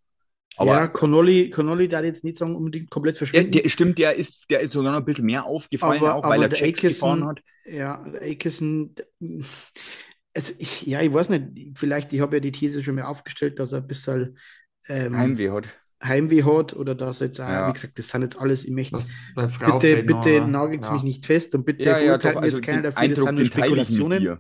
Aber 0.57 0.73
ja, 0.73 0.89
Connolly, 0.89 1.49
Connolly 1.49 1.89
darf 1.89 2.05
jetzt 2.05 2.23
nicht 2.23 2.37
sagen, 2.37 2.55
unbedingt 2.55 2.91
komplett 2.91 3.17
verschwinden. 3.17 3.53
Der, 3.53 3.63
der, 3.63 3.69
stimmt, 3.71 3.97
der 3.97 4.17
ist, 4.17 4.45
der 4.51 4.61
ist 4.61 4.75
sogar 4.75 4.93
noch 4.93 4.99
ein 4.99 5.05
bisschen 5.07 5.25
mehr 5.25 5.47
aufgefallen, 5.47 6.03
aber, 6.03 6.17
auch 6.17 6.29
weil 6.29 6.43
er 6.43 6.51
Checks 6.51 6.83
gefahren 6.83 7.27
hat. 7.27 7.41
Ja, 7.65 8.05
Akeson, 8.21 8.95
also 10.35 10.53
ich, 10.59 10.87
ja, 10.87 11.01
ich 11.01 11.13
weiß 11.13 11.29
nicht, 11.31 11.79
vielleicht, 11.79 12.13
ich 12.13 12.21
habe 12.21 12.37
ja 12.37 12.41
die 12.41 12.53
These 12.53 12.83
schon 12.83 12.95
mal 12.95 13.05
aufgestellt, 13.05 13.59
dass 13.59 13.73
er 13.73 13.81
ein 13.81 13.87
bisschen 13.87 14.39
ähm, 14.89 15.17
Heimweh 15.17 15.51
hat. 15.51 15.69
Heimweh 16.03 16.45
hat 16.45 16.75
oder 16.75 16.95
dass 16.95 17.21
er 17.21 17.27
jetzt 17.27 17.41
auch, 17.41 17.49
ja. 17.49 17.69
wie 17.69 17.73
gesagt, 17.73 17.99
das 17.99 18.09
sind 18.09 18.23
jetzt 18.23 18.41
alles, 18.41 18.65
ich 18.65 18.73
möchte, 18.73 18.99
bitte, 19.35 20.03
bitte 20.03 20.47
nagelt 20.47 20.83
es 20.83 20.89
ja. 20.89 20.95
mich 20.95 21.03
nicht 21.03 21.27
fest 21.27 21.55
und 21.55 21.65
bitte 21.65 21.83
ja, 21.83 21.97
verurteilt 21.97 22.35
ja, 22.37 22.41
also 22.41 22.57
jetzt 22.57 22.65
keiner 22.65 22.83
dafür, 22.83 23.09
das 23.09 23.19
sind 23.19 23.35
nur 23.35 23.47
Spekulationen. 23.47 24.39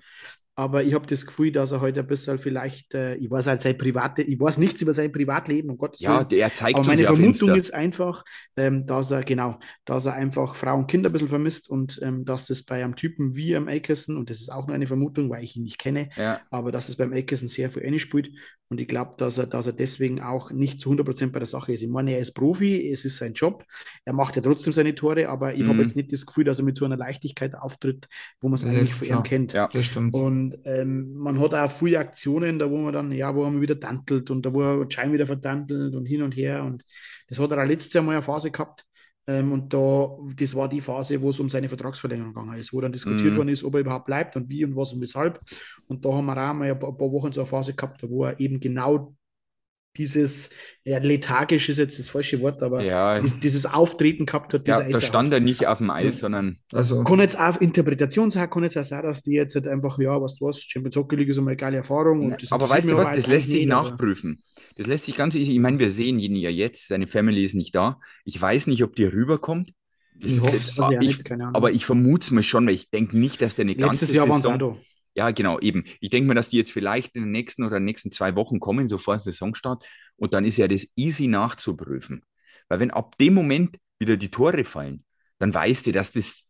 Aber 0.60 0.84
ich 0.84 0.92
habe 0.92 1.06
das 1.06 1.24
Gefühl, 1.24 1.52
dass 1.52 1.72
er 1.72 1.80
heute 1.80 2.00
ein 2.00 2.06
bisschen 2.06 2.38
vielleicht, 2.38 2.92
äh, 2.92 3.14
ich 3.14 3.30
weiß 3.30 3.46
halt 3.46 3.62
sein 3.62 3.78
private, 3.78 4.20
ich 4.20 4.38
weiß 4.38 4.58
nichts 4.58 4.82
über 4.82 4.92
sein 4.92 5.10
Privatleben, 5.10 5.70
um 5.70 5.78
Gottes 5.78 6.02
Willen. 6.02 6.26
Ja, 6.30 6.36
er 6.36 6.52
zeigt 6.52 6.76
Aber 6.76 6.86
meine 6.86 7.02
Vermutung 7.02 7.54
ist 7.54 7.72
einfach, 7.72 8.22
ähm, 8.58 8.84
dass 8.84 9.10
er, 9.10 9.22
genau, 9.22 9.58
dass 9.86 10.04
er 10.04 10.12
einfach 10.12 10.56
Frau 10.56 10.76
und 10.76 10.86
Kinder 10.86 11.08
ein 11.08 11.14
bisschen 11.14 11.30
vermisst 11.30 11.70
und 11.70 11.98
ähm, 12.02 12.26
dass 12.26 12.44
das 12.44 12.62
bei 12.62 12.84
einem 12.84 12.94
Typen 12.94 13.34
wie 13.34 13.56
am 13.56 13.68
Akerson, 13.68 14.18
und 14.18 14.28
das 14.28 14.42
ist 14.42 14.52
auch 14.52 14.66
nur 14.66 14.74
eine 14.74 14.86
Vermutung, 14.86 15.30
weil 15.30 15.44
ich 15.44 15.56
ihn 15.56 15.62
nicht 15.62 15.78
kenne, 15.78 16.10
ja. 16.18 16.42
aber 16.50 16.70
dass 16.72 16.90
es 16.90 16.96
beim 16.96 17.14
Akerson 17.14 17.48
sehr 17.48 17.70
viel 17.70 17.82
ähnlich 17.82 18.02
spielt. 18.02 18.28
Und 18.70 18.80
ich 18.80 18.86
glaube, 18.86 19.14
dass 19.16 19.36
er, 19.36 19.46
dass 19.46 19.66
er 19.66 19.72
deswegen 19.72 20.20
auch 20.20 20.52
nicht 20.52 20.80
zu 20.80 20.90
100% 20.92 21.32
bei 21.32 21.40
der 21.40 21.46
Sache 21.46 21.72
ist. 21.72 21.82
Ich 21.82 21.88
meine, 21.88 22.12
er 22.12 22.20
ist 22.20 22.34
Profi, 22.34 22.88
es 22.88 23.04
ist 23.04 23.16
sein 23.16 23.34
Job, 23.34 23.64
er 24.04 24.12
macht 24.12 24.36
ja 24.36 24.42
trotzdem 24.42 24.72
seine 24.72 24.94
Tore, 24.94 25.28
aber 25.28 25.54
ich 25.54 25.64
mhm. 25.64 25.70
habe 25.70 25.82
jetzt 25.82 25.96
nicht 25.96 26.12
das 26.12 26.24
Gefühl, 26.24 26.44
dass 26.44 26.60
er 26.60 26.64
mit 26.64 26.76
so 26.76 26.84
einer 26.84 26.96
Leichtigkeit 26.96 27.56
auftritt, 27.56 28.06
wo 28.40 28.46
man 28.46 28.54
es 28.54 28.64
eigentlich 28.64 28.94
von 28.94 29.08
ihm 29.08 29.22
kennt. 29.24 29.54
Ja, 29.54 29.68
das 29.72 29.86
stimmt. 29.86 30.14
Und 30.14 30.56
ähm, 30.64 31.14
man 31.14 31.40
hat 31.40 31.52
auch 31.52 31.70
viele 31.70 31.98
Aktionen, 31.98 32.60
da 32.60 32.70
wo 32.70 32.78
man 32.78 32.92
dann, 32.92 33.10
ja, 33.10 33.34
wo 33.34 33.42
man 33.42 33.60
wieder 33.60 33.78
tantelt 33.78 34.30
und 34.30 34.46
da 34.46 34.54
wo 34.54 34.62
er 34.62 34.88
Schein 34.88 35.12
wieder 35.12 35.26
vertantelt 35.26 35.96
und 35.96 36.06
hin 36.06 36.22
und 36.22 36.36
her. 36.36 36.62
Und 36.62 36.84
das 37.28 37.40
hat 37.40 37.50
er 37.50 37.62
auch 37.62 37.66
letztes 37.66 37.92
Jahr 37.92 38.04
mal 38.04 38.12
eine 38.12 38.22
Phase 38.22 38.52
gehabt. 38.52 38.84
Ähm, 39.26 39.52
und 39.52 39.72
da, 39.72 40.16
das 40.36 40.54
war 40.54 40.68
die 40.68 40.80
Phase, 40.80 41.20
wo 41.20 41.30
es 41.30 41.40
um 41.40 41.48
seine 41.48 41.68
Vertragsverlängerung 41.68 42.34
gegangen 42.34 42.58
ist, 42.58 42.72
wo 42.72 42.80
dann 42.80 42.92
diskutiert 42.92 43.32
mhm. 43.32 43.36
worden 43.36 43.48
ist, 43.50 43.64
ob 43.64 43.74
er 43.74 43.80
überhaupt 43.80 44.06
bleibt 44.06 44.36
und 44.36 44.48
wie 44.48 44.64
und 44.64 44.74
was 44.76 44.92
und 44.92 45.00
weshalb. 45.00 45.40
Und 45.86 46.04
da 46.04 46.12
haben 46.12 46.26
wir 46.26 46.50
auch 46.50 46.54
mal 46.54 46.70
ein 46.70 46.78
paar 46.78 47.12
Wochen 47.12 47.32
so 47.32 47.42
eine 47.42 47.48
Phase 47.48 47.74
gehabt, 47.74 48.02
wo 48.08 48.24
er 48.24 48.40
eben 48.40 48.60
genau 48.60 49.14
dieses, 49.96 50.50
ja, 50.84 50.98
lethargisch 50.98 51.68
ist 51.68 51.78
jetzt 51.78 51.98
das 51.98 52.08
falsche 52.08 52.40
Wort, 52.40 52.62
aber 52.62 52.82
ja. 52.82 53.18
dieses, 53.18 53.38
dieses, 53.40 53.66
Auftreten 53.66 54.24
gehabt 54.24 54.54
hat. 54.54 54.66
Ja, 54.68 54.82
da 54.88 55.00
stand 55.00 55.32
er 55.32 55.40
nicht 55.40 55.66
auf 55.66 55.78
dem 55.78 55.90
Eis, 55.90 56.20
sondern. 56.20 56.58
Also, 56.72 57.02
kann 57.02 57.18
jetzt 57.18 57.38
auch 57.38 57.60
Interpretation 57.60 58.30
sein, 58.30 58.48
kann 58.48 58.62
jetzt 58.62 58.78
auch 58.78 58.84
sein, 58.84 59.02
dass 59.02 59.22
die 59.22 59.32
jetzt 59.32 59.54
halt 59.56 59.66
einfach, 59.66 59.98
ja, 59.98 60.20
was 60.20 60.36
du 60.36 60.46
was, 60.46 60.60
Champions 60.60 60.96
Hockey 60.96 61.16
League 61.16 61.28
ist 61.28 61.38
eine 61.38 61.56
geile 61.56 61.78
Erfahrung. 61.78 62.36
aber 62.50 62.68
weißt 62.68 62.90
du 62.90 62.96
was, 62.96 63.16
das 63.16 63.26
lässt 63.26 63.48
sich 63.48 63.66
nachprüfen. 63.66 64.38
Das 64.76 64.86
lässt 64.86 65.06
sich 65.06 65.16
ganz, 65.16 65.34
ich 65.34 65.58
meine, 65.58 65.78
wir 65.78 65.90
sehen 65.90 66.18
ihn 66.20 66.36
ja 66.36 66.50
jetzt, 66.50 66.88
seine 66.88 67.06
Family 67.06 67.44
ist 67.44 67.54
nicht 67.54 67.74
da. 67.74 67.98
Ich 68.24 68.40
weiß 68.40 68.68
nicht, 68.68 68.84
ob 68.84 68.94
die 68.94 69.04
rüberkommt. 69.04 69.72
Ich 70.22 70.40
hoffe, 70.40 70.56
jetzt, 70.56 70.78
ich, 70.78 70.98
nicht, 70.98 71.30
aber 71.54 71.72
ich 71.72 71.86
vermute 71.86 72.24
es 72.24 72.30
mir 72.30 72.42
schon, 72.42 72.66
weil 72.66 72.74
ich 72.74 72.90
denke 72.90 73.18
nicht, 73.18 73.40
dass 73.40 73.54
der 73.54 73.64
eine 73.64 73.74
ganze 73.74 74.04
Letztes 74.04 74.14
Jahr 74.14 74.28
waren 74.28 74.42
sie 74.42 74.48
auch 74.48 74.58
da. 74.58 74.76
Ja, 75.14 75.30
genau, 75.30 75.58
eben. 75.58 75.84
Ich 76.00 76.10
denke 76.10 76.28
mir, 76.28 76.34
dass 76.34 76.50
die 76.50 76.56
jetzt 76.56 76.72
vielleicht 76.72 77.14
in 77.16 77.22
den 77.22 77.32
nächsten 77.32 77.64
oder 77.64 77.80
nächsten 77.80 78.10
zwei 78.10 78.36
Wochen 78.36 78.60
kommen, 78.60 78.88
so 78.88 78.98
vor 78.98 79.18
Saisonstart. 79.18 79.84
Und 80.16 80.34
dann 80.34 80.44
ist 80.44 80.56
ja 80.56 80.68
das 80.68 80.86
easy 80.96 81.26
nachzuprüfen. 81.26 82.22
Weil 82.68 82.80
wenn 82.80 82.90
ab 82.90 83.18
dem 83.18 83.34
Moment 83.34 83.76
wieder 83.98 84.16
die 84.16 84.30
Tore 84.30 84.64
fallen, 84.64 85.04
dann 85.38 85.52
weißt 85.52 85.86
du, 85.86 85.92
dass 85.92 86.12
das, 86.12 86.46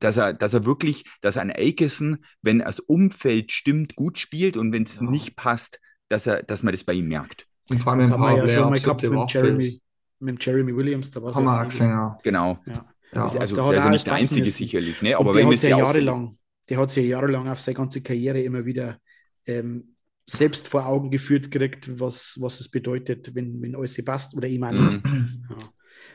dass 0.00 0.16
er, 0.16 0.34
dass 0.34 0.54
er 0.54 0.64
wirklich, 0.64 1.04
dass 1.20 1.36
ein 1.36 1.52
Akeson, 1.52 2.24
wenn 2.42 2.58
das 2.58 2.80
Umfeld 2.80 3.52
stimmt, 3.52 3.94
gut 3.94 4.18
spielt 4.18 4.56
und 4.56 4.72
wenn 4.72 4.82
es 4.82 4.96
ja. 4.96 5.02
nicht 5.08 5.36
passt, 5.36 5.80
dass 6.08 6.26
er, 6.26 6.42
dass 6.42 6.62
man 6.62 6.72
das 6.72 6.84
bei 6.84 6.94
ihm 6.94 7.08
merkt. 7.08 7.46
Und 7.70 7.82
vor 7.82 7.92
allem 7.92 8.00
das 8.00 8.10
haben 8.10 8.22
wir 8.22 8.46
ja 8.46 8.48
schon 8.48 8.70
mal 8.70 8.80
gehabt 8.80 9.02
mit 9.02 9.32
Jeremy, 9.32 9.80
mit 10.18 10.44
Jeremy 10.44 10.76
Williams, 10.76 11.10
da 11.10 11.22
war 11.22 11.66
es 11.66 11.78
ja. 11.78 12.18
Genau. 12.22 12.58
Ja. 12.66 12.86
Ja. 13.12 13.24
Also, 13.24 13.38
also 13.38 13.70
der 13.70 13.78
ist 13.78 13.84
ja 13.84 13.90
nicht 13.90 14.06
der 14.06 14.14
Einzige 14.14 14.40
müssen. 14.40 14.56
sicherlich, 14.56 15.00
ne? 15.00 15.16
aber 15.16 15.34
wenn 15.34 15.46
wir 15.46 15.54
es 15.54 15.62
ja 15.62 15.78
jahrelang 15.78 16.36
der 16.68 16.78
hat 16.78 16.90
sich 16.90 17.04
ja 17.04 17.18
jahrelang 17.18 17.48
auf 17.48 17.60
seine 17.60 17.76
ganze 17.76 18.02
Karriere 18.02 18.42
immer 18.42 18.64
wieder 18.64 18.98
ähm, 19.46 19.96
selbst 20.28 20.68
vor 20.68 20.86
Augen 20.86 21.10
geführt 21.10 21.50
gekriegt, 21.50 22.00
was, 22.00 22.36
was 22.40 22.60
es 22.60 22.68
bedeutet, 22.68 23.34
wenn, 23.34 23.62
wenn 23.62 23.76
alles 23.76 24.04
passt 24.04 24.34
oder 24.34 24.48
ich 24.48 24.58
meine. 24.58 24.80
Mhm. 24.80 25.46
Ja. 25.50 25.56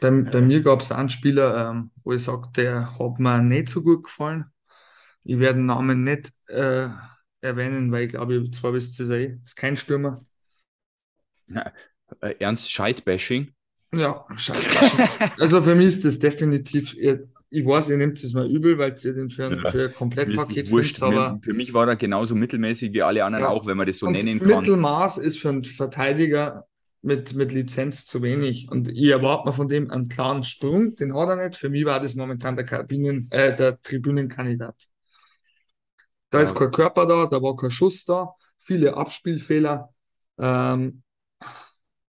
Bei, 0.01 0.09
bei 0.09 0.39
äh, 0.39 0.41
mir 0.41 0.61
gab 0.61 0.81
es 0.81 0.91
einen 0.91 1.09
Spieler, 1.09 1.69
ähm, 1.69 1.91
wo 2.03 2.11
ich 2.11 2.23
sage, 2.23 2.49
der 2.55 2.97
hat 2.97 3.19
mir 3.19 3.41
nicht 3.41 3.69
so 3.69 3.81
gut 3.83 4.03
gefallen. 4.03 4.45
Ich 5.23 5.37
werde 5.39 5.59
den 5.59 5.67
Namen 5.67 6.03
nicht 6.03 6.33
äh, 6.47 6.89
erwähnen, 7.41 7.91
weil 7.91 8.05
ich 8.05 8.09
glaube, 8.09 8.49
zwar 8.51 8.73
wisst 8.73 8.99
ihr 8.99 9.09
es 9.09 9.43
ist 9.43 9.55
kein 9.55 9.77
Stürmer. 9.77 10.25
Ja, 11.47 11.71
äh, 12.21 12.35
Ernst 12.39 12.71
Scheidbashing? 12.71 13.53
Ja, 13.93 14.25
Scheidbashing. 14.35 15.31
also 15.39 15.61
für 15.61 15.75
mich 15.75 15.87
ist 15.87 16.05
das 16.05 16.19
definitiv 16.19 16.95
ich 17.53 17.65
weiß, 17.65 17.89
ihr 17.89 17.97
nehmt 17.97 18.17
es 18.23 18.33
mal 18.33 18.49
übel, 18.49 18.77
weil 18.77 18.95
ihr 19.03 19.13
den 19.13 19.29
für, 19.29 19.53
ja, 19.53 19.71
für 19.71 19.89
ein 19.89 19.93
Komplettpaket 19.93 20.69
findet, 20.69 21.03
aber 21.03 21.37
für 21.43 21.53
mich 21.53 21.73
war 21.73 21.85
er 21.85 21.97
genauso 21.97 22.33
mittelmäßig 22.33 22.93
wie 22.93 23.01
alle 23.01 23.25
anderen 23.25 23.43
ja, 23.43 23.49
auch, 23.49 23.65
wenn 23.65 23.75
man 23.75 23.85
das 23.85 23.99
so 23.99 24.09
nennen 24.09 24.39
kann. 24.39 24.47
Mittelmaß 24.47 25.17
ist 25.17 25.37
für 25.37 25.49
einen 25.49 25.65
Verteidiger 25.65 26.65
mit, 27.01 27.33
mit 27.33 27.51
Lizenz 27.51 28.05
zu 28.05 28.21
wenig 28.21 28.71
und 28.71 28.87
ich 28.87 29.09
erwarte 29.09 29.49
mir 29.49 29.53
von 29.53 29.67
dem 29.67 29.91
einen 29.91 30.07
klaren 30.07 30.45
Sprung, 30.45 30.95
den 30.95 31.13
hat 31.13 31.27
er 31.27 31.47
nicht. 31.47 31.57
Für 31.57 31.67
mich 31.69 31.83
war 31.83 31.99
das 31.99 32.15
momentan 32.15 32.55
der, 32.55 32.65
Kabinen, 32.65 33.27
äh, 33.31 33.55
der 33.55 33.81
Tribünenkandidat. 33.81 34.87
Da 36.29 36.37
ja. 36.37 36.45
ist 36.45 36.55
kein 36.55 36.71
Körper 36.71 37.05
da, 37.05 37.25
da 37.25 37.41
war 37.41 37.57
kein 37.57 37.71
Schuss 37.71 38.05
da, 38.05 38.33
viele 38.59 38.95
Abspielfehler. 38.95 39.89
Ähm, 40.39 41.03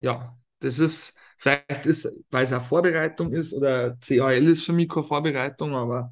ja, 0.01 0.37
das 0.59 0.81
ist 0.81 1.15
Vielleicht 1.39 1.87
ist, 1.87 2.09
weil 2.31 2.45
es 2.45 2.53
eine 2.53 2.63
Vorbereitung 2.63 3.33
ist 3.33 3.53
oder 3.55 3.97
CAL 3.97 4.45
ist 4.45 4.65
für 4.65 4.73
mich 4.73 4.89
keine 4.89 5.05
Vorbereitung, 5.05 5.75
aber 5.75 6.11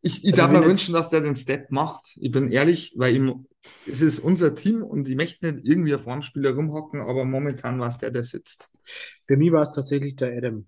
ich, 0.00 0.24
ich 0.24 0.34
also 0.34 0.36
darf 0.36 0.52
mir 0.52 0.64
wünschen, 0.64 0.94
dass 0.94 1.10
der 1.10 1.20
den 1.20 1.34
Step 1.34 1.70
macht. 1.72 2.16
Ich 2.20 2.30
bin 2.30 2.48
ehrlich, 2.48 2.94
weil 2.96 3.16
ihm, 3.16 3.46
es 3.90 4.02
ist 4.02 4.20
unser 4.20 4.54
Team 4.54 4.82
und 4.84 5.08
ich 5.08 5.16
möchte 5.16 5.50
nicht 5.50 5.64
irgendwie 5.64 5.94
auf 5.94 6.06
einem 6.06 6.22
Spieler 6.22 6.54
rumhocken, 6.54 7.00
aber 7.00 7.24
momentan 7.24 7.80
war 7.80 7.88
es 7.88 7.98
der, 7.98 8.12
der 8.12 8.22
sitzt. 8.22 8.70
Für 9.24 9.36
mich 9.36 9.50
war 9.50 9.62
es 9.62 9.72
tatsächlich 9.72 10.14
der 10.14 10.36
Adam. 10.36 10.64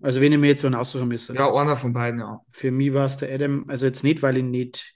Also 0.00 0.20
wenn 0.20 0.32
ich 0.32 0.38
mir 0.38 0.48
jetzt 0.48 0.62
so 0.62 0.66
einen 0.66 0.76
aussuchen 0.76 1.08
müsste. 1.08 1.34
Ja, 1.34 1.52
einer 1.52 1.76
von 1.76 1.92
beiden, 1.92 2.20
ja. 2.20 2.40
Für 2.50 2.70
mich 2.70 2.92
war 2.92 3.06
es 3.06 3.16
der 3.18 3.32
Adam, 3.32 3.64
also 3.68 3.86
jetzt 3.86 4.02
nicht, 4.04 4.22
weil 4.22 4.36
ich 4.36 4.44
nicht 4.44 4.94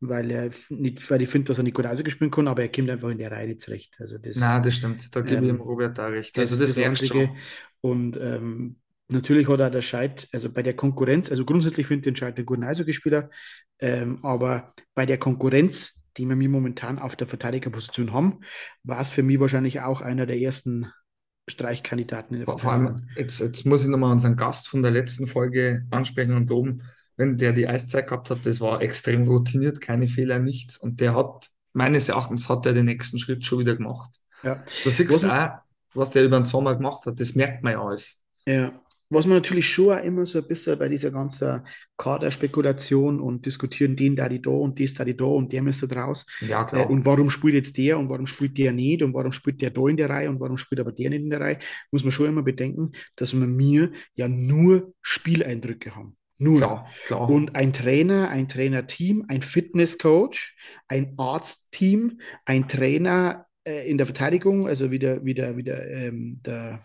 weil 0.00 0.30
er 0.30 0.50
nicht, 0.70 1.10
weil 1.10 1.22
ich 1.22 1.28
finde, 1.28 1.48
dass 1.48 1.58
er 1.58 1.64
Nikolaus 1.64 2.02
gespielt 2.02 2.32
kann, 2.32 2.48
aber 2.48 2.62
er 2.62 2.70
kommt 2.70 2.90
einfach 2.90 3.08
in 3.08 3.18
der 3.18 3.32
Reihe 3.32 3.48
nicht 3.48 3.60
zurecht. 3.60 3.96
Also 3.98 4.18
das, 4.18 4.36
Na, 4.38 4.60
das 4.60 4.76
stimmt. 4.76 5.14
Da 5.14 5.20
gebe 5.20 5.44
ich 5.44 5.50
ihm 5.50 5.56
ähm, 5.56 5.60
Robert 5.60 5.98
da 5.98 6.06
recht. 6.06 6.36
Das 6.36 6.52
also 6.52 6.62
das, 6.62 6.70
ist 6.70 6.78
das 6.78 6.84
Einzige. 6.84 7.30
Und 7.80 8.16
ähm, 8.16 8.76
natürlich 9.08 9.48
hat 9.48 9.60
er 9.60 9.70
der 9.70 9.82
Scheid, 9.82 10.28
also 10.32 10.50
bei 10.50 10.62
der 10.62 10.74
Konkurrenz, 10.74 11.30
also 11.30 11.44
grundsätzlich 11.44 11.86
finde 11.86 12.00
ich 12.00 12.04
den 12.04 12.16
Scheid 12.16 12.36
einen 12.36 12.46
guten 12.46 12.64
Eishockeyspieler, 12.64 13.30
ähm, 13.80 14.24
aber 14.24 14.72
bei 14.94 15.06
der 15.06 15.18
Konkurrenz, 15.18 16.04
die 16.16 16.26
wir 16.26 16.36
mir 16.36 16.48
momentan 16.48 16.98
auf 16.98 17.16
der 17.16 17.26
Verteidigerposition 17.26 18.12
haben, 18.12 18.40
war 18.82 19.00
es 19.00 19.10
für 19.10 19.22
mich 19.22 19.40
wahrscheinlich 19.40 19.80
auch 19.80 20.00
einer 20.00 20.26
der 20.26 20.38
ersten 20.38 20.90
Streichkandidaten 21.48 22.36
in 22.36 22.44
der 22.44 22.58
Vor 22.58 22.72
allem, 22.72 23.08
jetzt, 23.16 23.40
jetzt 23.40 23.64
muss 23.66 23.82
ich 23.82 23.88
nochmal 23.88 24.12
unseren 24.12 24.36
Gast 24.36 24.68
von 24.68 24.82
der 24.82 24.90
letzten 24.90 25.26
Folge 25.26 25.86
ansprechen 25.90 26.34
und 26.34 26.50
loben 26.50 26.82
wenn 27.18 27.36
der 27.36 27.52
die 27.52 27.68
Eiszeit 27.68 28.06
gehabt 28.06 28.30
hat, 28.30 28.38
das 28.44 28.60
war 28.60 28.80
extrem 28.80 29.28
routiniert, 29.28 29.82
keine 29.82 30.08
Fehler, 30.08 30.38
nichts. 30.38 30.78
Und 30.78 31.00
der 31.00 31.14
hat, 31.14 31.50
meines 31.74 32.08
Erachtens, 32.08 32.48
hat 32.48 32.64
er 32.64 32.72
den 32.72 32.86
nächsten 32.86 33.18
Schritt 33.18 33.44
schon 33.44 33.58
wieder 33.58 33.76
gemacht. 33.76 34.10
Ja. 34.42 34.64
Du 34.84 34.90
siehst 34.90 35.12
was, 35.12 35.24
auch, 35.24 35.58
was 35.94 36.10
der 36.10 36.24
über 36.24 36.38
den 36.38 36.46
Sommer 36.46 36.74
gemacht 36.74 37.04
hat, 37.04 37.20
das 37.20 37.34
merkt 37.34 37.62
man 37.62 37.72
ja 37.74 37.82
alles. 37.82 38.16
Ja, 38.46 38.72
was 39.10 39.26
man 39.26 39.38
natürlich 39.38 39.68
schon 39.68 39.98
auch 39.98 40.02
immer 40.02 40.26
so 40.26 40.38
ein 40.38 40.46
bisschen 40.46 40.78
bei 40.78 40.88
dieser 40.88 41.10
ganzen 41.10 41.62
Kaderspekulation 41.96 43.20
und 43.20 43.46
diskutieren, 43.46 43.96
den 43.96 44.16
da 44.16 44.28
die 44.28 44.42
da 44.42 44.50
und 44.50 44.78
das 44.78 44.94
da 44.94 45.04
die 45.04 45.16
da 45.16 45.24
und 45.24 45.52
der 45.52 45.62
müsste 45.62 45.88
draus. 45.88 46.26
Ja, 46.46 46.64
klar. 46.64 46.82
Äh, 46.82 46.92
und 46.92 47.06
warum 47.06 47.30
spielt 47.30 47.54
jetzt 47.54 47.78
der 47.78 47.98
und 47.98 48.10
warum 48.10 48.26
spielt 48.26 48.58
der 48.58 48.72
nicht 48.72 49.02
und 49.02 49.14
warum 49.14 49.32
spielt 49.32 49.62
der 49.62 49.70
da 49.70 49.88
in 49.88 49.96
der 49.96 50.10
Reihe 50.10 50.28
und 50.28 50.40
warum 50.40 50.58
spielt 50.58 50.80
aber 50.80 50.92
der 50.92 51.08
nicht 51.10 51.22
in 51.22 51.30
der 51.30 51.40
Reihe, 51.40 51.58
muss 51.90 52.04
man 52.04 52.12
schon 52.12 52.26
immer 52.26 52.42
bedenken, 52.42 52.92
dass 53.16 53.32
wir 53.32 53.46
mir 53.46 53.92
ja 54.14 54.28
nur 54.28 54.92
Spieleindrücke 55.00 55.96
haben. 55.96 56.18
Nur. 56.38 56.58
Klar, 56.58 56.90
klar. 57.06 57.28
Und 57.28 57.56
ein 57.56 57.72
Trainer, 57.72 58.28
ein 58.30 58.48
Trainerteam, 58.48 59.24
ein 59.28 59.42
Fitnesscoach, 59.42 60.54
ein 60.86 61.14
Arztteam, 61.18 62.20
ein 62.44 62.68
Trainer 62.68 63.46
äh, 63.64 63.90
in 63.90 63.98
der 63.98 64.06
Verteidigung, 64.06 64.68
also 64.68 64.90
wieder, 64.90 65.24
wieder, 65.24 65.56
wieder 65.56 65.84
ähm, 65.86 66.40
der 66.44 66.84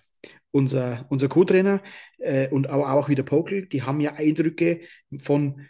unser, 0.51 1.05
unser 1.09 1.27
Co-Trainer 1.27 1.81
äh, 2.19 2.47
und 2.49 2.67
aber 2.67 2.93
auch 2.93 3.09
wieder 3.09 3.23
Pokel, 3.23 3.67
die 3.67 3.83
haben 3.83 3.99
ja 3.99 4.13
Eindrücke 4.13 4.81
von 5.19 5.67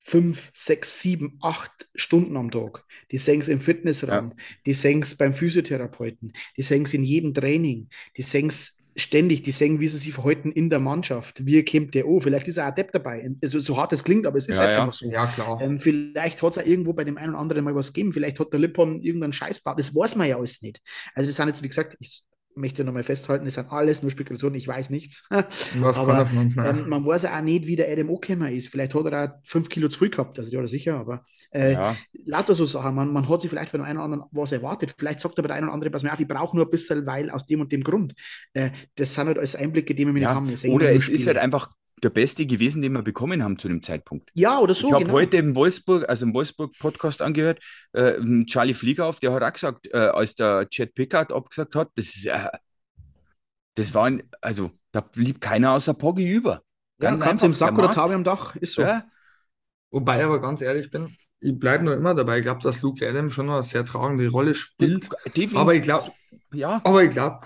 fünf, 0.00 0.50
sechs, 0.54 1.00
sieben, 1.00 1.38
acht 1.40 1.88
Stunden 1.94 2.36
am 2.36 2.50
Tag. 2.50 2.84
Die 3.10 3.18
sehen 3.18 3.40
es 3.40 3.48
im 3.48 3.60
Fitnessraum, 3.60 4.30
ja. 4.30 4.44
die 4.66 4.74
sehen 4.74 5.02
es 5.02 5.14
beim 5.16 5.34
Physiotherapeuten, 5.34 6.32
die 6.56 6.62
sehen 6.62 6.82
es 6.82 6.94
in 6.94 7.04
jedem 7.04 7.34
Training, 7.34 7.88
die 8.16 8.22
sehen 8.22 8.48
es 8.48 8.79
ständig, 8.96 9.42
die 9.42 9.52
sehen, 9.52 9.80
wie 9.80 9.88
sie 9.88 9.98
sich 9.98 10.12
verhalten 10.12 10.52
in 10.52 10.70
der 10.70 10.80
Mannschaft. 10.80 11.44
Wie 11.44 11.64
kommt 11.64 11.94
der 11.94 12.06
oh, 12.06 12.20
Vielleicht 12.20 12.48
ist 12.48 12.56
er 12.56 12.66
Adept 12.66 12.94
dabei. 12.94 13.30
Also, 13.42 13.58
so 13.58 13.76
hart 13.76 13.92
es 13.92 14.04
klingt, 14.04 14.26
aber 14.26 14.38
es 14.38 14.46
ist 14.46 14.58
ja, 14.58 14.64
halt 14.64 14.72
ja. 14.72 14.80
einfach 14.80 14.94
so. 14.94 15.06
Ja, 15.06 15.26
klar. 15.26 15.60
Ähm, 15.60 15.78
vielleicht 15.78 16.42
hat 16.42 16.52
es 16.52 16.58
auch 16.58 16.66
irgendwo 16.66 16.92
bei 16.92 17.04
dem 17.04 17.16
einen 17.16 17.30
oder 17.30 17.38
anderen 17.38 17.64
mal 17.64 17.74
was 17.74 17.92
gegeben. 17.92 18.12
Vielleicht 18.12 18.40
hat 18.40 18.52
der 18.52 18.60
Lippon 18.60 19.00
irgendeinen 19.00 19.32
Scheißbart. 19.32 19.78
Das 19.78 19.94
weiß 19.94 20.16
man 20.16 20.28
ja 20.28 20.36
alles 20.36 20.62
nicht. 20.62 20.80
Also, 21.14 21.28
das 21.28 21.36
sind 21.36 21.48
jetzt, 21.48 21.62
wie 21.62 21.68
gesagt, 21.68 21.96
ich 22.00 22.22
möchte 22.54 22.84
nochmal 22.84 23.04
festhalten, 23.04 23.46
es 23.46 23.54
sind 23.54 23.70
alles 23.70 24.02
nur 24.02 24.10
Spekulationen, 24.10 24.56
ich 24.56 24.66
weiß 24.66 24.90
nichts. 24.90 25.26
aber 25.30 26.28
ähm, 26.32 26.88
man 26.88 27.06
weiß 27.06 27.22
ja 27.22 27.36
auch 27.36 27.42
nicht, 27.42 27.66
wie 27.66 27.76
der 27.76 27.90
Adam 27.90 28.08
O'Kemmer 28.08 28.50
ist. 28.50 28.68
Vielleicht 28.68 28.94
hat 28.94 29.06
er 29.06 29.24
auch 29.24 29.28
fünf 29.44 29.68
Kilo 29.68 29.88
zu 29.88 29.98
früh 29.98 30.10
gehabt, 30.10 30.38
also 30.38 30.50
ja, 30.50 30.66
sicher, 30.66 30.96
aber 30.96 31.22
äh, 31.52 31.72
ja. 31.72 31.96
lauter 32.24 32.54
so 32.54 32.66
Sachen. 32.66 32.94
Man, 32.94 33.12
man 33.12 33.28
hat 33.28 33.40
sich 33.40 33.50
vielleicht 33.50 33.70
von 33.70 33.82
einem 33.82 33.98
oder 33.98 34.04
anderen 34.04 34.24
was 34.32 34.52
erwartet. 34.52 34.94
Vielleicht 34.98 35.20
sagt 35.20 35.38
aber 35.38 35.48
der 35.48 35.56
eine 35.56 35.66
oder 35.66 35.74
andere, 35.74 35.90
pass 35.90 36.02
mir 36.02 36.12
auf, 36.12 36.20
ich 36.20 36.28
brauche 36.28 36.56
nur 36.56 36.66
ein 36.66 36.70
bisschen, 36.70 37.06
weil 37.06 37.30
aus 37.30 37.46
dem 37.46 37.60
und 37.60 37.72
dem 37.72 37.82
Grund. 37.82 38.14
Äh, 38.52 38.70
das 38.96 39.14
sind 39.14 39.26
halt 39.26 39.38
alles 39.38 39.56
Einblicke, 39.56 39.94
die 39.94 40.04
wir 40.04 40.12
mit 40.12 40.22
ja. 40.22 40.34
haben. 40.34 40.52
Oder 40.68 40.92
es 40.92 41.08
ist 41.08 41.26
halt 41.26 41.38
einfach 41.38 41.70
der 42.02 42.10
beste 42.10 42.46
gewesen, 42.46 42.82
den 42.82 42.92
wir 42.92 43.02
bekommen 43.02 43.42
haben 43.42 43.58
zu 43.58 43.68
dem 43.68 43.82
Zeitpunkt. 43.82 44.30
Ja, 44.34 44.58
oder 44.58 44.74
so. 44.74 44.88
Ich 44.88 44.94
habe 44.94 45.04
genau. 45.04 45.16
heute 45.16 45.36
im 45.36 45.54
Wolfsburg, 45.54 46.08
also 46.08 46.26
im 46.26 46.34
Wolfsburg-Podcast 46.34 47.22
angehört, 47.22 47.60
äh, 47.92 48.14
Charlie 48.46 48.74
Flieger 48.74 49.06
auf, 49.06 49.20
der 49.20 49.32
hat 49.32 49.42
auch 49.42 49.52
gesagt, 49.52 49.88
äh, 49.92 49.98
als 49.98 50.34
der 50.34 50.68
Chad 50.68 50.94
Pickard 50.94 51.32
abgesagt 51.32 51.74
hat, 51.74 51.90
das 51.94 52.06
ist 52.16 52.26
äh, 52.26 52.48
das 53.74 53.94
war, 53.94 54.04
ein, 54.04 54.22
also 54.40 54.72
da 54.92 55.00
blieb 55.00 55.40
keiner 55.40 55.72
außer 55.72 55.94
Poggi 55.94 56.30
über. 56.30 56.62
Ja, 57.00 57.16
kannst 57.16 57.44
im 57.44 57.54
Sack 57.54 57.78
oder 57.78 57.90
Tabe 57.90 58.14
am 58.14 58.24
Dach, 58.24 58.56
ist 58.56 58.74
so. 58.74 58.82
Ja. 58.82 59.04
Wobei 59.90 60.18
ich 60.18 60.24
aber 60.24 60.40
ganz 60.40 60.60
ehrlich 60.60 60.90
bin, 60.90 61.16
ich 61.40 61.58
bleibe 61.58 61.84
nur 61.84 61.94
immer 61.94 62.14
dabei. 62.14 62.38
Ich 62.38 62.42
glaube, 62.42 62.60
dass 62.60 62.82
Luke 62.82 63.08
Adam 63.08 63.30
schon 63.30 63.46
noch 63.46 63.54
eine 63.54 63.62
sehr 63.62 63.84
tragende 63.84 64.28
Rolle 64.28 64.54
spielt. 64.54 65.10
Definitiv. 65.10 65.56
Aber 65.56 65.74
ich 65.74 65.82
glaube, 65.82 66.12
ja. 66.52 66.82
aber 66.84 67.02
ich 67.02 67.10
glaube, 67.10 67.40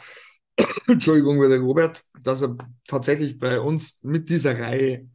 Entschuldigung, 0.87 1.41
der 1.41 1.59
Robert, 1.61 2.03
dass 2.23 2.43
er 2.43 2.57
tatsächlich 2.87 3.39
bei 3.39 3.61
uns 3.61 3.99
mit 4.03 4.29
dieser 4.29 4.59
Reihe, 4.59 5.09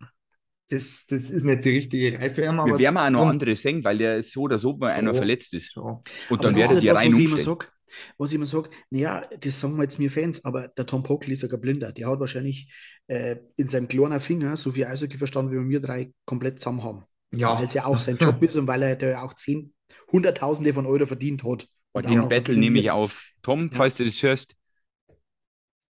das, 0.69 1.05
das 1.07 1.29
ist 1.29 1.43
nicht 1.43 1.65
die 1.65 1.69
richtige 1.69 2.19
Reihe 2.19 2.31
für 2.31 2.45
ihn. 2.45 2.57
Wir 2.57 2.79
werden 2.79 2.97
auch 2.97 3.09
noch 3.09 3.27
andere 3.27 3.55
sehen, 3.55 3.83
weil 3.83 4.01
er 4.01 4.21
so 4.21 4.41
oder 4.41 4.59
so 4.59 4.77
mal 4.77 4.91
einer 4.91 5.13
verletzt 5.13 5.53
ist. 5.53 5.73
So. 5.73 6.03
Und 6.29 6.43
dann 6.43 6.55
wäre 6.55 6.79
die 6.79 6.89
Reihe 6.89 7.07
umstellen. 7.07 7.57
Was 8.19 8.29
ich 8.29 8.35
immer 8.35 8.45
sage, 8.45 8.69
naja, 8.91 9.27
das 9.39 9.59
sagen 9.59 9.75
wir 9.75 9.83
jetzt 9.83 9.97
mir 9.97 10.11
Fans, 10.11 10.45
aber 10.45 10.67
der 10.67 10.85
Tom 10.85 11.01
Pokel 11.01 11.31
ist 11.31 11.41
ja 11.41 11.47
kein 11.47 11.61
Blinder. 11.61 11.91
Der 11.91 12.07
hat 12.07 12.19
wahrscheinlich 12.19 12.71
äh, 13.07 13.37
in 13.55 13.67
seinem 13.67 13.87
kleinen 13.87 14.19
Finger 14.19 14.55
so 14.57 14.71
viel 14.71 14.85
Eishockey 14.85 15.17
verstanden, 15.17 15.51
wie 15.51 15.69
wir 15.69 15.79
drei 15.79 16.13
komplett 16.25 16.59
zusammen 16.59 16.83
haben. 16.83 17.05
Ja. 17.31 17.57
Weil 17.57 17.65
es 17.65 17.73
ja 17.73 17.85
auch 17.85 17.97
sein 17.97 18.17
Job 18.17 18.41
ist 18.43 18.55
und 18.55 18.67
weil 18.67 18.83
er 18.83 18.95
da 18.95 19.23
auch 19.23 19.33
zehn, 19.33 19.73
Hunderttausende 20.11 20.73
von 20.73 20.85
Euro 20.85 21.05
verdient 21.05 21.43
hat. 21.43 21.67
Und 21.91 22.09
den 22.09 22.29
Battle 22.29 22.55
nehme 22.55 22.79
ich 22.79 22.91
auf. 22.91 23.31
Tom, 23.41 23.69
ja. 23.71 23.77
falls 23.77 23.95
du 23.95 24.05
das 24.05 24.21
hörst. 24.21 24.55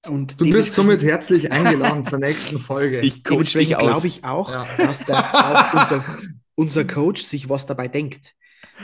Und 0.09 0.41
du 0.41 0.51
bist 0.51 0.73
somit 0.73 1.03
herzlich 1.03 1.51
eingeladen 1.53 2.05
zur 2.05 2.19
nächsten 2.21 2.59
Folge. 2.59 3.01
Ich 3.01 3.25
coach 3.25 3.53
dich 3.53 3.77
aus. 3.77 3.83
glaube 3.83 4.07
ich 4.07 4.25
auch, 4.25 4.51
ja. 4.53 4.67
dass 4.77 5.01
der, 5.01 5.19
auch 5.19 5.81
unser, 5.81 6.05
unser 6.55 6.85
Coach 6.85 7.23
sich 7.23 7.49
was 7.49 7.67
dabei 7.67 7.89
denkt. 7.89 8.35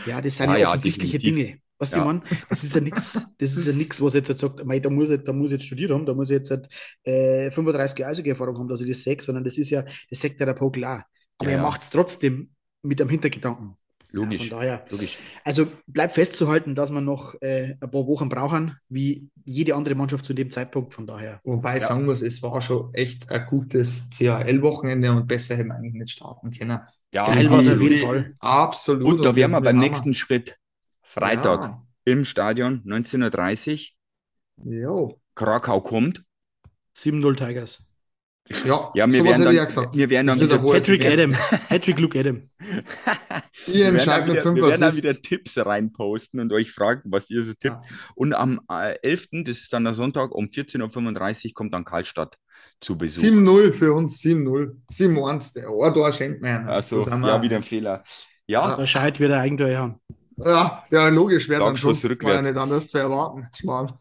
Ja, 0.07 0.21
das 0.21 0.37
sind 0.37 0.49
ah, 0.49 0.57
ja 0.57 0.69
offensichtliche 0.69 1.19
definitiv. 1.19 1.47
Dinge. 1.47 1.59
Weißt 1.79 1.95
du, 1.95 1.99
ja. 1.99 2.05
man, 2.05 2.23
das 2.49 2.63
ist 2.63 2.75
ja 2.77 2.81
nichts, 2.81 3.27
das 3.39 3.57
ist 3.57 3.67
ja 3.67 3.73
nichts, 3.73 4.01
was 4.01 4.15
jetzt, 4.15 4.29
jetzt 4.29 4.41
sagt, 4.41 4.65
mei, 4.65 4.79
da 4.79 4.89
muss 4.89 5.11
ich, 5.11 5.23
da 5.25 5.33
muss 5.33 5.49
ich 5.49 5.53
jetzt 5.55 5.67
studiert 5.67 5.91
haben, 5.91 6.07
da 6.07 6.15
muss 6.15 6.31
ich 6.31 6.37
jetzt 6.37 6.51
halt, 6.51 6.69
äh, 7.03 7.51
35 7.51 7.99
Jahre 7.99 8.25
Erfahrung 8.25 8.57
haben, 8.57 8.69
dass 8.69 8.83
ich 8.83 8.89
das 8.89 9.03
sehe, 9.03 9.21
sondern 9.21 9.43
das 9.43 9.59
ist 9.59 9.71
ja, 9.71 9.83
das 9.83 10.21
sagt 10.21 10.39
ja 10.39 10.47
der 10.47 10.55
Pokel 10.55 10.85
auch. 10.85 11.01
Aber 11.39 11.51
ja, 11.51 11.57
er 11.57 11.63
macht 11.63 11.83
es 11.83 11.91
trotzdem 11.91 12.51
mit 12.83 13.01
einem 13.01 13.11
Hintergedanken. 13.11 13.77
Logisch. 14.13 14.43
Ja, 14.43 14.49
von 14.49 14.59
daher, 14.59 14.85
logisch. 14.91 15.19
Also 15.43 15.67
bleibt 15.87 16.15
festzuhalten, 16.15 16.75
dass 16.75 16.91
wir 16.91 17.01
noch 17.01 17.35
äh, 17.41 17.77
ein 17.81 17.91
paar 17.91 18.07
Wochen 18.07 18.29
brauchen, 18.29 18.77
wie 18.89 19.31
jede 19.45 19.75
andere 19.75 19.95
Mannschaft 19.95 20.27
zu 20.27 20.35
dem 20.35 20.51
Zeitpunkt. 20.51 20.93
Von 20.93 21.07
daher. 21.07 21.41
Wobei 21.45 21.79
ich 21.79 21.85
sagen 21.85 22.05
muss, 22.05 22.21
es 22.21 22.43
war 22.43 22.61
schon 22.61 22.93
echt 22.95 23.31
ein 23.31 23.47
gutes 23.47 24.11
CHL-Wochenende 24.11 25.13
und 25.13 25.27
besser 25.27 25.57
hätten 25.57 25.69
wir 25.69 25.77
eigentlich 25.77 25.95
nicht 25.95 26.11
starten 26.11 26.51
können. 26.51 26.79
Ja, 27.13 27.27
geil 27.27 27.51
war 27.51 27.61
es 27.61 27.69
auf 27.69 27.81
jeden 27.81 28.07
Fall. 28.07 28.35
Absolut. 28.39 29.15
Und 29.15 29.25
da 29.25 29.35
wären 29.35 29.51
wir 29.51 29.61
beim 29.61 29.79
nächsten 29.79 30.15
Schritt. 30.15 30.59
Freitag 31.01 31.63
ja. 31.63 31.87
im 32.05 32.25
Stadion, 32.25 32.83
19.30 32.85 33.93
Uhr. 34.59 34.73
Jo. 34.73 35.21
Krakau 35.35 35.81
kommt. 35.81 36.25
7-0 36.97 37.37
Tigers. 37.37 37.92
Ja, 38.65 38.91
ja 38.95 39.11
wir, 39.11 39.25
werden 39.25 39.45
dann, 39.45 39.55
ja 39.55 39.69
wir 39.93 40.11
werden 40.11 40.27
dann 40.27 40.41
wieder 40.41 40.59
Patrick 40.59 41.05
Adam. 41.05 41.35
Patrick 41.69 41.99
Luke 42.01 42.19
Adam. 42.19 42.43
ihr 43.67 43.87
entscheidet 43.87 44.29
mit 44.29 44.43
5 44.43 44.57
Wir 44.57 44.69
werden 44.69 44.81
dann 44.81 44.97
wieder 44.97 45.15
Tipps 45.15 45.57
reinposten 45.59 46.41
und 46.41 46.53
euch 46.53 46.73
fragen, 46.73 47.03
was 47.05 47.31
ihr 47.31 47.45
so 47.45 47.53
tippt. 47.53 47.65
Ja. 47.65 47.83
Und 48.15 48.35
am 48.35 48.61
11., 48.69 49.29
äh, 49.33 49.45
das 49.45 49.59
ist 49.59 49.73
dann 49.73 49.85
der 49.85 49.95
Sonntag, 49.95 50.35
um 50.35 50.47
14.35 50.47 51.47
Uhr 51.47 51.55
kommt 51.55 51.73
dann 51.73 51.85
Karlstadt 51.85 52.37
zu 52.81 52.99
Besuch. 52.99 53.23
7-0 53.23 53.73
für 53.73 53.93
uns, 53.95 54.21
7-0. 54.21 54.77
7-1, 54.91 55.55
der 55.55 55.71
Ohr 55.71 56.13
schenkt 56.13 56.43
mir. 56.43 56.67
Also, 56.67 57.01
ja, 57.01 57.43
wieder 57.43 57.57
ein 57.57 57.63
Fehler. 57.63 58.03
Ja. 58.47 58.75
Bescheid 58.75 59.19
wird 59.21 59.31
der 59.31 59.41
Eigentor 59.41 59.71
haben. 59.75 60.01
Ja, 60.37 60.85
ja, 60.91 61.09
logisch, 61.09 61.49
wäre 61.49 61.65
dann 61.65 61.77
schon 61.77 61.97
mal 62.23 62.43
nicht 62.43 62.57
anders 62.57 62.89
zu 62.89 62.99
erwarten. 62.99 63.47
Schmarrn. 63.55 63.93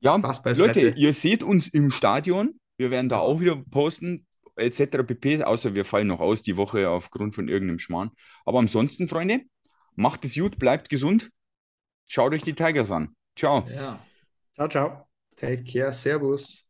Ja, 0.00 0.16
Leute, 0.16 0.94
ihr 0.96 1.12
seht 1.12 1.42
uns 1.42 1.68
im 1.68 1.90
Stadion. 1.90 2.58
Wir 2.78 2.90
werden 2.90 3.10
da 3.10 3.18
auch 3.18 3.40
wieder 3.40 3.56
posten, 3.70 4.26
etc. 4.56 5.02
pp. 5.04 5.42
Außer 5.42 5.74
wir 5.74 5.84
fallen 5.84 6.06
noch 6.06 6.20
aus 6.20 6.42
die 6.42 6.56
Woche 6.56 6.88
aufgrund 6.88 7.34
von 7.34 7.48
irgendeinem 7.48 7.78
Schmarrn. 7.78 8.10
Aber 8.46 8.58
ansonsten, 8.58 9.08
Freunde, 9.08 9.42
macht 9.94 10.24
es 10.24 10.34
gut, 10.34 10.58
bleibt 10.58 10.88
gesund. 10.88 11.30
Schaut 12.06 12.32
euch 12.32 12.42
die 12.42 12.54
Tigers 12.54 12.90
an. 12.90 13.14
Ciao. 13.36 13.64
Ja. 13.74 14.02
Ciao, 14.54 14.68
ciao. 14.68 15.08
Take 15.36 15.64
care. 15.64 15.92
Servus. 15.92 16.67